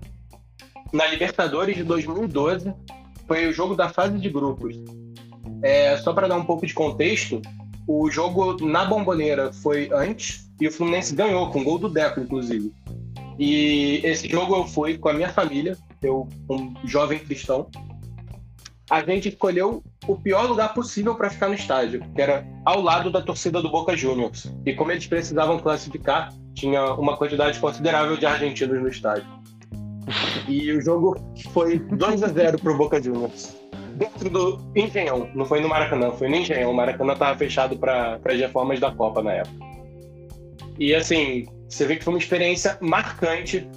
na 0.91 1.07
Libertadores 1.07 1.77
de 1.77 1.83
2012. 1.83 2.73
Foi 3.25 3.47
o 3.47 3.53
jogo 3.53 3.75
da 3.75 3.87
fase 3.87 4.19
de 4.19 4.29
grupos. 4.29 4.75
É, 5.63 5.95
só 5.99 6.11
para 6.11 6.27
dar 6.27 6.35
um 6.35 6.43
pouco 6.43 6.67
de 6.67 6.73
contexto, 6.73 7.41
o 7.87 8.11
jogo 8.11 8.57
na 8.61 8.83
Bomboneira 8.83 9.53
foi 9.53 9.89
antes 9.93 10.51
e 10.59 10.67
o 10.67 10.71
Fluminense 10.71 11.15
ganhou, 11.15 11.49
com 11.49 11.63
gol 11.63 11.79
do 11.79 11.87
Deco, 11.87 12.19
inclusive. 12.19 12.73
E 13.39 14.01
esse 14.03 14.27
jogo 14.27 14.53
eu 14.53 14.67
fui 14.67 14.97
com 14.97 15.07
a 15.07 15.13
minha 15.13 15.29
família, 15.29 15.77
eu, 16.01 16.27
um 16.49 16.73
jovem 16.85 17.19
cristão. 17.19 17.69
A 18.89 19.01
gente 19.03 19.29
escolheu 19.29 19.83
o 20.07 20.15
pior 20.17 20.49
lugar 20.49 20.73
possível 20.73 21.15
para 21.15 21.29
ficar 21.29 21.47
no 21.47 21.53
estádio, 21.53 22.03
que 22.13 22.21
era 22.21 22.45
ao 22.65 22.81
lado 22.81 23.09
da 23.09 23.21
torcida 23.21 23.61
do 23.61 23.69
Boca 23.69 23.95
Juniors. 23.95 24.51
E 24.65 24.73
como 24.73 24.91
eles 24.91 25.07
precisavam 25.07 25.59
classificar, 25.59 26.33
tinha 26.53 26.93
uma 26.95 27.15
quantidade 27.15 27.59
considerável 27.59 28.17
de 28.17 28.25
argentinos 28.25 28.81
no 28.81 28.89
estádio. 28.89 29.27
E 30.47 30.71
o 30.73 30.81
jogo 30.81 31.15
foi 31.53 31.79
2 31.79 32.23
a 32.23 32.27
0 32.27 32.59
pro 32.59 32.77
Boca 32.77 33.01
Juniors. 33.01 33.55
Dentro 33.95 34.29
do 34.29 34.71
Engenhão, 34.75 35.29
não 35.35 35.45
foi 35.45 35.61
no 35.61 35.69
Maracanã, 35.69 36.11
foi 36.11 36.27
no 36.27 36.35
Engenhão. 36.35 36.71
O 36.71 36.73
Maracanã 36.73 37.13
estava 37.13 37.37
fechado 37.37 37.77
para 37.77 38.19
as 38.25 38.39
reformas 38.39 38.79
da 38.79 38.91
Copa 38.91 39.21
na 39.21 39.33
época. 39.33 39.55
E 40.79 40.93
assim, 40.95 41.45
você 41.69 41.85
vê 41.85 41.95
que 41.95 42.03
foi 42.03 42.13
uma 42.13 42.19
experiência 42.19 42.77
marcante 42.81 43.69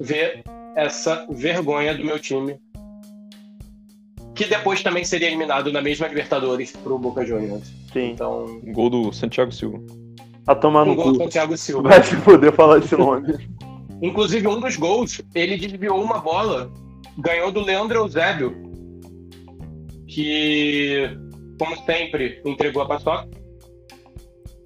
ver 0.00 0.42
essa 0.74 1.26
vergonha 1.30 1.94
do 1.94 2.04
meu 2.04 2.18
time 2.18 2.58
que 4.34 4.46
depois 4.46 4.82
também 4.82 5.04
seria 5.04 5.28
eliminado 5.28 5.72
na 5.72 5.80
mesma 5.80 6.08
Libertadores 6.08 6.72
pro 6.72 6.98
Boca 6.98 7.24
Juniors. 7.24 7.72
Sim. 7.92 8.10
Então, 8.10 8.60
Gol 8.66 8.90
do 8.90 9.12
Santiago 9.12 9.52
Silva. 9.52 9.80
A 10.46 10.54
tomar 10.54 10.82
Um 10.82 10.86
no 10.86 10.94
gol 10.96 11.12
do 11.12 11.18
cu. 11.18 11.24
Santiago 11.24 11.56
Silva. 11.56 11.88
Vai 11.88 12.02
se 12.02 12.16
poder 12.16 12.52
falar 12.52 12.78
esse 12.78 12.96
nome. 12.96 13.34
Inclusive, 14.02 14.46
um 14.48 14.60
dos 14.60 14.76
gols, 14.76 15.22
ele 15.34 15.56
desviou 15.56 16.02
uma 16.02 16.18
bola, 16.18 16.70
ganhou 17.16 17.50
do 17.52 17.60
Leandro 17.60 18.00
Eusébio, 18.00 18.54
que, 20.06 21.08
como 21.58 21.76
sempre, 21.86 22.42
entregou 22.44 22.82
a 22.82 22.86
paçoca. 22.86 23.28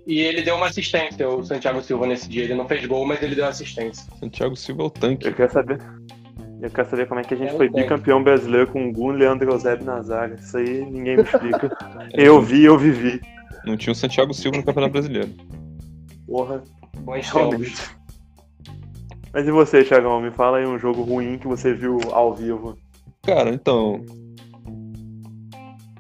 E 0.07 0.21
ele 0.21 0.41
deu 0.41 0.57
uma 0.57 0.67
assistência, 0.67 1.29
o 1.29 1.45
Santiago 1.45 1.83
Silva, 1.83 2.07
nesse 2.07 2.27
dia. 2.29 2.45
Ele 2.45 2.55
não 2.55 2.67
fez 2.67 2.85
gol, 2.87 3.07
mas 3.07 3.23
ele 3.23 3.35
deu 3.35 3.47
assistência. 3.47 4.05
Santiago 4.19 4.57
Silva 4.57 4.85
é 4.85 4.87
o 4.87 4.91
tanque. 4.91 5.29
Eu 5.29 5.35
quero 5.35 5.53
saber. 5.53 5.79
Eu 6.61 6.71
quero 6.71 6.89
saber 6.91 7.07
como 7.07 7.21
é 7.21 7.25
que 7.25 7.35
a 7.35 7.37
gente 7.37 7.55
É 7.55 7.57
foi 7.57 7.69
tanque. 7.69 7.83
bicampeão 7.83 8.23
brasileiro 8.23 8.67
com 8.67 8.89
o 8.89 8.93
Gun 8.93 9.13
Leandro 9.13 9.53
Eusébio 9.53 9.87
na 9.87 10.03
zaga. 10.03 10.35
Isso 10.35 10.57
aí 10.57 10.85
ninguém 10.85 11.17
me 11.19 11.23
explica. 11.23 11.71
eu 12.15 12.41
vi, 12.43 12.65
eu 12.65 12.77
vivi. 12.77 13.21
Não 13.65 13.77
tinha 13.77 13.93
o 13.93 13.97
Santiago 13.97 14.35
Silva 14.35 14.57
no 14.59 14.65
Campeonato 14.65 14.93
Brasileiro. 14.93 15.31
Porra, 16.27 16.63
Bons 17.01 17.31
realmente. 17.31 17.77
Mas 19.33 19.47
e 19.47 19.51
você, 19.51 19.85
Thiagão? 19.85 20.21
Me 20.21 20.31
fala 20.31 20.59
aí 20.59 20.67
um 20.67 20.79
jogo 20.79 21.03
ruim 21.03 21.39
que 21.39 21.47
você 21.47 21.73
viu 21.73 21.99
ao 22.13 22.35
vivo. 22.35 22.77
Cara, 23.25 23.51
então. 23.51 24.05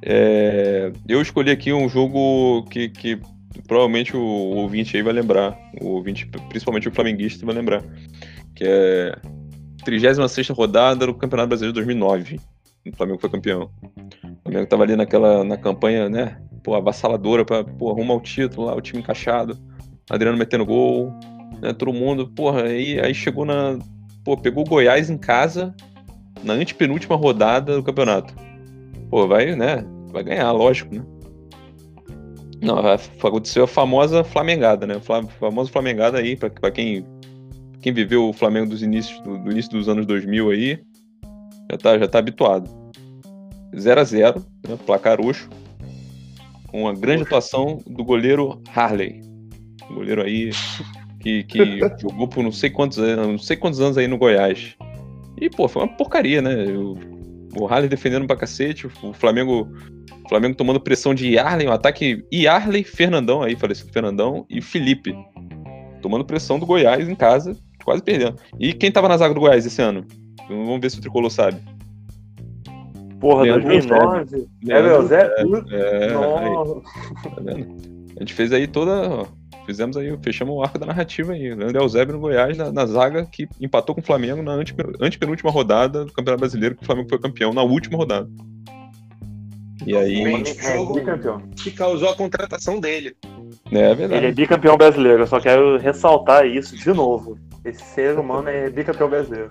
é, 0.02 0.90
eu 1.08 1.20
escolhi 1.20 1.50
aqui 1.50 1.72
um 1.72 1.88
jogo 1.88 2.64
que, 2.70 2.88
que 2.88 3.20
provavelmente 3.66 4.16
o 4.16 4.22
ouvinte 4.22 4.96
aí 4.96 5.02
vai 5.02 5.12
lembrar. 5.12 5.56
O 5.80 5.88
ouvinte, 5.88 6.26
principalmente 6.48 6.88
o 6.88 6.92
flamenguista, 6.92 7.44
vai 7.46 7.54
lembrar. 7.54 7.82
Que 8.54 8.64
é 8.64 9.12
36 9.88 10.48
rodada 10.50 11.06
do 11.06 11.14
Campeonato 11.14 11.48
Brasileiro 11.48 11.72
de 11.72 11.80
2009. 11.84 12.38
O 12.86 12.96
Flamengo 12.96 13.18
foi 13.18 13.30
campeão. 13.30 13.70
O 14.24 14.42
Flamengo 14.42 14.66
tava 14.66 14.82
ali 14.82 14.96
naquela 14.96 15.42
na 15.44 15.56
campanha, 15.56 16.08
né? 16.08 16.38
Pô, 16.62 16.74
avassaladora 16.74 17.44
pra 17.44 17.64
pô, 17.64 17.90
arrumar 17.90 18.14
o 18.14 18.20
título 18.20 18.66
lá, 18.66 18.74
o 18.74 18.80
time 18.80 19.00
encaixado. 19.00 19.56
Adriano 20.10 20.36
metendo 20.38 20.64
gol, 20.66 21.10
né? 21.60 21.72
Todo 21.72 21.92
mundo, 21.92 22.28
porra, 22.28 22.64
aí, 22.64 23.00
aí 23.00 23.14
chegou 23.14 23.44
na. 23.44 23.78
Pô, 24.24 24.36
pegou 24.36 24.64
o 24.64 24.68
Goiás 24.68 25.08
em 25.10 25.16
casa 25.18 25.74
na 26.44 26.52
antepenúltima 26.54 27.16
rodada 27.16 27.74
do 27.76 27.82
campeonato. 27.82 28.34
Pô, 29.10 29.26
vai, 29.26 29.54
né? 29.56 29.84
Vai 30.12 30.22
ganhar, 30.22 30.50
lógico, 30.52 30.94
né? 30.94 31.02
Não, 32.60 32.78
a- 32.78 32.94
aconteceu 32.94 33.64
a 33.64 33.68
famosa 33.68 34.24
Flamengada, 34.24 34.86
né? 34.86 34.98
Fla- 35.00 35.22
famosa 35.40 35.70
Flamengada 35.70 36.18
aí, 36.18 36.36
pra, 36.36 36.50
pra 36.50 36.70
quem, 36.70 37.04
quem 37.88 37.92
viveu 37.94 38.28
o 38.28 38.34
Flamengo 38.34 38.68
dos 38.68 38.82
inícios, 38.82 39.18
do, 39.22 39.38
do 39.38 39.50
início 39.50 39.70
dos 39.70 39.88
anos 39.88 40.04
2000 40.04 40.50
aí, 40.50 40.78
já 41.70 41.78
tá, 41.78 41.98
já 41.98 42.06
tá 42.06 42.18
habituado. 42.18 42.68
0 43.74 44.00
a 44.00 44.04
0 44.04 44.44
né? 44.68 44.78
placar 44.84 45.18
roxo, 45.18 45.48
com 46.66 46.82
uma 46.82 46.92
grande 46.92 47.22
atuação 47.22 47.82
do 47.86 48.04
goleiro 48.04 48.60
Harley. 48.74 49.22
Um 49.90 49.94
goleiro 49.94 50.22
aí 50.22 50.50
que, 51.20 51.44
que 51.44 51.78
jogou 51.98 52.28
por 52.28 52.42
não 52.42 52.52
sei 52.52 52.68
quantos 52.68 52.98
anos, 52.98 53.26
não 53.26 53.38
sei 53.38 53.56
quantos 53.56 53.80
anos 53.80 53.96
aí 53.96 54.06
no 54.06 54.18
Goiás. 54.18 54.76
E, 55.40 55.48
pô, 55.48 55.66
foi 55.66 55.82
uma 55.82 55.96
porcaria, 55.96 56.42
né? 56.42 56.66
O, 56.66 56.98
o 57.58 57.66
Harley 57.66 57.88
defendendo 57.88 58.26
pra 58.26 58.36
cacete, 58.36 58.86
o 58.86 59.14
Flamengo, 59.14 59.66
o 60.26 60.28
Flamengo 60.28 60.54
tomando 60.56 60.80
pressão 60.80 61.14
de 61.14 61.30
Yarley, 61.30 61.66
um 61.66 61.72
ataque 61.72 62.22
Yarley, 62.30 62.84
Fernandão 62.84 63.42
aí, 63.42 63.56
falecido 63.56 63.90
Fernandão, 63.90 64.44
e 64.50 64.60
Felipe. 64.60 65.14
Tomando 66.02 66.24
pressão 66.24 66.58
do 66.58 66.66
Goiás 66.66 67.08
em 67.08 67.14
casa, 67.14 67.56
quase 67.88 68.02
perdendo. 68.02 68.36
E 68.60 68.72
quem 68.74 68.92
tava 68.92 69.08
na 69.08 69.16
zaga 69.16 69.32
do 69.34 69.40
Goiás 69.40 69.64
esse 69.64 69.80
ano? 69.80 70.04
Vamos 70.48 70.80
ver 70.80 70.90
se 70.90 70.98
o 70.98 71.00
Tricolor 71.00 71.30
sabe. 71.30 71.58
Porra, 73.20 73.42
Leandro 73.42 73.68
2009. 73.68 74.48
Era 74.68 74.86
o 74.86 74.90
Eusébio? 75.02 75.64
É, 75.70 76.04
aí, 76.06 76.12
Nossa. 76.52 76.82
tá 77.24 77.40
vendo? 77.42 77.76
A 78.16 78.20
gente 78.20 78.34
fez 78.34 78.52
aí 78.52 78.66
toda. 78.66 78.92
ó, 79.10 79.26
fizemos 79.66 79.96
aí, 79.96 80.16
fechamos 80.22 80.54
o 80.54 80.62
arco 80.62 80.78
da 80.78 80.86
narrativa 80.86 81.32
aí. 81.32 81.54
Leandro 81.54 81.80
Eusébio 81.82 82.14
no 82.14 82.20
Goiás, 82.20 82.56
na, 82.56 82.70
na 82.70 82.86
zaga 82.86 83.26
que 83.26 83.48
empatou 83.60 83.94
com 83.94 84.00
o 84.00 84.04
Flamengo 84.04 84.42
na 84.42 84.52
antepen- 84.52 84.94
antepenúltima 85.00 85.50
rodada 85.50 86.04
do 86.04 86.12
Campeonato 86.12 86.40
Brasileiro, 86.40 86.76
que 86.76 86.82
o 86.82 86.86
Flamengo 86.86 87.08
foi 87.08 87.18
campeão 87.18 87.52
na 87.52 87.62
última 87.62 87.96
rodada. 87.96 88.28
E 89.86 89.96
aí. 89.96 90.22
É, 90.22 90.92
bicampeão. 90.94 91.42
Que 91.56 91.70
causou 91.70 92.10
a 92.10 92.14
contratação 92.16 92.78
dele. 92.78 93.16
É 93.72 93.94
verdade. 93.94 94.14
Ele 94.14 94.26
é 94.26 94.32
bicampeão 94.32 94.76
brasileiro, 94.76 95.22
eu 95.22 95.26
só 95.26 95.40
quero 95.40 95.76
ressaltar 95.78 96.46
isso 96.46 96.76
de 96.76 96.92
novo. 96.92 97.38
Esse 97.68 97.82
ser 97.82 98.18
humano 98.18 98.48
é 98.48 98.70
bicampeão 98.70 99.08
brasileiro. 99.08 99.48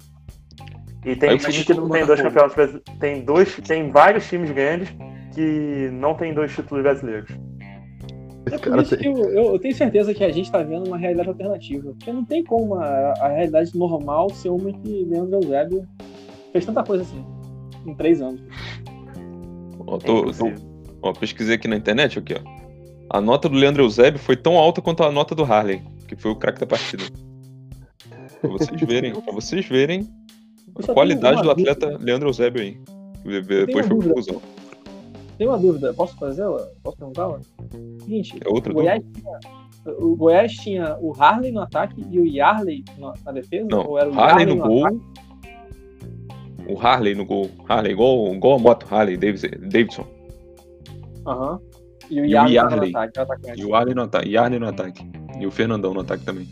E 1.06 1.16
tem 1.16 1.30
Aí 1.32 1.38
time 1.38 1.64
que 1.64 1.74
não 1.74 1.90
tem 1.90 2.06
dois 2.06 2.22
campeonatos 2.22 2.56
brasileiros. 2.56 2.94
Tem 3.00 3.22
dois, 3.24 3.56
tem 3.68 3.92
vários 3.92 4.28
times 4.28 4.52
grandes 4.52 4.90
que 5.34 5.90
não 5.94 6.16
tem 6.16 6.34
dois 6.34 6.54
títulos 6.54 6.84
brasileiros. 6.84 7.30
É 8.52 8.58
por 8.58 8.82
isso 8.82 8.98
que 8.98 9.08
eu, 9.08 9.14
eu- 9.30 9.54
eu 9.54 9.60
tenho 9.60 9.76
certeza 9.76 10.14
que 10.14 10.24
a 10.24 10.32
gente 10.32 10.50
tá 10.52 10.64
vendo 10.64 10.88
uma 10.88 10.98
realidade 10.98 11.28
alternativa. 11.30 11.92
Porque 11.92 12.12
não 12.12 12.24
tem 12.26 12.44
como 12.44 12.76
a, 12.76 13.14
a 13.20 13.28
realidade 13.30 13.78
normal 13.78 14.30
ser 14.32 14.50
uma 14.50 14.72
que 14.72 15.06
Leandro 15.06 15.36
Eusébio 15.42 15.88
fez 16.54 16.66
tanta 16.66 16.84
coisa 16.84 17.04
assim. 17.04 17.26
Em 17.86 17.94
três 17.96 18.22
anos. 18.22 18.42
Ó, 19.86 19.96
É 19.98 20.00
tô- 20.00 20.20
impossível. 20.20 20.56
Ó, 21.02 21.14
pesquisei 21.14 21.56
aqui 21.56 21.68
na 21.68 21.76
internet, 21.76 22.18
aqui, 22.20 22.34
ó. 22.36 22.58
A 23.18 23.22
nota 23.22 23.48
do 23.48 23.56
Leandro 23.56 23.84
Eusébio 23.84 24.20
foi 24.20 24.36
tão 24.36 24.58
alta 24.58 24.82
quanto 24.82 25.04
a 25.04 25.12
nota 25.12 25.34
do 25.36 25.44
Harley, 25.44 25.82
que 26.08 26.16
foi 26.16 26.32
o 26.32 26.36
craque 26.36 26.60
da 26.60 26.66
partida. 26.68 27.04
Pra 28.42 28.50
vocês 28.50 28.82
verem, 28.82 29.14
pra 29.14 29.34
vocês 29.34 29.66
verem 29.68 30.08
a 30.88 30.94
qualidade 30.94 31.42
do 31.42 31.52
atleta 31.52 31.98
Leandro 32.00 32.30
Eusébio 32.30 32.62
aí. 32.62 32.78
Depois 33.24 33.86
foi 33.88 33.96
dúvida. 33.98 34.14
confusão. 34.14 34.42
Tem 35.38 35.48
uma 35.48 35.58
dúvida, 35.58 35.94
posso 35.94 36.16
fazê-la? 36.18 36.68
Posso 36.82 36.98
perguntá-la? 36.98 37.40
Seguinte, 38.02 38.40
É 38.44 38.50
outra 38.50 38.72
o 38.72 38.76
Goiás, 38.76 39.04
tinha, 39.14 39.40
o 40.00 40.16
Goiás 40.16 40.52
tinha 40.54 40.98
o 41.00 41.14
Harley 41.22 41.52
no 41.52 41.62
ataque 41.62 42.04
e 42.10 42.20
o 42.20 42.26
Yarley 42.26 42.84
na, 42.98 43.32
defesa? 43.32 43.68
Não, 43.70 43.86
Ou 43.86 44.00
era 44.00 44.10
o 44.10 44.20
Harley 44.20 44.46
Yarley 44.48 44.56
no 44.56 44.68
gol. 44.68 44.86
ataque? 44.86 45.02
O 46.70 46.80
Harley 46.80 47.16
no 47.16 47.26
gol. 47.26 47.50
Harley, 47.70 47.92
igual, 47.94 48.34
igual 48.34 48.56
a 48.56 48.60
moto, 48.60 48.88
Harley 48.94 49.16
Davis- 49.18 49.42
Davidson. 49.42 50.06
Aham. 51.26 51.60
E 52.10 52.20
o 52.22 52.26
E 52.26 52.28
o 52.28 52.32
Yarley, 52.32 52.54
Yarley. 52.56 52.92
no 52.92 52.98
ataque. 52.98 53.20
E 53.56 53.64
o 53.64 53.68
no. 53.68 53.70
Yarley 54.26 54.60
no 54.60 54.68
ataque. 54.68 55.06
E 55.40 55.46
o 55.46 55.52
Fernandão 55.52 55.94
no 55.94 56.00
ataque 56.02 56.26
também. 56.26 56.48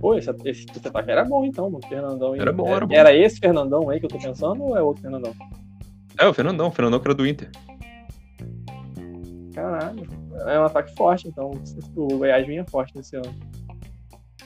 Pô, 0.00 0.14
esse, 0.14 0.30
esse, 0.44 0.66
esse 0.74 0.88
ataque 0.88 1.10
era 1.10 1.24
bom 1.24 1.44
então, 1.44 1.68
mano. 1.70 1.86
Fernandão. 1.88 2.34
Era 2.34 2.52
bom, 2.52 2.68
era 2.74 2.86
bom. 2.86 2.94
Era 2.94 3.14
esse 3.14 3.38
Fernandão 3.40 3.88
aí 3.90 3.98
que 3.98 4.06
eu 4.06 4.10
tô 4.10 4.18
pensando 4.18 4.62
ou 4.62 4.76
é 4.76 4.82
outro 4.82 5.02
Fernandão? 5.02 5.32
É, 6.18 6.26
o 6.26 6.32
Fernandão. 6.34 6.68
O 6.68 6.70
Fernandão 6.70 7.00
que 7.00 7.06
era 7.08 7.14
do 7.14 7.26
Inter. 7.26 7.50
Caralho. 9.54 10.06
É 10.46 10.58
um 10.60 10.64
ataque 10.64 10.94
forte, 10.94 11.26
então 11.28 11.50
o 11.96 12.06
Goiás 12.18 12.46
vinha 12.46 12.64
forte 12.64 12.96
nesse 12.96 13.16
ano. 13.16 13.34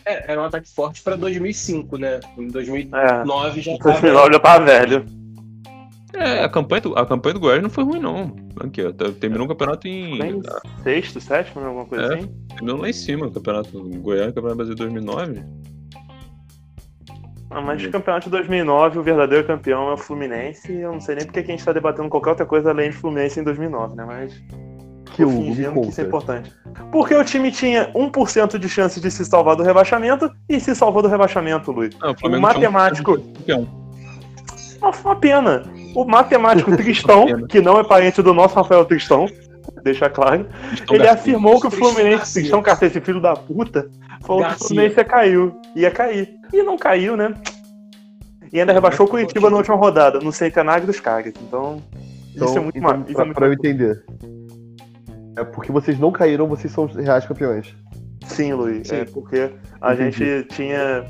É, 0.04 0.32
era 0.32 0.40
um 0.40 0.44
ataque 0.44 0.68
forte 0.68 1.02
pra 1.02 1.16
2005, 1.16 1.96
né? 1.98 2.18
Em 2.38 2.48
2009 2.48 3.60
É. 3.60 3.62
já 3.62 3.72
No 3.72 3.78
tava... 3.78 3.94
final 3.96 4.32
já 4.32 4.38
tava 4.40 4.64
velho. 4.64 5.04
É, 6.14 6.44
a 6.44 6.48
campanha 6.48 6.80
do, 6.82 6.98
a 6.98 7.06
campanha 7.06 7.34
do 7.34 7.40
Goiás 7.40 7.62
não 7.62 7.70
foi 7.70 7.84
ruim, 7.84 8.00
não. 8.00 8.34
Aqui, 8.60 8.84
ó, 8.84 8.92
tá- 8.92 9.10
terminou 9.12 9.46
o 9.46 9.48
campeonato 9.48 9.86
em. 9.88 10.18
Sexto, 10.82 11.20
sétimo, 11.20 11.64
alguma 11.64 11.86
coisa 11.86 12.04
É. 12.04 12.18
assim. 12.18 12.30
Terminou 12.54 12.80
lá 12.80 12.88
em 12.88 12.92
cima 12.92 13.26
o 13.26 13.30
campeonato. 13.30 13.76
O 13.78 13.88
Goiás, 14.00 14.30
o 14.30 14.34
Campeonato 14.34 14.56
Brasileiro 14.56 14.92
2009. 14.92 15.42
Ah, 17.50 17.60
mas 17.60 17.82
de 17.82 17.88
campeonato 17.90 18.24
de 18.24 18.30
2009, 18.30 18.98
o 18.98 19.02
verdadeiro 19.02 19.46
campeão 19.46 19.90
é 19.90 19.92
o 19.92 19.96
Fluminense. 19.96 20.72
Eu 20.72 20.92
não 20.92 21.00
sei 21.00 21.16
nem 21.16 21.26
porque 21.26 21.42
que 21.42 21.52
a 21.52 21.54
gente 21.54 21.64
tá 21.64 21.72
debatendo 21.72 22.08
qualquer 22.08 22.30
outra 22.30 22.46
coisa 22.46 22.70
além 22.70 22.90
de 22.90 22.96
Fluminense 22.96 23.38
em 23.40 23.44
2009, 23.44 23.94
né? 23.94 24.04
Mas 24.06 24.42
Que 25.14 25.22
o 25.22 25.28
fingindo 25.30 25.82
que 25.82 25.88
isso 25.88 26.00
é 26.00 26.04
importante. 26.04 26.50
Porque 26.90 27.14
o 27.14 27.22
time 27.22 27.52
tinha 27.52 27.92
1% 27.92 28.58
de 28.58 28.68
chance 28.70 28.98
de 28.98 29.10
se 29.10 29.24
salvar 29.26 29.54
do 29.54 29.62
rebaixamento 29.62 30.30
e 30.48 30.58
se 30.58 30.74
salvou 30.74 31.02
do 31.02 31.08
rebaixamento, 31.08 31.70
Luiz. 31.70 31.94
Não, 31.98 32.12
o 32.12 32.26
O 32.26 32.36
um 32.36 32.40
matemático. 32.40 33.18
campeão. 33.18 33.68
Não, 34.80 34.92
foi 34.92 35.10
uma 35.12 35.20
pena. 35.20 35.62
O 35.94 36.06
matemático 36.06 36.70
Tristão, 36.76 37.46
que 37.46 37.60
não 37.60 37.78
é 37.78 37.84
parente 37.84 38.22
do 38.22 38.32
nosso 38.32 38.54
Rafael 38.54 38.86
Tristão, 38.86 39.26
deixa 39.82 40.08
claro, 40.10 40.46
ele 40.90 40.98
Garcia. 40.98 41.12
afirmou 41.12 41.60
que 41.60 41.66
o 41.66 41.70
Fluminense, 41.70 42.16
Garcia. 42.16 42.42
Tristão 42.42 42.62
Garcia, 42.62 42.88
esse 42.88 43.00
filho 43.00 43.20
da 43.20 43.34
puta, 43.34 43.88
falou 44.22 44.42
que 44.42 44.46
o 44.46 44.48
Garcia. 44.50 44.66
Fluminense 44.68 44.96
ia 44.98 45.04
caiu. 45.04 45.60
Ia 45.76 45.90
cair. 45.90 46.30
E 46.52 46.62
não 46.62 46.76
caiu, 46.76 47.16
né? 47.16 47.34
E 48.52 48.60
ainda 48.60 48.72
rebaixou 48.72 49.06
o 49.06 49.08
Curitiba 49.08 49.48
na 49.50 49.56
última 49.56 49.76
rodada, 49.76 50.18
no 50.20 50.30
centenário 50.32 50.86
dos 50.86 51.00
caras. 51.00 51.32
Então, 51.42 51.82
Então, 52.34 52.46
isso 52.48 52.58
é 52.58 52.60
muito 52.60 52.78
então, 52.78 52.90
ma- 52.98 53.04
isso 53.06 53.14
pra, 53.14 53.26
é 53.26 53.32
pra 53.32 53.46
eu 53.46 53.52
entender. 53.54 54.04
É 55.38 55.44
porque 55.44 55.72
vocês 55.72 55.98
não 55.98 56.12
caíram, 56.12 56.46
vocês 56.46 56.70
são 56.72 56.84
os 56.84 56.94
reais 56.94 57.24
campeões. 57.24 57.74
Sim, 58.26 58.52
Luiz. 58.52 58.88
Sim. 58.88 58.96
É 58.96 59.04
porque 59.06 59.50
a 59.80 59.94
Entendi. 59.94 60.18
gente 60.42 60.48
tinha 60.54 61.04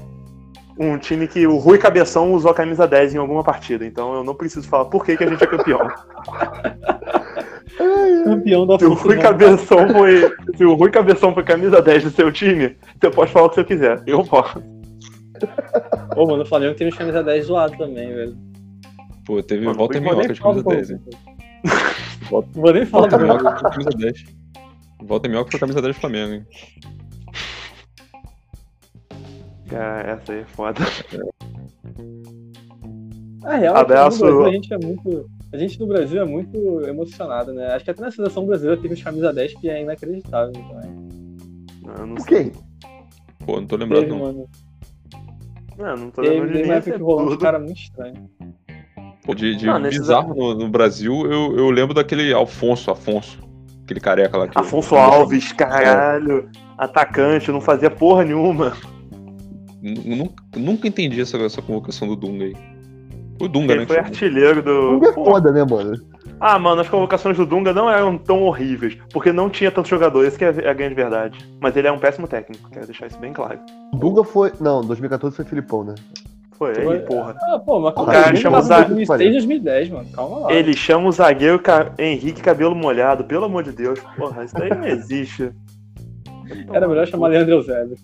um 0.79 0.97
time 0.97 1.27
que 1.27 1.45
o 1.47 1.59
Rui 1.59 1.77
Cabeção 1.79 2.33
usou 2.33 2.51
a 2.53 2.55
camisa 2.55 2.87
10 2.87 3.15
em 3.15 3.19
alguma 3.19 3.43
partida. 3.43 3.85
Então 3.85 4.15
eu 4.15 4.23
não 4.25 4.35
preciso 4.35 4.67
falar 4.69 4.85
por 4.87 5.05
que, 5.05 5.17
que 5.17 5.25
a 5.25 5.29
gente 5.29 5.43
é 5.43 5.47
campeão. 5.47 5.81
Campeão 8.25 8.67
da 8.67 8.79
Se 8.79 8.85
o 8.85 8.95
Rui 8.95 9.19
Cabeção 9.19 9.89
foi. 9.89 10.35
Se 10.57 10.65
o 10.65 10.75
Rui 10.75 10.91
Cabeção 10.91 11.35
foi 11.35 11.43
camisa 11.43 11.81
10 11.81 12.05
do 12.05 12.11
seu 12.11 12.31
time, 12.31 12.77
você 13.01 13.11
pode 13.11 13.33
falar 13.33 13.47
o 13.47 13.49
que 13.49 13.57
você 13.57 13.65
quiser. 13.65 14.03
Eu 14.07 14.25
posso. 14.25 14.63
Ô, 16.17 16.27
mano, 16.27 16.43
o 16.43 16.47
Flamengo 16.47 16.75
tem 16.75 16.89
os 16.89 16.97
camisa 16.97 17.23
10 17.23 17.47
zoado 17.47 17.77
também, 17.77 18.09
velho. 18.15 18.37
Pô, 19.25 19.43
teve 19.43 19.65
Mano, 19.65 19.79
volta 19.79 19.99
em 19.99 20.01
minhoca 20.01 20.33
de 20.33 20.41
camisa 20.41 20.63
do 20.63 20.69
10, 20.69 20.91
hein? 20.91 21.01
Não 22.31 22.45
vou 22.53 22.73
nem 22.73 22.87
falar 22.87 23.09
Volta 23.09 23.17
em 23.17 23.29
minhoca 23.29 23.55
de 23.55 23.63
camisa 23.63 23.91
10. 23.91 24.25
Volta 25.05 25.29
melhor 25.29 25.45
que 25.45 25.51
foi 25.51 25.57
a 25.59 25.61
camisa 25.61 25.83
10 25.83 25.97
do 25.97 26.01
Flamengo, 26.01 26.33
hein? 26.35 26.47
Cara, 29.69 30.11
essa 30.11 30.33
aí 30.33 30.41
é 30.41 30.45
foda. 30.45 30.81
A 33.45 33.57
real 33.57 33.77
Abraço. 33.77 34.25
é 34.25 34.29
que 34.29 34.33
no 34.33 34.39
Brasil 34.39 34.51
a 34.51 34.53
gente 34.53 34.75
é 34.75 34.79
muito. 34.79 35.31
A 35.53 35.59
gente 35.59 35.79
no 35.79 35.87
Brasil 35.87 36.21
é 36.21 36.25
muito 36.25 36.57
emocionado, 36.87 37.53
né? 37.53 37.67
Acho 37.75 37.85
que 37.85 37.91
até 37.91 38.01
na 38.01 38.11
seleção 38.11 38.47
brasileira 38.47 38.81
teve 38.81 38.95
os 38.95 39.03
camisa 39.03 39.33
10 39.33 39.55
que 39.55 39.69
é 39.69 39.83
inacreditável 39.83 40.53
também. 40.53 41.09
Eu 41.99 42.07
não 42.07 42.15
Por 42.15 42.29
sei. 42.29 42.51
quê? 42.51 42.53
Pô, 43.45 43.61
não 43.61 43.67
tô 43.67 43.77
lembrado 43.77 44.01
Teve, 44.01 44.13
não. 44.13 44.19
mano. 44.21 44.49
Não, 45.77 45.97
não 45.97 46.11
tô 46.11 46.21
lembrando 46.23 46.23
Teve, 46.23 46.47
de 46.47 46.53
teve 46.53 46.65
uma 46.65 46.69
nem 46.69 46.73
época 46.79 46.93
que 46.97 47.03
rolou 47.03 47.33
um 47.33 47.37
cara 47.39 47.59
muito 47.59 47.81
estranho. 47.81 48.31
Pô, 49.25 49.35
de 49.35 49.55
de 49.57 49.67
Não, 49.67 49.81
bizarro 49.83 50.35
no, 50.35 50.55
no 50.55 50.69
Brasil, 50.69 51.13
eu, 51.31 51.57
eu 51.57 51.71
lembro 51.71 51.95
daquele 51.95 52.33
Alfonso, 52.33 52.91
Afonso. 52.91 53.39
Aquele 53.85 54.01
careca 54.01 54.37
lá. 54.39 54.49
Que 54.49 54.59
Afonso 54.59 54.95
Alves, 54.97 55.53
caralho. 55.53 56.49
Atacante, 56.79 57.51
não 57.53 57.61
fazia 57.61 57.91
porra 57.91 58.25
nenhuma. 58.25 58.73
Nu- 59.83 60.17
Nunca, 60.17 60.45
nunca 60.57 60.89
entendi 60.89 61.21
essa, 61.21 61.37
essa 61.39 61.61
convocação 61.61 62.09
do 62.09 62.17
Dunga 62.17 62.45
aí. 62.45 62.55
O 63.45 63.49
Dunga, 63.49 63.73
Ele 63.73 63.81
né? 63.81 63.87
foi 63.87 63.99
artilheiro 63.99 64.63
do. 64.63 64.91
Dunga 64.93 65.09
é 65.09 65.13
foda, 65.13 65.51
né, 65.53 65.65
mano? 65.69 65.93
Ah, 66.41 66.59
mano, 66.59 66.81
as 66.81 66.89
convocações 66.89 67.37
do 67.37 67.45
Dunga 67.47 67.73
não 67.73 67.89
eram 67.91 68.17
tão 68.19 68.43
horríveis, 68.43 68.97
porque 69.13 69.33
não 69.33 69.49
tinha 69.51 69.71
tantos 69.71 69.91
jogadores, 69.91 70.37
que 70.37 70.45
é 70.45 70.49
a 70.69 70.73
grande 70.73 70.95
verdade. 70.95 71.39
Mas 71.61 71.77
ele 71.77 71.87
é 71.89 71.93
um 71.93 71.99
péssimo 71.99 72.27
técnico, 72.27 72.69
quero 72.71 72.87
deixar 72.87 73.07
isso 73.07 73.19
bem 73.19 73.33
claro. 73.33 73.59
Dunga 73.95 74.25
foi. 74.25 74.53
Não, 74.61 74.81
2014 74.83 75.37
foi 75.37 75.45
Filipão, 75.45 75.85
né? 75.85 75.95
Foi 76.59 76.75
Foi- 76.75 76.95
aí, 76.97 77.01
porra. 77.01 77.35
Ah, 77.43 77.59
pô, 77.59 77.81
mas 77.81 77.95
O 77.97 78.03
o 78.03 78.07
cara 78.07 78.35
chama 78.37 78.59
o 78.59 78.63
Zague. 78.63 78.93
em 78.93 78.95
2006, 78.95 79.33
2010, 79.33 79.91
mano. 79.91 80.09
Calma 80.13 80.39
lá. 80.41 80.53
Ele 80.53 80.73
chama 80.77 81.09
o 81.09 81.13
zagueiro 81.13 81.59
Ca- 81.59 81.93
Henrique 81.99 82.41
Cabelo 82.41 82.75
Molhado, 82.75 83.25
pelo 83.25 83.45
amor 83.47 83.65
de 83.65 83.73
Deus. 83.73 83.99
Porra, 84.17 84.45
isso 84.45 84.55
daí 84.55 84.71
não 84.71 84.87
existe. 84.87 85.51
Era 86.73 86.87
melhor 86.87 87.07
chamar 87.07 87.29
Leandro 87.29 87.55
Eusébio. 87.55 87.97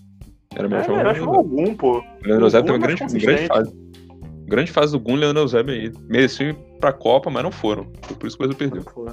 Era 0.55 0.67
melhor 0.67 0.81
É 0.81 0.85
chamar 0.85 0.97
melhor 0.97 1.13
o 1.13 1.17
chamar 1.17 1.37
algum, 1.37 1.73
pô. 1.75 1.99
O 1.99 2.03
Leandro 2.27 2.45
Eusébio 2.45 2.65
tem 2.65 2.75
uma 2.75 2.85
é 2.85 2.87
grande, 2.87 3.01
mais 3.01 3.13
grande 3.23 3.47
consistente. 3.47 3.47
fase. 3.47 3.88
Grande 4.49 4.71
fase 4.71 4.91
do 4.91 4.99
Gun, 4.99 5.15
Leandro 5.15 5.43
Eusébio 5.43 5.75
aí. 5.75 5.91
Mereciam 6.07 6.49
ir 6.49 6.55
pra 6.79 6.91
Copa, 6.91 7.29
mas 7.29 7.43
não 7.43 7.51
foram. 7.51 7.83
Foi 8.01 8.15
por 8.15 8.25
isso 8.25 8.35
que 8.35 8.43
o 8.43 8.47
Brasil 8.47 8.57
perdeu. 8.57 8.83
Pô, 8.83 9.05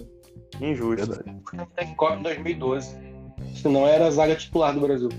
Injusto. 0.63 1.13
Verdade. 1.13 1.43
Tem 1.77 1.95
Copa 1.95 2.17
2012. 2.23 2.97
Senão 3.55 3.87
era 3.87 4.07
a 4.07 4.11
zaga 4.11 4.35
titular 4.35 4.73
do 4.73 4.81
Brasil. 4.81 5.11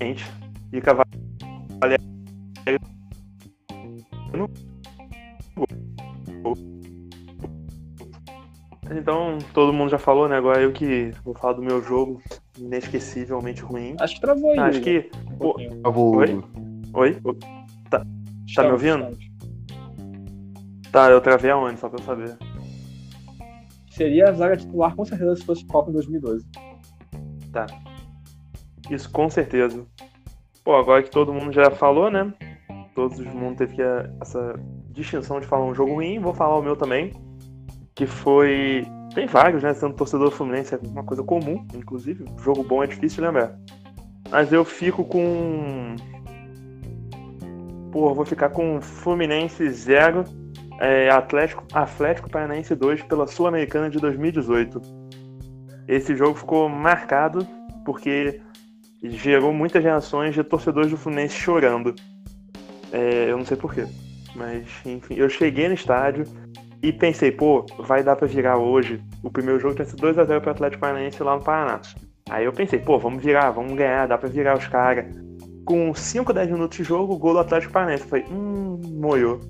Gente. 0.00 0.24
E 0.72 0.80
Cavaleiro. 0.80 1.10
Então, 8.92 9.38
todo 9.52 9.72
mundo 9.72 9.90
já 9.90 9.98
falou, 9.98 10.28
né? 10.28 10.36
Agora 10.36 10.60
eu 10.62 10.72
que 10.72 11.10
vou 11.24 11.34
falar 11.34 11.54
do 11.54 11.62
meu 11.62 11.82
jogo 11.82 12.22
inesquecivelmente 12.56 13.62
ruim. 13.62 13.96
Acho 13.98 14.14
que 14.14 14.20
travou 14.20 14.52
aí. 14.52 14.58
Acho 14.60 14.80
que. 14.80 15.10
um. 15.40 15.80
Eu 15.84 15.92
vou. 15.92 16.16
Oi? 16.16 16.69
Oi? 16.92 17.14
Tá, 17.88 17.98
tá 17.98 18.04
me 18.04 18.44
Estamos, 18.46 18.72
ouvindo? 18.72 19.10
estamos. 19.10 19.30
Tá, 20.90 21.10
eu 21.10 21.20
travei 21.20 21.50
aonde, 21.50 21.78
só 21.78 21.88
pra 21.88 22.00
eu 22.00 22.04
saber. 22.04 22.36
Seria 23.90 24.28
a 24.28 24.32
zaga 24.32 24.56
titular 24.56 24.94
com 24.96 25.04
certeza 25.04 25.36
se 25.36 25.44
fosse 25.44 25.64
Copa 25.66 25.90
em 25.90 25.92
2012. 25.94 26.46
Isso 28.90 29.10
com 29.10 29.30
certeza. 29.30 29.86
Pô, 30.64 30.74
agora 30.76 31.02
que 31.02 31.10
todo 31.10 31.32
mundo 31.32 31.52
já 31.52 31.70
falou, 31.70 32.10
né? 32.10 32.32
Todo 32.94 33.24
mundo 33.24 33.58
teve 33.58 33.76
que 33.76 33.82
eh, 33.82 34.10
essa 34.20 34.58
distinção 34.90 35.40
de 35.40 35.46
falar 35.46 35.64
um 35.64 35.74
jogo 35.74 35.94
ruim, 35.94 36.18
vou 36.18 36.34
falar 36.34 36.56
o 36.58 36.62
meu 36.62 36.76
também. 36.76 37.12
Que 37.94 38.06
foi. 38.06 38.84
Tem 39.14 39.26
vários, 39.26 39.62
né? 39.62 39.72
Sendo 39.74 39.94
torcedor 39.94 40.30
do 40.30 40.34
Fluminense 40.34 40.74
é 40.74 40.78
uma 40.88 41.04
coisa 41.04 41.22
comum, 41.22 41.64
inclusive. 41.74 42.24
Jogo 42.42 42.64
bom 42.64 42.82
é 42.82 42.86
difícil 42.86 43.24
lembrar. 43.24 43.56
Mas 44.30 44.52
eu 44.52 44.64
fico 44.64 45.04
com. 45.04 45.94
Pô, 47.92 48.14
vou 48.14 48.24
ficar 48.24 48.50
com 48.50 48.80
Fluminense 48.80 49.68
0, 49.68 50.24
é, 50.80 51.10
Atlético, 51.10 51.64
Atlético 51.72 52.30
Paranaense 52.30 52.74
2 52.74 53.02
pela 53.02 53.26
Sul-Americana 53.26 53.90
de 53.90 53.98
2018. 53.98 54.80
Esse 55.88 56.14
jogo 56.14 56.34
ficou 56.34 56.68
marcado 56.68 57.46
porque 57.84 58.40
gerou 59.02 59.52
muitas 59.52 59.82
reações 59.82 60.34
de 60.34 60.44
torcedores 60.44 60.90
do 60.90 60.96
Fluminense 60.96 61.34
chorando. 61.34 61.94
É, 62.92 63.30
eu 63.30 63.36
não 63.36 63.44
sei 63.44 63.56
porquê. 63.56 63.86
Mas, 64.36 64.68
enfim, 64.86 65.14
eu 65.16 65.28
cheguei 65.28 65.66
no 65.66 65.74
estádio 65.74 66.24
e 66.82 66.92
pensei, 66.92 67.32
pô, 67.32 67.66
vai 67.78 68.02
dar 68.02 68.16
pra 68.16 68.28
virar 68.28 68.56
hoje. 68.56 69.02
O 69.22 69.30
primeiro 69.30 69.58
jogo 69.58 69.74
tinha 69.74 69.84
sido 69.84 70.00
2x0 70.00 70.40
pro 70.40 70.50
Atlético 70.50 70.80
Paranaense 70.80 71.22
lá 71.22 71.36
no 71.36 71.42
Paraná. 71.42 71.80
Aí 72.28 72.44
eu 72.44 72.52
pensei, 72.52 72.78
pô, 72.78 72.98
vamos 72.98 73.22
virar, 73.22 73.50
vamos 73.50 73.74
ganhar, 73.74 74.06
dá 74.06 74.16
pra 74.16 74.28
virar 74.28 74.56
os 74.56 74.66
caras. 74.68 75.06
Com 75.64 75.94
5, 75.94 76.32
10 76.32 76.50
minutos 76.50 76.76
de 76.78 76.84
jogo, 76.84 77.16
gol 77.16 77.34
do 77.34 77.38
Atlético 77.40 77.72
Paranaense. 77.72 78.04
Falei, 78.04 78.24
hum, 78.30 78.80
moiou. 79.00 79.40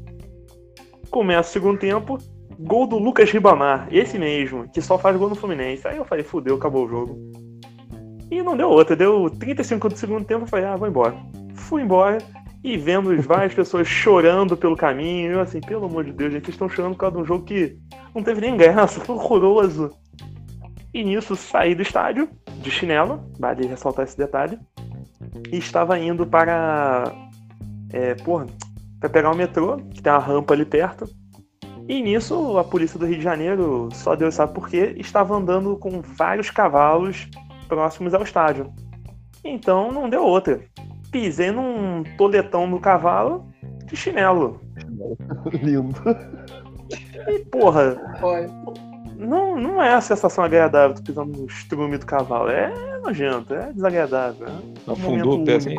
Começa 1.10 1.48
o 1.48 1.52
segundo 1.52 1.78
tempo, 1.78 2.18
gol 2.58 2.86
do 2.86 2.98
Lucas 2.98 3.30
Ribamar, 3.30 3.88
esse 3.90 4.18
mesmo, 4.18 4.68
que 4.70 4.80
só 4.80 4.98
faz 4.98 5.16
gol 5.16 5.28
no 5.28 5.34
Fluminense. 5.34 5.86
Aí 5.88 5.96
eu 5.96 6.04
falei, 6.04 6.24
fudeu, 6.24 6.56
acabou 6.56 6.86
o 6.86 6.88
jogo. 6.88 7.18
E 8.30 8.42
não 8.42 8.56
deu 8.56 8.68
outra, 8.68 8.94
deu 8.94 9.28
35 9.28 9.88
do 9.88 9.96
segundo 9.96 10.24
tempo, 10.24 10.44
eu 10.44 10.48
falei, 10.48 10.66
ah, 10.66 10.76
vou 10.76 10.86
embora. 10.86 11.16
Fui 11.54 11.82
embora 11.82 12.18
e 12.62 12.76
vendo 12.76 13.20
várias 13.22 13.52
pessoas 13.54 13.88
chorando 13.88 14.56
pelo 14.56 14.76
caminho, 14.76 15.32
eu 15.32 15.40
assim, 15.40 15.60
pelo 15.60 15.86
amor 15.86 16.04
de 16.04 16.12
Deus, 16.12 16.32
gente, 16.32 16.50
estão 16.50 16.68
chorando 16.68 16.92
por 16.92 17.00
causa 17.00 17.16
de 17.16 17.22
um 17.22 17.26
jogo 17.26 17.44
que 17.44 17.76
não 18.14 18.22
teve 18.22 18.40
nem 18.40 18.56
graça, 18.56 19.00
foi 19.04 19.16
horroroso. 19.16 19.90
E 20.92 21.04
nisso 21.04 21.34
saí 21.36 21.74
do 21.74 21.82
estádio, 21.82 22.28
de 22.62 22.70
chinelo, 22.70 23.20
vale 23.38 23.66
ressaltar 23.66 24.04
esse 24.04 24.18
detalhe, 24.18 24.58
e 25.50 25.58
estava 25.58 25.98
indo 25.98 26.26
para. 26.26 27.12
É, 27.92 28.14
porra, 28.14 28.46
para 28.98 29.08
pegar 29.08 29.30
o 29.30 29.36
metrô, 29.36 29.78
que 29.78 30.02
tem 30.02 30.12
uma 30.12 30.18
rampa 30.18 30.54
ali 30.54 30.64
perto. 30.64 31.08
E 31.88 32.00
nisso, 32.02 32.56
a 32.56 32.62
polícia 32.62 32.98
do 32.98 33.06
Rio 33.06 33.16
de 33.16 33.24
Janeiro, 33.24 33.88
só 33.92 34.14
Deus 34.14 34.34
sabe 34.34 34.54
por 34.54 34.68
quê, 34.68 34.94
estava 34.96 35.34
andando 35.34 35.76
com 35.76 36.00
vários 36.00 36.50
cavalos 36.50 37.28
próximos 37.66 38.14
ao 38.14 38.22
estádio. 38.22 38.72
Então 39.42 39.90
não 39.90 40.08
deu 40.08 40.22
outra. 40.22 40.60
Pisei 41.10 41.50
num 41.50 42.04
toletão 42.16 42.66
no 42.66 42.78
cavalo 42.78 43.50
de 43.86 43.96
chinelo. 43.96 44.60
Lindo. 45.52 46.00
E 47.28 47.38
porra, 47.46 47.96
não, 49.20 49.56
não 49.56 49.82
é 49.82 49.92
a 49.94 50.00
sensação 50.00 50.42
agradável 50.44 50.96
tu 50.96 51.02
pisando 51.02 51.38
no 51.38 51.46
estrume 51.46 51.98
do 51.98 52.06
cavalo. 52.06 52.50
É 52.50 52.72
nojento, 53.02 53.54
é 53.54 53.72
desagradável. 53.72 54.46
É 54.48 54.90
um 54.90 54.92
Afundou 54.92 55.40
o 55.40 55.44
pé 55.44 55.56
assim. 55.56 55.76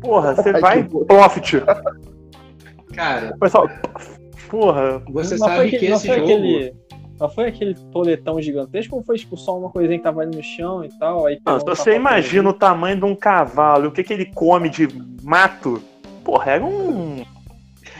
Porra, 0.00 0.34
você 0.34 0.50
Ai, 0.54 0.60
vai 0.60 0.82
que 0.82 1.04
profit. 1.04 1.62
cara, 2.94 3.36
Pessoal, 3.38 3.68
porra, 4.48 4.98
você 5.10 5.36
Não 5.36 5.46
sabe 5.46 5.56
foi 5.56 5.78
que 5.78 5.88
não 5.88 5.96
esse 5.96 6.06
foi 6.06 6.16
jogo. 6.18 6.32
aquele. 6.32 6.74
Não 7.20 7.28
foi 7.28 7.48
aquele 7.48 7.74
toletão 7.90 8.40
gigantesco 8.40 8.94
ou 8.94 9.02
foi 9.02 9.18
tipo, 9.18 9.36
só 9.36 9.58
uma 9.58 9.70
coisinha 9.70 9.98
que 9.98 10.04
tava 10.04 10.20
ali 10.20 10.36
no 10.36 10.42
chão 10.42 10.84
e 10.84 10.88
tal? 11.00 11.26
Aí 11.26 11.40
Não, 11.44 11.56
um 11.56 11.58
você 11.58 11.96
imagina 11.96 12.48
o 12.48 12.52
tamanho 12.52 12.96
de 12.96 13.04
um 13.04 13.14
cavalo 13.16 13.86
e 13.86 13.88
o 13.88 13.92
que, 13.92 14.04
que 14.04 14.12
ele 14.12 14.26
come 14.26 14.68
de 14.70 14.86
mato, 15.22 15.82
porra, 16.22 16.52
era 16.52 16.64
um. 16.64 17.24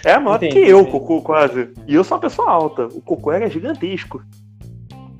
Era 0.04 0.20
maior 0.20 0.36
Entendi, 0.36 0.54
que 0.54 0.60
eu, 0.68 0.78
o 0.78 0.80
entendi. 0.82 0.92
cocô, 0.98 1.22
quase. 1.22 1.68
E 1.86 1.94
eu 1.94 2.04
sou 2.04 2.16
uma 2.16 2.20
pessoa 2.22 2.50
alta. 2.50 2.86
O 2.86 3.00
cocô 3.00 3.32
era 3.32 3.48
gigantesco. 3.48 4.22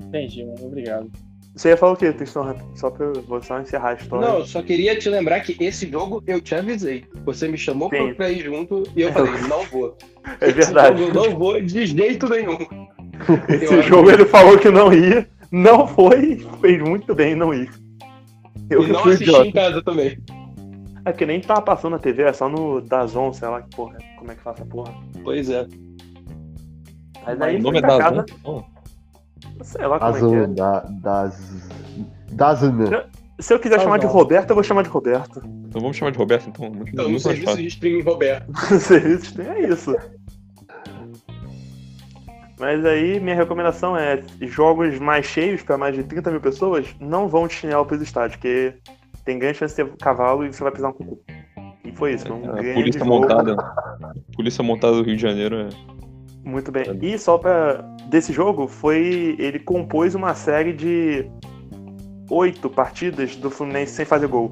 Entendi, 0.01 0.43
mano. 0.45 0.57
Obrigado. 0.65 1.09
Você 1.55 1.69
ia 1.69 1.77
falar 1.77 1.93
o 1.93 1.97
quê, 1.97 2.11
Tristão? 2.13 2.55
Só 2.75 2.89
pra 2.89 3.07
eu 3.07 3.21
vou 3.23 3.41
só 3.41 3.59
encerrar 3.59 3.89
a 3.89 3.93
história. 3.95 4.27
Não, 4.27 4.37
eu 4.39 4.45
só 4.45 4.61
queria 4.61 4.97
te 4.97 5.09
lembrar 5.09 5.41
que 5.41 5.57
esse 5.63 5.89
jogo 5.89 6.23
eu 6.25 6.39
te 6.39 6.55
avisei. 6.55 7.03
Você 7.25 7.47
me 7.49 7.57
chamou 7.57 7.89
Sim. 7.89 8.13
pra- 8.13 8.29
ir 8.31 8.43
junto 8.43 8.83
e 8.95 9.01
eu 9.01 9.11
falei, 9.11 9.33
não 9.47 9.63
vou. 9.65 9.97
é 10.39 10.51
verdade. 10.51 11.01
Esse 11.03 11.07
jogo 11.13 11.19
eu 11.19 11.31
não 11.31 11.37
vou 11.37 11.61
de 11.61 11.85
jeito 11.85 12.29
nenhum. 12.29 12.57
Esse 13.49 13.73
Eu 13.73 13.81
jogo 13.83 14.09
ele 14.09 14.23
falou 14.25 14.57
que 14.57 14.69
não 14.69 14.93
ia, 14.93 15.27
não 15.51 15.85
foi, 15.85 16.37
fez 16.61 16.81
muito 16.81 17.13
bem 17.13 17.35
não 17.35 17.53
ir. 17.53 17.69
Eu 18.69 18.83
e 18.83 18.87
não 18.87 19.01
fui 19.01 19.13
assisti 19.13 19.29
idiota. 19.29 19.47
em 19.47 19.51
casa 19.51 19.81
também. 19.83 20.17
É 21.05 21.13
que 21.13 21.25
nem 21.25 21.39
tava 21.41 21.61
passando 21.61 21.93
na 21.93 21.99
TV, 21.99 22.23
é 22.23 22.33
só 22.33 22.49
no 22.49 22.81
Dazon, 22.81 23.31
sei 23.33 23.47
lá 23.47 23.61
que 23.61 23.75
porra, 23.75 23.97
como 24.17 24.31
é 24.31 24.35
que 24.35 24.41
faz 24.41 24.57
essa 24.57 24.65
porra. 24.65 24.93
Pois 25.23 25.49
é. 25.49 25.65
Mas 27.25 27.41
aí 27.41 27.57
O 27.57 27.61
nome 27.61 27.77
é 27.77 27.81
pra 27.81 27.97
Dazon? 27.97 28.15
casa, 28.15 28.25
sei 29.63 29.87
lá 29.87 29.99
como 29.99 30.15
é 30.15 30.19
que 30.19 30.35
é. 30.35 30.47
da, 30.47 30.79
das. 31.01 31.69
Dazan. 32.31 33.05
Se 33.39 33.53
eu 33.53 33.59
quiser 33.59 33.75
Dazon. 33.75 33.83
chamar 33.85 33.97
de 33.99 34.05
Roberto, 34.05 34.49
eu 34.49 34.55
vou 34.55 34.63
chamar 34.63 34.83
de 34.83 34.89
Roberto. 34.89 35.41
Então 35.67 35.81
vamos 35.81 35.95
chamar 35.97 36.11
de 36.11 36.17
Roberto, 36.17 36.49
então. 36.49 36.69
Muito, 36.69 36.91
Então, 36.91 37.09
no 37.09 37.19
serviço 37.19 37.45
fácil. 37.45 37.61
de 37.61 37.67
streaming 37.67 38.01
Roberto. 38.01 38.51
Serviços 38.79 39.31
tem 39.31 39.47
é 39.47 39.69
isso. 39.69 39.95
Mas 42.59 42.85
aí, 42.85 43.19
minha 43.19 43.35
recomendação 43.35 43.95
é: 43.95 44.21
jogos 44.41 44.99
mais 44.99 45.25
cheios, 45.25 45.61
para 45.63 45.77
mais 45.77 45.95
de 45.95 46.03
30 46.03 46.31
mil 46.31 46.41
pessoas, 46.41 46.87
não 46.99 47.27
vão 47.29 47.47
de 47.47 47.53
chinelo 47.53 47.85
para 47.85 47.95
os 47.95 48.01
estádios, 48.01 48.35
porque 48.35 48.73
tem 49.29 49.37
grande 49.37 49.59
chance 49.59 49.75
de 49.75 49.83
ter 49.83 49.97
cavalo 49.97 50.43
e 50.43 50.51
você 50.51 50.63
vai 50.63 50.71
pisar 50.71 50.89
um 50.89 50.93
cucu. 50.93 51.19
E 51.85 51.91
foi 51.91 52.13
isso, 52.13 52.33
um 52.33 52.41
grande 52.41 52.73
polícia 52.73 52.99
jogo. 52.99 53.11
montada. 53.11 53.55
Polícia 54.35 54.63
montada 54.63 54.95
do 54.95 55.03
Rio 55.03 55.15
de 55.15 55.21
Janeiro 55.21 55.55
é. 55.55 55.69
Muito 56.43 56.71
bem. 56.71 56.85
E 56.99 57.17
só 57.19 57.37
pra. 57.37 57.85
Desse 58.09 58.33
jogo, 58.33 58.67
foi. 58.67 59.35
Ele 59.37 59.59
compôs 59.59 60.15
uma 60.15 60.33
série 60.33 60.73
de 60.73 61.29
oito 62.31 62.71
partidas 62.71 63.35
do 63.35 63.51
Fluminense 63.51 63.93
sem 63.93 64.05
fazer 64.05 64.25
gol. 64.25 64.51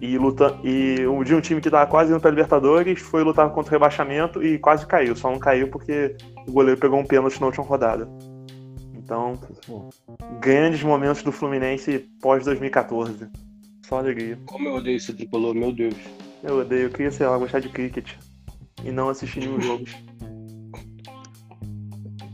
E, 0.00 0.18
luta, 0.18 0.56
e 0.64 1.06
o 1.06 1.22
de 1.22 1.34
um 1.34 1.40
time 1.40 1.60
que 1.60 1.70
tava 1.70 1.88
quase 1.88 2.10
indo 2.10 2.20
pra 2.20 2.30
Libertadores 2.30 3.00
foi 3.00 3.22
lutar 3.22 3.48
contra 3.50 3.70
o 3.70 3.72
rebaixamento 3.72 4.42
e 4.42 4.58
quase 4.58 4.86
caiu. 4.86 5.14
Só 5.14 5.30
não 5.30 5.38
caiu 5.38 5.68
porque 5.68 6.16
o 6.48 6.52
goleiro 6.52 6.80
pegou 6.80 6.98
um 6.98 7.04
pênalti 7.04 7.40
na 7.40 7.46
última 7.46 7.64
rodada. 7.64 8.08
Então, 8.94 9.34
grandes 10.40 10.82
momentos 10.82 11.22
do 11.22 11.32
Fluminense 11.32 12.08
pós 12.20 12.44
2014. 12.44 13.28
Só 13.88 13.98
alegria. 13.98 14.38
Como 14.46 14.68
eu 14.68 14.74
odeio 14.76 14.96
esse 14.96 15.12
tricolor, 15.14 15.54
meu 15.54 15.72
Deus. 15.72 15.94
Eu 16.42 16.60
odeio, 16.60 16.82
eu 16.84 16.90
queria, 16.90 17.10
sei 17.10 17.26
lá, 17.26 17.36
gostar 17.38 17.60
de 17.60 17.68
cricket 17.68 18.12
e 18.84 18.90
não 18.92 19.08
assistir 19.08 19.40
nenhum 19.40 19.60
jogo. 19.60 19.84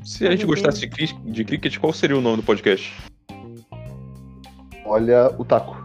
Se 0.04 0.26
a 0.26 0.30
gente 0.32 0.44
gostasse 0.46 0.80
de, 0.80 0.88
cri- 0.88 1.18
de 1.24 1.44
cricket, 1.44 1.78
qual 1.78 1.92
seria 1.92 2.16
o 2.16 2.20
nome 2.20 2.36
do 2.38 2.42
podcast? 2.42 2.92
Olha 4.84 5.34
o 5.38 5.44
taco. 5.44 5.76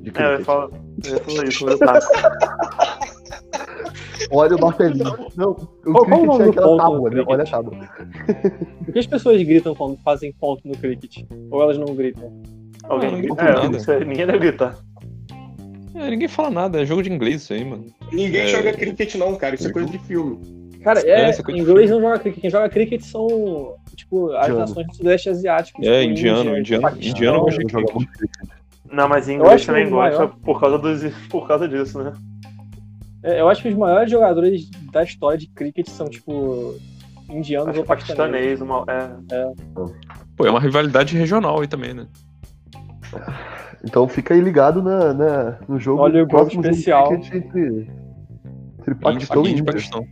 De 0.00 0.10
É, 0.10 0.10
eu 0.10 0.12
cricket. 0.12 0.38
ia 0.38 0.44
falar, 0.44 0.68
eu 1.04 1.12
ia 1.14 1.20
falar 1.24 1.44
isso, 1.48 1.66
mas 1.66 1.78
tá. 1.78 2.98
Olha 4.30 4.56
o 4.56 4.60
martelinho. 4.60 5.04
Não, 5.36 5.50
o 5.50 5.54
Qual- 5.92 6.02
o 6.02 6.04
cricket 6.06 6.40
é 6.40 6.48
aquela 6.50 6.66
ponto 6.66 6.76
tábua, 6.78 7.10
né? 7.10 7.24
Olha 7.26 7.42
a 7.42 7.46
tábua. 7.46 7.88
Por 8.84 8.92
que 8.92 8.98
as 8.98 9.06
pessoas 9.06 9.42
gritam 9.42 9.74
quando 9.74 9.96
fazem 9.98 10.32
ponto 10.32 10.66
no 10.66 10.76
cricket? 10.76 11.24
Ou 11.50 11.62
elas 11.62 11.76
não 11.78 11.94
gritam? 11.94 12.42
Alguém 12.84 13.10
não 13.12 13.18
grita? 13.36 13.92
É, 13.92 14.04
ninguém 14.04 14.26
deve 14.26 14.38
gritar. 14.38 14.78
É, 15.96 16.10
ninguém 16.10 16.28
fala 16.28 16.50
nada, 16.50 16.82
é 16.82 16.86
jogo 16.86 17.02
de 17.02 17.10
inglês 17.10 17.42
isso 17.42 17.52
aí, 17.54 17.64
mano. 17.64 17.86
Ninguém 18.12 18.42
É. 18.42 18.46
joga 18.48 18.72
cricket, 18.72 19.14
não, 19.14 19.34
cara. 19.36 19.54
Isso 19.54 19.68
é 19.68 19.72
coisa 19.72 19.88
de 19.88 19.98
filme. 20.00 20.38
Cara, 20.84 21.00
É, 21.00 21.30
é, 21.30 21.50
inglês 21.50 21.90
não 21.90 22.00
joga 22.00 22.18
cricket. 22.18 22.40
Quem 22.42 22.50
joga 22.50 22.68
cricket 22.68 23.00
são, 23.02 23.74
tipo, 23.96 24.30
as 24.32 24.44
Indiano. 24.44 24.58
nações 24.60 24.86
do 24.86 24.94
Sudeste 24.94 25.28
Asiático. 25.30 25.84
É, 25.84 26.00
tipo, 26.02 26.12
indiano, 26.12 26.50
Índia, 26.50 26.60
indiano, 26.60 26.82
Paquistão. 26.82 27.10
indiano 27.10 27.50
jogo 27.50 27.86
cricket. 28.06 28.30
Não, 28.92 29.08
mas 29.08 29.28
inglês 29.28 29.66
também 29.66 29.90
gosta 29.90 30.28
por 30.28 30.60
causa, 30.60 30.78
dos, 30.78 31.02
por 31.28 31.48
causa 31.48 31.66
disso, 31.68 32.02
né? 32.02 32.12
É, 33.22 33.40
eu 33.40 33.48
acho 33.48 33.62
que 33.62 33.68
os 33.68 33.74
maiores 33.74 34.08
jogadores 34.10 34.70
da 34.92 35.02
história 35.02 35.36
de 35.38 35.48
cricket 35.48 35.88
são, 35.88 36.06
tipo, 36.08 36.76
indianos 37.28 37.68
Acho 37.70 37.78
ou 37.78 37.82
que 37.84 37.88
paquistaneses. 37.88 38.60
paquistanês, 38.60 38.60
uma, 38.60 38.84
é, 39.34 39.52
Pô, 40.36 40.46
é 40.46 40.50
uma 40.50 40.60
rivalidade 40.60 41.16
regional 41.16 41.60
aí 41.60 41.66
também, 41.66 41.94
né? 41.94 42.06
Então 43.84 44.08
fica 44.08 44.34
aí 44.34 44.40
ligado 44.40 44.82
na, 44.82 45.12
na- 45.14 45.58
no 45.68 45.78
jogo. 45.78 46.02
Olha 46.02 46.22
o 46.22 46.26
gol 46.26 46.40
próximo 46.40 46.62
jogo 46.62 46.74
de 46.74 46.80
especial. 46.80 47.08
cricket 47.08 47.34
Entre, 47.34 47.90
entre 48.80 48.94
Paquistão 48.96 49.46
e. 49.46 49.62
Paquistão. 49.62 50.06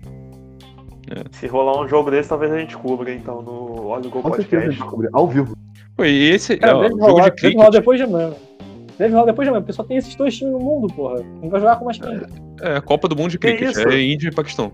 se 1.33 1.47
rolar 1.47 1.81
um 1.83 1.89
jogo 1.89 2.11
desse, 2.11 2.29
talvez 2.29 2.53
a 2.53 2.59
gente 2.59 2.77
cubra, 2.77 3.13
então, 3.13 3.43
no 3.43 3.87
Olha 3.87 4.07
o 4.07 4.11
Gol 4.11 4.23
Com 4.23 4.35
certeza 4.35 4.57
a 4.57 4.61
Podcast. 4.61 4.71
gente 4.71 4.81
descobre. 4.83 5.09
Ao 5.13 5.27
vivo. 5.29 5.57
Pô, 5.97 6.05
e 6.05 6.31
esse 6.31 6.59
é, 6.61 6.75
ó, 6.75 6.81
deve, 6.83 6.91
jogo 6.95 7.07
rolar, 7.07 7.31
de 7.31 7.43
deve 7.43 7.55
rolar 7.57 7.71
depois 7.71 7.99
de 7.99 8.05
amanhã. 8.05 8.33
Deve 8.99 9.13
rolar 9.13 9.27
depois 9.27 9.47
de 9.47 9.49
amanhã, 9.51 9.63
porque 9.63 9.73
só 9.73 9.83
tem 9.85 9.97
esses 9.97 10.15
dois 10.15 10.37
times 10.37 10.53
no 10.53 10.61
mundo, 10.61 10.93
porra. 10.95 11.23
Não 11.43 11.49
vai 11.51 11.61
jogar 11.61 11.77
com 11.77 11.85
mais 11.85 11.99
quem? 11.99 12.21
É, 12.63 12.81
Copa 12.81 13.09
do 13.09 13.17
Mundo 13.17 13.31
de 13.31 13.39
cricket. 13.39 13.77
É 13.77 14.01
Índia 14.01 14.29
e 14.29 14.33
Paquistão. 14.35 14.73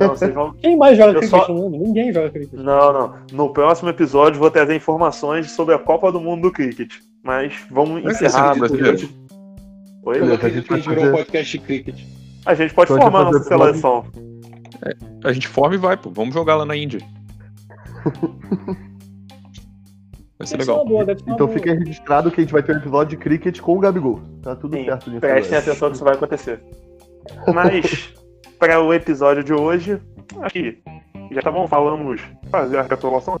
Não, 0.00 0.08
vocês 0.10 0.32
vão... 0.32 0.52
Quem 0.54 0.76
mais 0.76 0.96
joga 0.96 1.18
cricket 1.18 1.30
só- 1.30 1.48
no 1.52 1.54
mundo? 1.54 1.78
Ninguém 1.78 2.12
joga 2.12 2.30
cricket. 2.30 2.52
não, 2.52 2.92
não. 2.92 3.14
No 3.32 3.52
próximo 3.52 3.88
episódio 3.90 4.38
vou 4.38 4.50
trazer 4.50 4.74
informações 4.76 5.50
sobre 5.50 5.74
a 5.74 5.78
Copa 5.78 6.12
do 6.12 6.20
Mundo 6.20 6.42
do 6.42 6.52
Cricket. 6.52 6.94
Mas 7.24 7.64
vamos 7.70 8.04
encerrar. 8.04 8.54
hoje. 8.60 9.08
Oi? 10.04 10.20
Eu 10.20 10.30
a 10.30 10.34
acredito 10.34 10.66
gente 10.66 10.68
que 10.68 10.74
a 10.74 10.76
vai 10.76 10.82
gente 10.82 10.88
virou 10.90 11.06
um 11.06 11.16
podcast 11.16 11.58
de 11.58 11.64
cricket. 11.64 12.04
A 12.44 12.54
gente 12.54 12.74
pode 12.74 12.88
Pode 12.88 13.02
formar 13.02 13.20
a 13.20 13.24
nossa 13.24 13.44
seleção. 13.44 14.04
A 15.24 15.32
gente 15.32 15.48
forma 15.48 15.74
e 15.74 15.78
vai, 15.78 15.96
pô. 15.96 16.10
Vamos 16.10 16.34
jogar 16.34 16.56
lá 16.56 16.66
na 16.66 16.76
Índia. 16.76 17.00
Vai 20.36 20.48
ser 20.48 20.58
Deve 20.58 20.70
legal. 20.70 20.84
boa, 20.84 21.06
Então 21.28 21.48
fica 21.48 21.72
registrado 21.72 22.30
que 22.30 22.40
a 22.40 22.44
gente 22.44 22.52
vai 22.52 22.62
ter 22.62 22.74
um 22.74 22.78
episódio 22.78 23.16
de 23.16 23.22
cricket 23.22 23.60
com 23.60 23.76
o 23.76 23.78
Gabigol. 23.78 24.20
Tá 24.42 24.56
tudo 24.56 24.76
Sim, 24.76 24.84
certo 24.84 25.08
nisso. 25.08 25.20
Prestem 25.20 25.58
atenção 25.58 25.88
que 25.88 25.94
isso 25.94 26.04
vai 26.04 26.14
acontecer. 26.14 26.60
Mas, 27.54 28.12
para 28.58 28.82
o 28.82 28.92
episódio 28.92 29.44
de 29.44 29.54
hoje, 29.54 29.98
acho 30.40 30.52
que 30.52 30.82
já 31.30 31.40
tá 31.40 31.52
bom, 31.52 31.66
falamos, 31.68 32.20
fazer 32.50 32.78
a 32.78 32.82
recapitulação, 32.82 33.40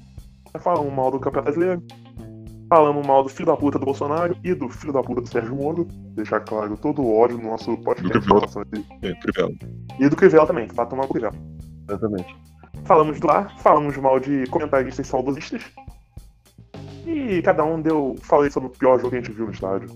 falamos 0.60 0.92
mal 0.92 1.10
do 1.10 1.18
Campeonato 1.18 1.52
Brasileiro, 1.52 1.82
falamos 2.74 3.06
mal 3.06 3.22
do 3.22 3.28
filho 3.28 3.46
da 3.46 3.56
puta 3.56 3.78
do 3.78 3.84
Bolsonaro 3.84 4.36
e 4.42 4.52
do 4.52 4.68
filho 4.68 4.92
da 4.92 5.00
puta 5.00 5.20
do 5.20 5.28
Sérgio 5.28 5.54
Moro, 5.54 5.86
deixar 6.16 6.40
claro 6.40 6.76
todo 6.76 7.02
o 7.02 7.16
ódio 7.16 7.38
no 7.38 7.50
nosso 7.50 7.70
Do 7.76 7.82
podcast. 7.82 8.18
Isso. 8.18 8.60
É, 9.02 9.12
Crivella. 9.14 9.54
E 10.00 10.08
do 10.08 10.16
Crivella 10.16 10.46
também, 10.46 10.66
que 10.66 10.74
vai 10.74 10.88
tomar 10.88 11.04
o 11.04 11.08
Crivella. 11.08 11.34
Exatamente. 11.88 12.36
Falamos 12.84 13.20
do 13.20 13.30
ar, 13.30 13.56
falamos 13.60 13.96
mal 13.98 14.18
de 14.18 14.44
comentaristas 14.48 15.06
saudosistas. 15.06 15.62
E 17.06 17.40
cada 17.42 17.64
um 17.64 17.80
deu. 17.80 18.16
Falei 18.22 18.50
sobre 18.50 18.68
o 18.70 18.72
pior 18.72 18.96
jogo 18.98 19.10
que 19.10 19.16
a 19.16 19.20
gente 19.20 19.30
viu 19.32 19.46
no 19.46 19.52
estádio. 19.52 19.88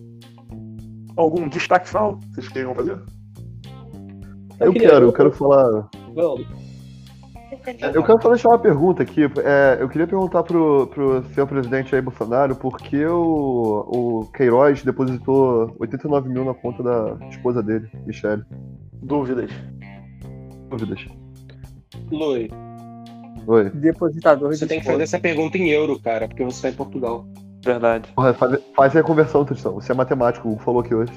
Algum 1.17 1.49
destaque 1.49 1.89
final 1.89 2.21
vocês 2.33 2.47
queriam 2.49 2.77
fazer? 2.77 2.97
Eu 4.61 4.73
queria- 4.73 4.91
quero, 4.91 5.07
eu 5.07 5.13
quero 5.13 5.33
falar. 5.33 5.89
Não, 6.15 6.37
Eu 7.95 8.03
quero 8.03 8.21
só 8.21 8.29
deixar 8.31 8.49
uma 8.51 8.59
pergunta 8.59 9.03
aqui. 9.03 9.23
É, 9.45 9.79
eu 9.81 9.89
queria 9.89 10.07
perguntar 10.07 10.43
pro, 10.43 10.87
pro 10.89 11.25
senhor 11.35 11.47
presidente 11.47 11.95
aí, 11.95 12.03
Bolsonaro, 12.03 12.55
por 12.55 12.79
que 12.79 13.05
o, 13.07 13.85
o 13.89 14.33
Queiroz 14.33 14.83
depositou 14.83 15.75
89 15.79 16.29
mil 16.29 16.45
na 16.45 16.55
conta 16.55 16.83
da 16.83 17.17
esposa 17.29 17.63
dele, 17.63 17.89
Michelle? 18.07 18.45
Dúvidas. 19.03 19.51
Dúvidas. 20.69 21.07
Lui, 22.11 22.51
Oi. 23.47 23.71
Depositador 23.71 24.55
você 24.55 24.67
de 24.67 24.69
tem 24.69 24.81
que 24.81 24.87
fazer 24.87 25.03
essa 25.05 25.19
pergunta 25.19 25.57
em 25.57 25.71
euro, 25.71 25.99
cara, 25.99 26.29
porque 26.29 26.45
você 26.45 26.63
tá 26.63 26.69
em 26.69 26.75
Portugal. 26.75 27.27
Verdade. 27.65 28.13
Porra, 28.15 28.35
faz, 28.35 28.59
faz 28.77 28.95
aí 28.95 29.01
a 29.01 29.05
conversão, 29.05 29.45
Tristão. 29.45 29.75
Você 29.75 29.91
é 29.91 29.95
matemático, 29.95 30.51
o 30.51 30.59
falou 30.59 30.83
aqui 30.83 30.95
hoje. 30.95 31.13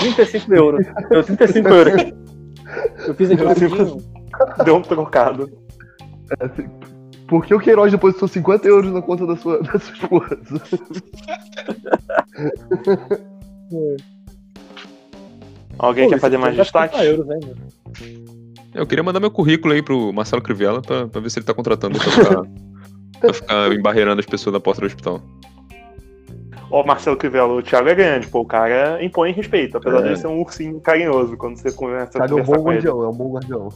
35 0.00 0.54
euros. 0.54 0.86
Deu 1.08 1.22
35 1.22 1.68
euros. 1.68 2.12
Eu 3.06 3.14
fiz 3.14 3.30
aqui 3.30 3.42
rapidinho. 3.44 3.98
Deu 4.64 4.76
um 4.76 4.82
trocado. 4.82 5.50
Por 7.26 7.44
que 7.44 7.54
o 7.54 7.58
Queiroz 7.58 7.90
depositou 7.90 8.28
50 8.28 8.68
euros 8.68 8.92
na 8.92 9.02
conta 9.02 9.26
da 9.26 9.36
sua, 9.36 9.60
da 9.62 9.78
sua 9.78 9.94
esposa? 9.94 10.38
Alguém 15.78 16.04
Pô, 16.04 16.10
quer 16.10 16.20
fazer 16.20 16.36
aqui 16.36 16.44
mais 16.44 16.56
tá 16.56 16.62
destaque? 16.62 16.96
50 16.96 17.10
euros 17.10 17.30
ainda. 17.30 17.56
Eu 18.74 18.86
queria 18.86 19.04
mandar 19.04 19.20
meu 19.20 19.30
currículo 19.30 19.72
aí 19.72 19.82
pro 19.82 20.12
Marcelo 20.12 20.42
Crivella 20.42 20.82
pra, 20.82 21.06
pra 21.06 21.20
ver 21.20 21.30
se 21.30 21.38
ele 21.38 21.46
tá 21.46 21.54
contratando 21.54 21.98
pra 21.98 22.10
ficar, 22.10 22.42
pra 23.20 23.32
ficar 23.32 23.72
embarreirando 23.72 24.20
as 24.20 24.26
pessoas 24.26 24.52
na 24.52 24.60
porta 24.60 24.80
do 24.80 24.86
hospital. 24.86 25.20
Ó, 26.70 26.84
Marcelo 26.84 27.16
Crivella, 27.16 27.52
o 27.52 27.62
Thiago 27.62 27.88
é 27.88 27.94
grande, 27.94 28.26
pô, 28.26 28.40
o 28.40 28.44
cara 28.44 29.02
impõe 29.04 29.32
respeito, 29.32 29.76
apesar 29.76 29.98
É. 29.98 30.02
dele 30.02 30.16
ser 30.16 30.26
um 30.26 30.40
ursinho 30.40 30.80
carinhoso 30.80 31.36
quando 31.36 31.56
você 31.56 31.70
conversa, 31.70 32.18
é 32.18 32.34
um 32.34 32.42
bom 32.42 32.64
guardião, 32.64 33.04
é 33.04 33.08
um 33.08 33.12
bom 33.12 33.32
guardião. 33.32 33.68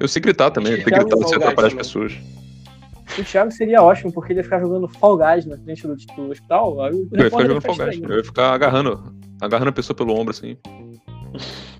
Eu 0.00 0.08
sei 0.08 0.20
gritar 0.20 0.50
também, 0.50 0.74
tem 0.76 0.84
que 0.84 0.90
gritar 0.90 1.16
você 1.16 1.30
Salgado 1.30 1.44
atrapalhar 1.44 1.68
as 1.68 1.74
pessoas. 1.74 2.12
O 3.18 3.22
Thiago 3.22 3.50
seria 3.52 3.82
ótimo, 3.82 4.12
porque 4.12 4.32
ele 4.32 4.40
ia 4.40 4.44
ficar 4.44 4.60
jogando 4.60 4.88
Fall 4.88 5.16
Guys 5.16 5.46
na 5.46 5.56
frente 5.58 5.86
do, 5.86 5.94
do 5.94 6.30
hospital. 6.30 6.82
Aí 6.82 6.92
o 6.92 7.08
Eu 7.12 7.24
ia 7.24 7.30
ficar 7.30 7.42
jogando 7.42 7.60
Fall 7.60 7.76
Guys. 7.76 8.00
Eu 8.02 8.16
ia 8.16 8.24
ficar 8.24 8.52
agarrando, 8.52 9.14
agarrando 9.40 9.70
a 9.70 9.72
pessoa 9.72 9.96
pelo 9.96 10.14
ombro 10.14 10.30
assim. 10.30 10.56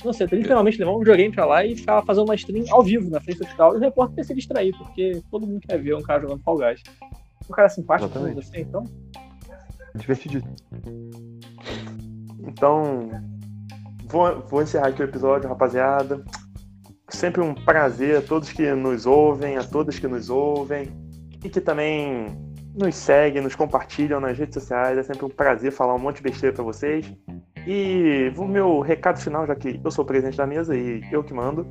Não, 0.04 0.12
tem 0.12 0.38
literalmente 0.38 0.78
levar 0.78 0.92
um 0.92 0.98
videogame 0.98 1.34
pra 1.34 1.46
lá 1.46 1.64
e 1.64 1.76
ficar 1.76 2.02
fazendo 2.02 2.24
uma 2.24 2.34
stream 2.34 2.64
ao 2.70 2.82
vivo 2.82 3.08
na 3.10 3.20
frente 3.20 3.38
do 3.38 3.44
hospital 3.44 3.74
e 3.74 3.78
o 3.78 3.80
repórter 3.80 4.18
ia 4.18 4.24
se 4.24 4.34
distrair, 4.34 4.76
porque 4.76 5.22
todo 5.30 5.46
mundo 5.46 5.60
quer 5.60 5.80
ver 5.80 5.94
um 5.94 6.02
cara 6.02 6.20
jogando 6.20 6.42
Fall 6.42 6.58
Guys. 6.58 6.82
Um 7.48 7.52
cara 7.52 7.68
simpático 7.68 8.10
como 8.10 8.26
Exatamente. 8.26 8.46
você, 8.46 8.60
então. 8.60 8.84
Divertidíssimo. 9.94 10.54
Então, 12.46 13.10
vou, 14.06 14.40
vou 14.40 14.62
encerrar 14.62 14.88
aqui 14.88 15.02
o 15.02 15.04
episódio, 15.04 15.48
rapaziada. 15.48 16.22
Sempre 17.08 17.42
um 17.42 17.54
prazer 17.54 18.18
a 18.18 18.22
todos 18.22 18.50
que 18.50 18.72
nos 18.72 19.06
ouvem, 19.06 19.56
a 19.56 19.64
todas 19.64 19.98
que 19.98 20.08
nos 20.08 20.30
ouvem 20.30 20.88
e 21.44 21.48
que 21.48 21.60
também 21.60 22.26
nos 22.74 22.94
seguem, 22.96 23.42
nos 23.42 23.54
compartilham 23.54 24.20
nas 24.20 24.36
redes 24.36 24.54
sociais. 24.54 24.98
É 24.98 25.02
sempre 25.02 25.24
um 25.24 25.28
prazer 25.28 25.70
falar 25.70 25.94
um 25.94 25.98
monte 25.98 26.16
de 26.16 26.22
besteira 26.22 26.54
pra 26.54 26.64
vocês. 26.64 27.12
E 27.66 28.32
o 28.36 28.44
meu 28.46 28.80
recado 28.80 29.18
final, 29.18 29.46
já 29.46 29.54
que 29.54 29.80
eu 29.82 29.90
sou 29.90 30.04
o 30.04 30.06
presidente 30.06 30.36
da 30.36 30.46
mesa 30.46 30.76
e 30.76 31.02
eu 31.10 31.22
que 31.22 31.32
mando. 31.32 31.66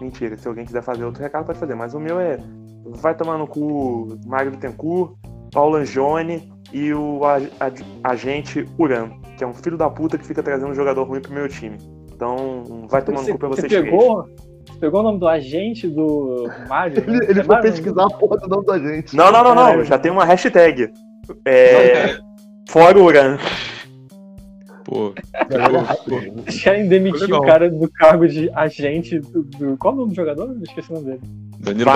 Mentira, 0.00 0.36
se 0.36 0.46
alguém 0.48 0.64
quiser 0.64 0.82
fazer 0.82 1.04
outro 1.04 1.22
recado, 1.22 1.46
pode 1.46 1.58
fazer. 1.58 1.74
Mas 1.74 1.94
o 1.94 2.00
meu 2.00 2.18
é: 2.18 2.38
vai 2.84 3.14
tomar 3.14 3.38
no 3.38 3.46
cu 3.46 4.08
Mário 4.26 4.50
Bittencourt, 4.50 5.14
Paulo 5.52 5.76
Angione 5.76 6.52
e 6.72 6.92
o 6.92 7.20
agente 8.02 8.66
Uran, 8.78 9.10
que 9.36 9.44
é 9.44 9.46
um 9.46 9.54
filho 9.54 9.76
da 9.76 9.88
puta 9.88 10.18
que 10.18 10.26
fica 10.26 10.42
trazendo 10.42 10.70
um 10.70 10.74
jogador 10.74 11.04
ruim 11.04 11.20
pro 11.20 11.32
meu 11.32 11.48
time. 11.48 11.78
Então, 12.12 12.86
vai 12.88 13.02
tomar 13.02 13.22
no 13.22 13.26
Você, 13.26 13.32
cu 13.32 13.38
pra 13.38 13.48
você 13.48 13.62
vocês 13.62 13.72
três. 13.72 13.84
pegou, 13.84 14.24
você 14.24 14.55
pegou 14.76 15.00
o 15.00 15.02
nome 15.02 15.18
do 15.18 15.26
agente 15.28 15.88
do 15.88 16.48
Mario? 16.68 17.02
Ele, 17.06 17.16
ele 17.24 17.40
É 17.40 17.44
foi 17.44 17.56
Mario, 17.56 17.70
pesquisar 17.72 18.04
a 18.04 18.10
porra 18.10 18.36
do 18.38 18.48
nome 18.48 18.66
da 18.66 18.78
gente. 18.78 19.16
Não, 19.16 19.30
não, 19.32 19.42
não, 19.44 19.54
não. 19.54 19.64
Caralho. 19.66 19.84
Já 19.84 19.98
tem 19.98 20.10
uma 20.12 20.24
hashtag. 20.24 20.90
É. 21.44 22.16
Fora 22.68 22.98
Uran. 22.98 23.38
Pô, 24.84 25.12
querem 26.62 26.86
demitir 26.88 27.32
o 27.32 27.40
cara 27.42 27.68
do 27.68 27.90
cargo 27.90 28.28
de 28.28 28.48
agente 28.54 29.18
do, 29.18 29.42
do- 29.42 29.76
Qual 29.76 29.92
é 29.92 29.96
o 29.96 30.00
nome 30.00 30.10
do 30.12 30.16
jogador? 30.16 30.48
Eu 30.50 30.62
esqueci 30.62 30.90
o 30.92 30.94
nome 30.94 31.06
dele. 31.06 31.20
Danilo. 31.58 31.90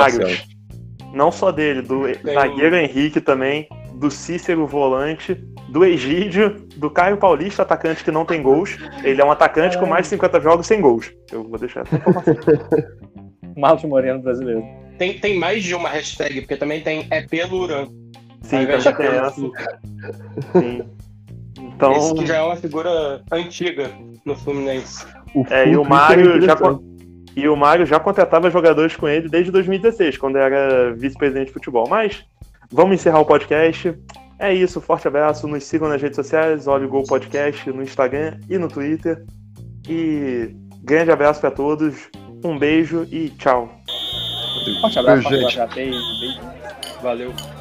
Não 1.14 1.30
só 1.30 1.50
dele, 1.52 1.82
do 1.82 2.02
zagueiro 2.24 2.76
Henrique 2.76 3.20
também, 3.20 3.68
do 4.00 4.10
Cícero 4.10 4.66
volante, 4.66 5.34
do 5.68 5.84
Egídio, 5.84 6.66
do 6.76 6.90
Caio 6.90 7.18
Paulista, 7.18 7.62
atacante 7.62 8.02
que 8.02 8.10
não 8.10 8.24
tem 8.24 8.42
gols. 8.42 8.78
Ele 9.04 9.20
é 9.20 9.24
um 9.24 9.30
atacante 9.30 9.78
com 9.78 9.84
mais 9.84 10.04
de 10.04 10.08
50 10.08 10.40
jogos 10.40 10.66
sem 10.66 10.80
gols. 10.80 11.12
Eu 11.30 11.44
vou 11.44 11.58
deixar 11.58 11.82
essa 11.82 11.96
informação. 11.96 12.34
Marcos 13.54 13.84
Moreno 13.84 14.22
brasileiro. 14.22 14.64
Tem, 14.96 15.18
tem 15.18 15.38
mais 15.38 15.62
de 15.62 15.74
uma 15.74 15.90
hashtag, 15.90 16.40
porque 16.40 16.56
também 16.56 16.80
tem 16.80 17.06
é 17.10 17.20
pelo 17.22 17.58
Uran. 17.58 17.88
Sim, 18.40 18.66
também 18.66 18.80
tem 18.80 19.06
essa. 19.06 19.40
Sim. 20.52 20.82
Então, 21.60 21.92
Esse 21.92 22.14
que 22.14 22.26
já 22.26 22.36
é 22.36 22.42
uma 22.42 22.56
figura 22.56 23.22
antiga 23.30 23.90
no 24.24 24.34
Fluminense. 24.34 25.04
O 25.34 25.44
É, 25.50 25.68
e 25.68 25.76
o 25.76 25.84
Mário 25.84 26.38
é 26.38 26.40
já. 26.40 26.56
E 27.36 27.48
o 27.48 27.56
Mário 27.56 27.84
já 27.84 28.00
contratava 28.00 28.50
jogadores 28.50 28.96
com 28.96 29.06
ele 29.06 29.28
desde 29.28 29.52
2016, 29.52 30.16
quando 30.16 30.36
era 30.36 30.94
vice-presidente 30.94 31.48
de 31.48 31.52
futebol. 31.52 31.86
Mas 31.86 32.24
vamos 32.70 32.94
encerrar 32.94 33.20
o 33.20 33.24
podcast. 33.24 33.94
É 34.38 34.54
isso, 34.54 34.80
forte 34.80 35.06
abraço. 35.06 35.46
Nos 35.46 35.64
sigam 35.64 35.88
nas 35.88 36.00
redes 36.00 36.16
sociais, 36.16 36.66
Olha 36.66 36.86
o 36.86 36.88
Gol 36.88 37.04
Podcast 37.04 37.70
no 37.70 37.82
Instagram 37.82 38.38
e 38.48 38.56
no 38.56 38.68
Twitter. 38.68 39.24
E 39.88 40.54
grande 40.82 41.10
abraço 41.10 41.40
para 41.40 41.50
todos. 41.50 42.08
Um 42.44 42.58
beijo 42.58 43.06
e 43.10 43.28
tchau. 43.30 43.68
Forte 44.80 44.98
abraço, 44.98 45.28
Beijo, 45.28 45.50
gente. 45.50 45.74
Beijo. 45.74 46.40
Valeu. 47.02 47.59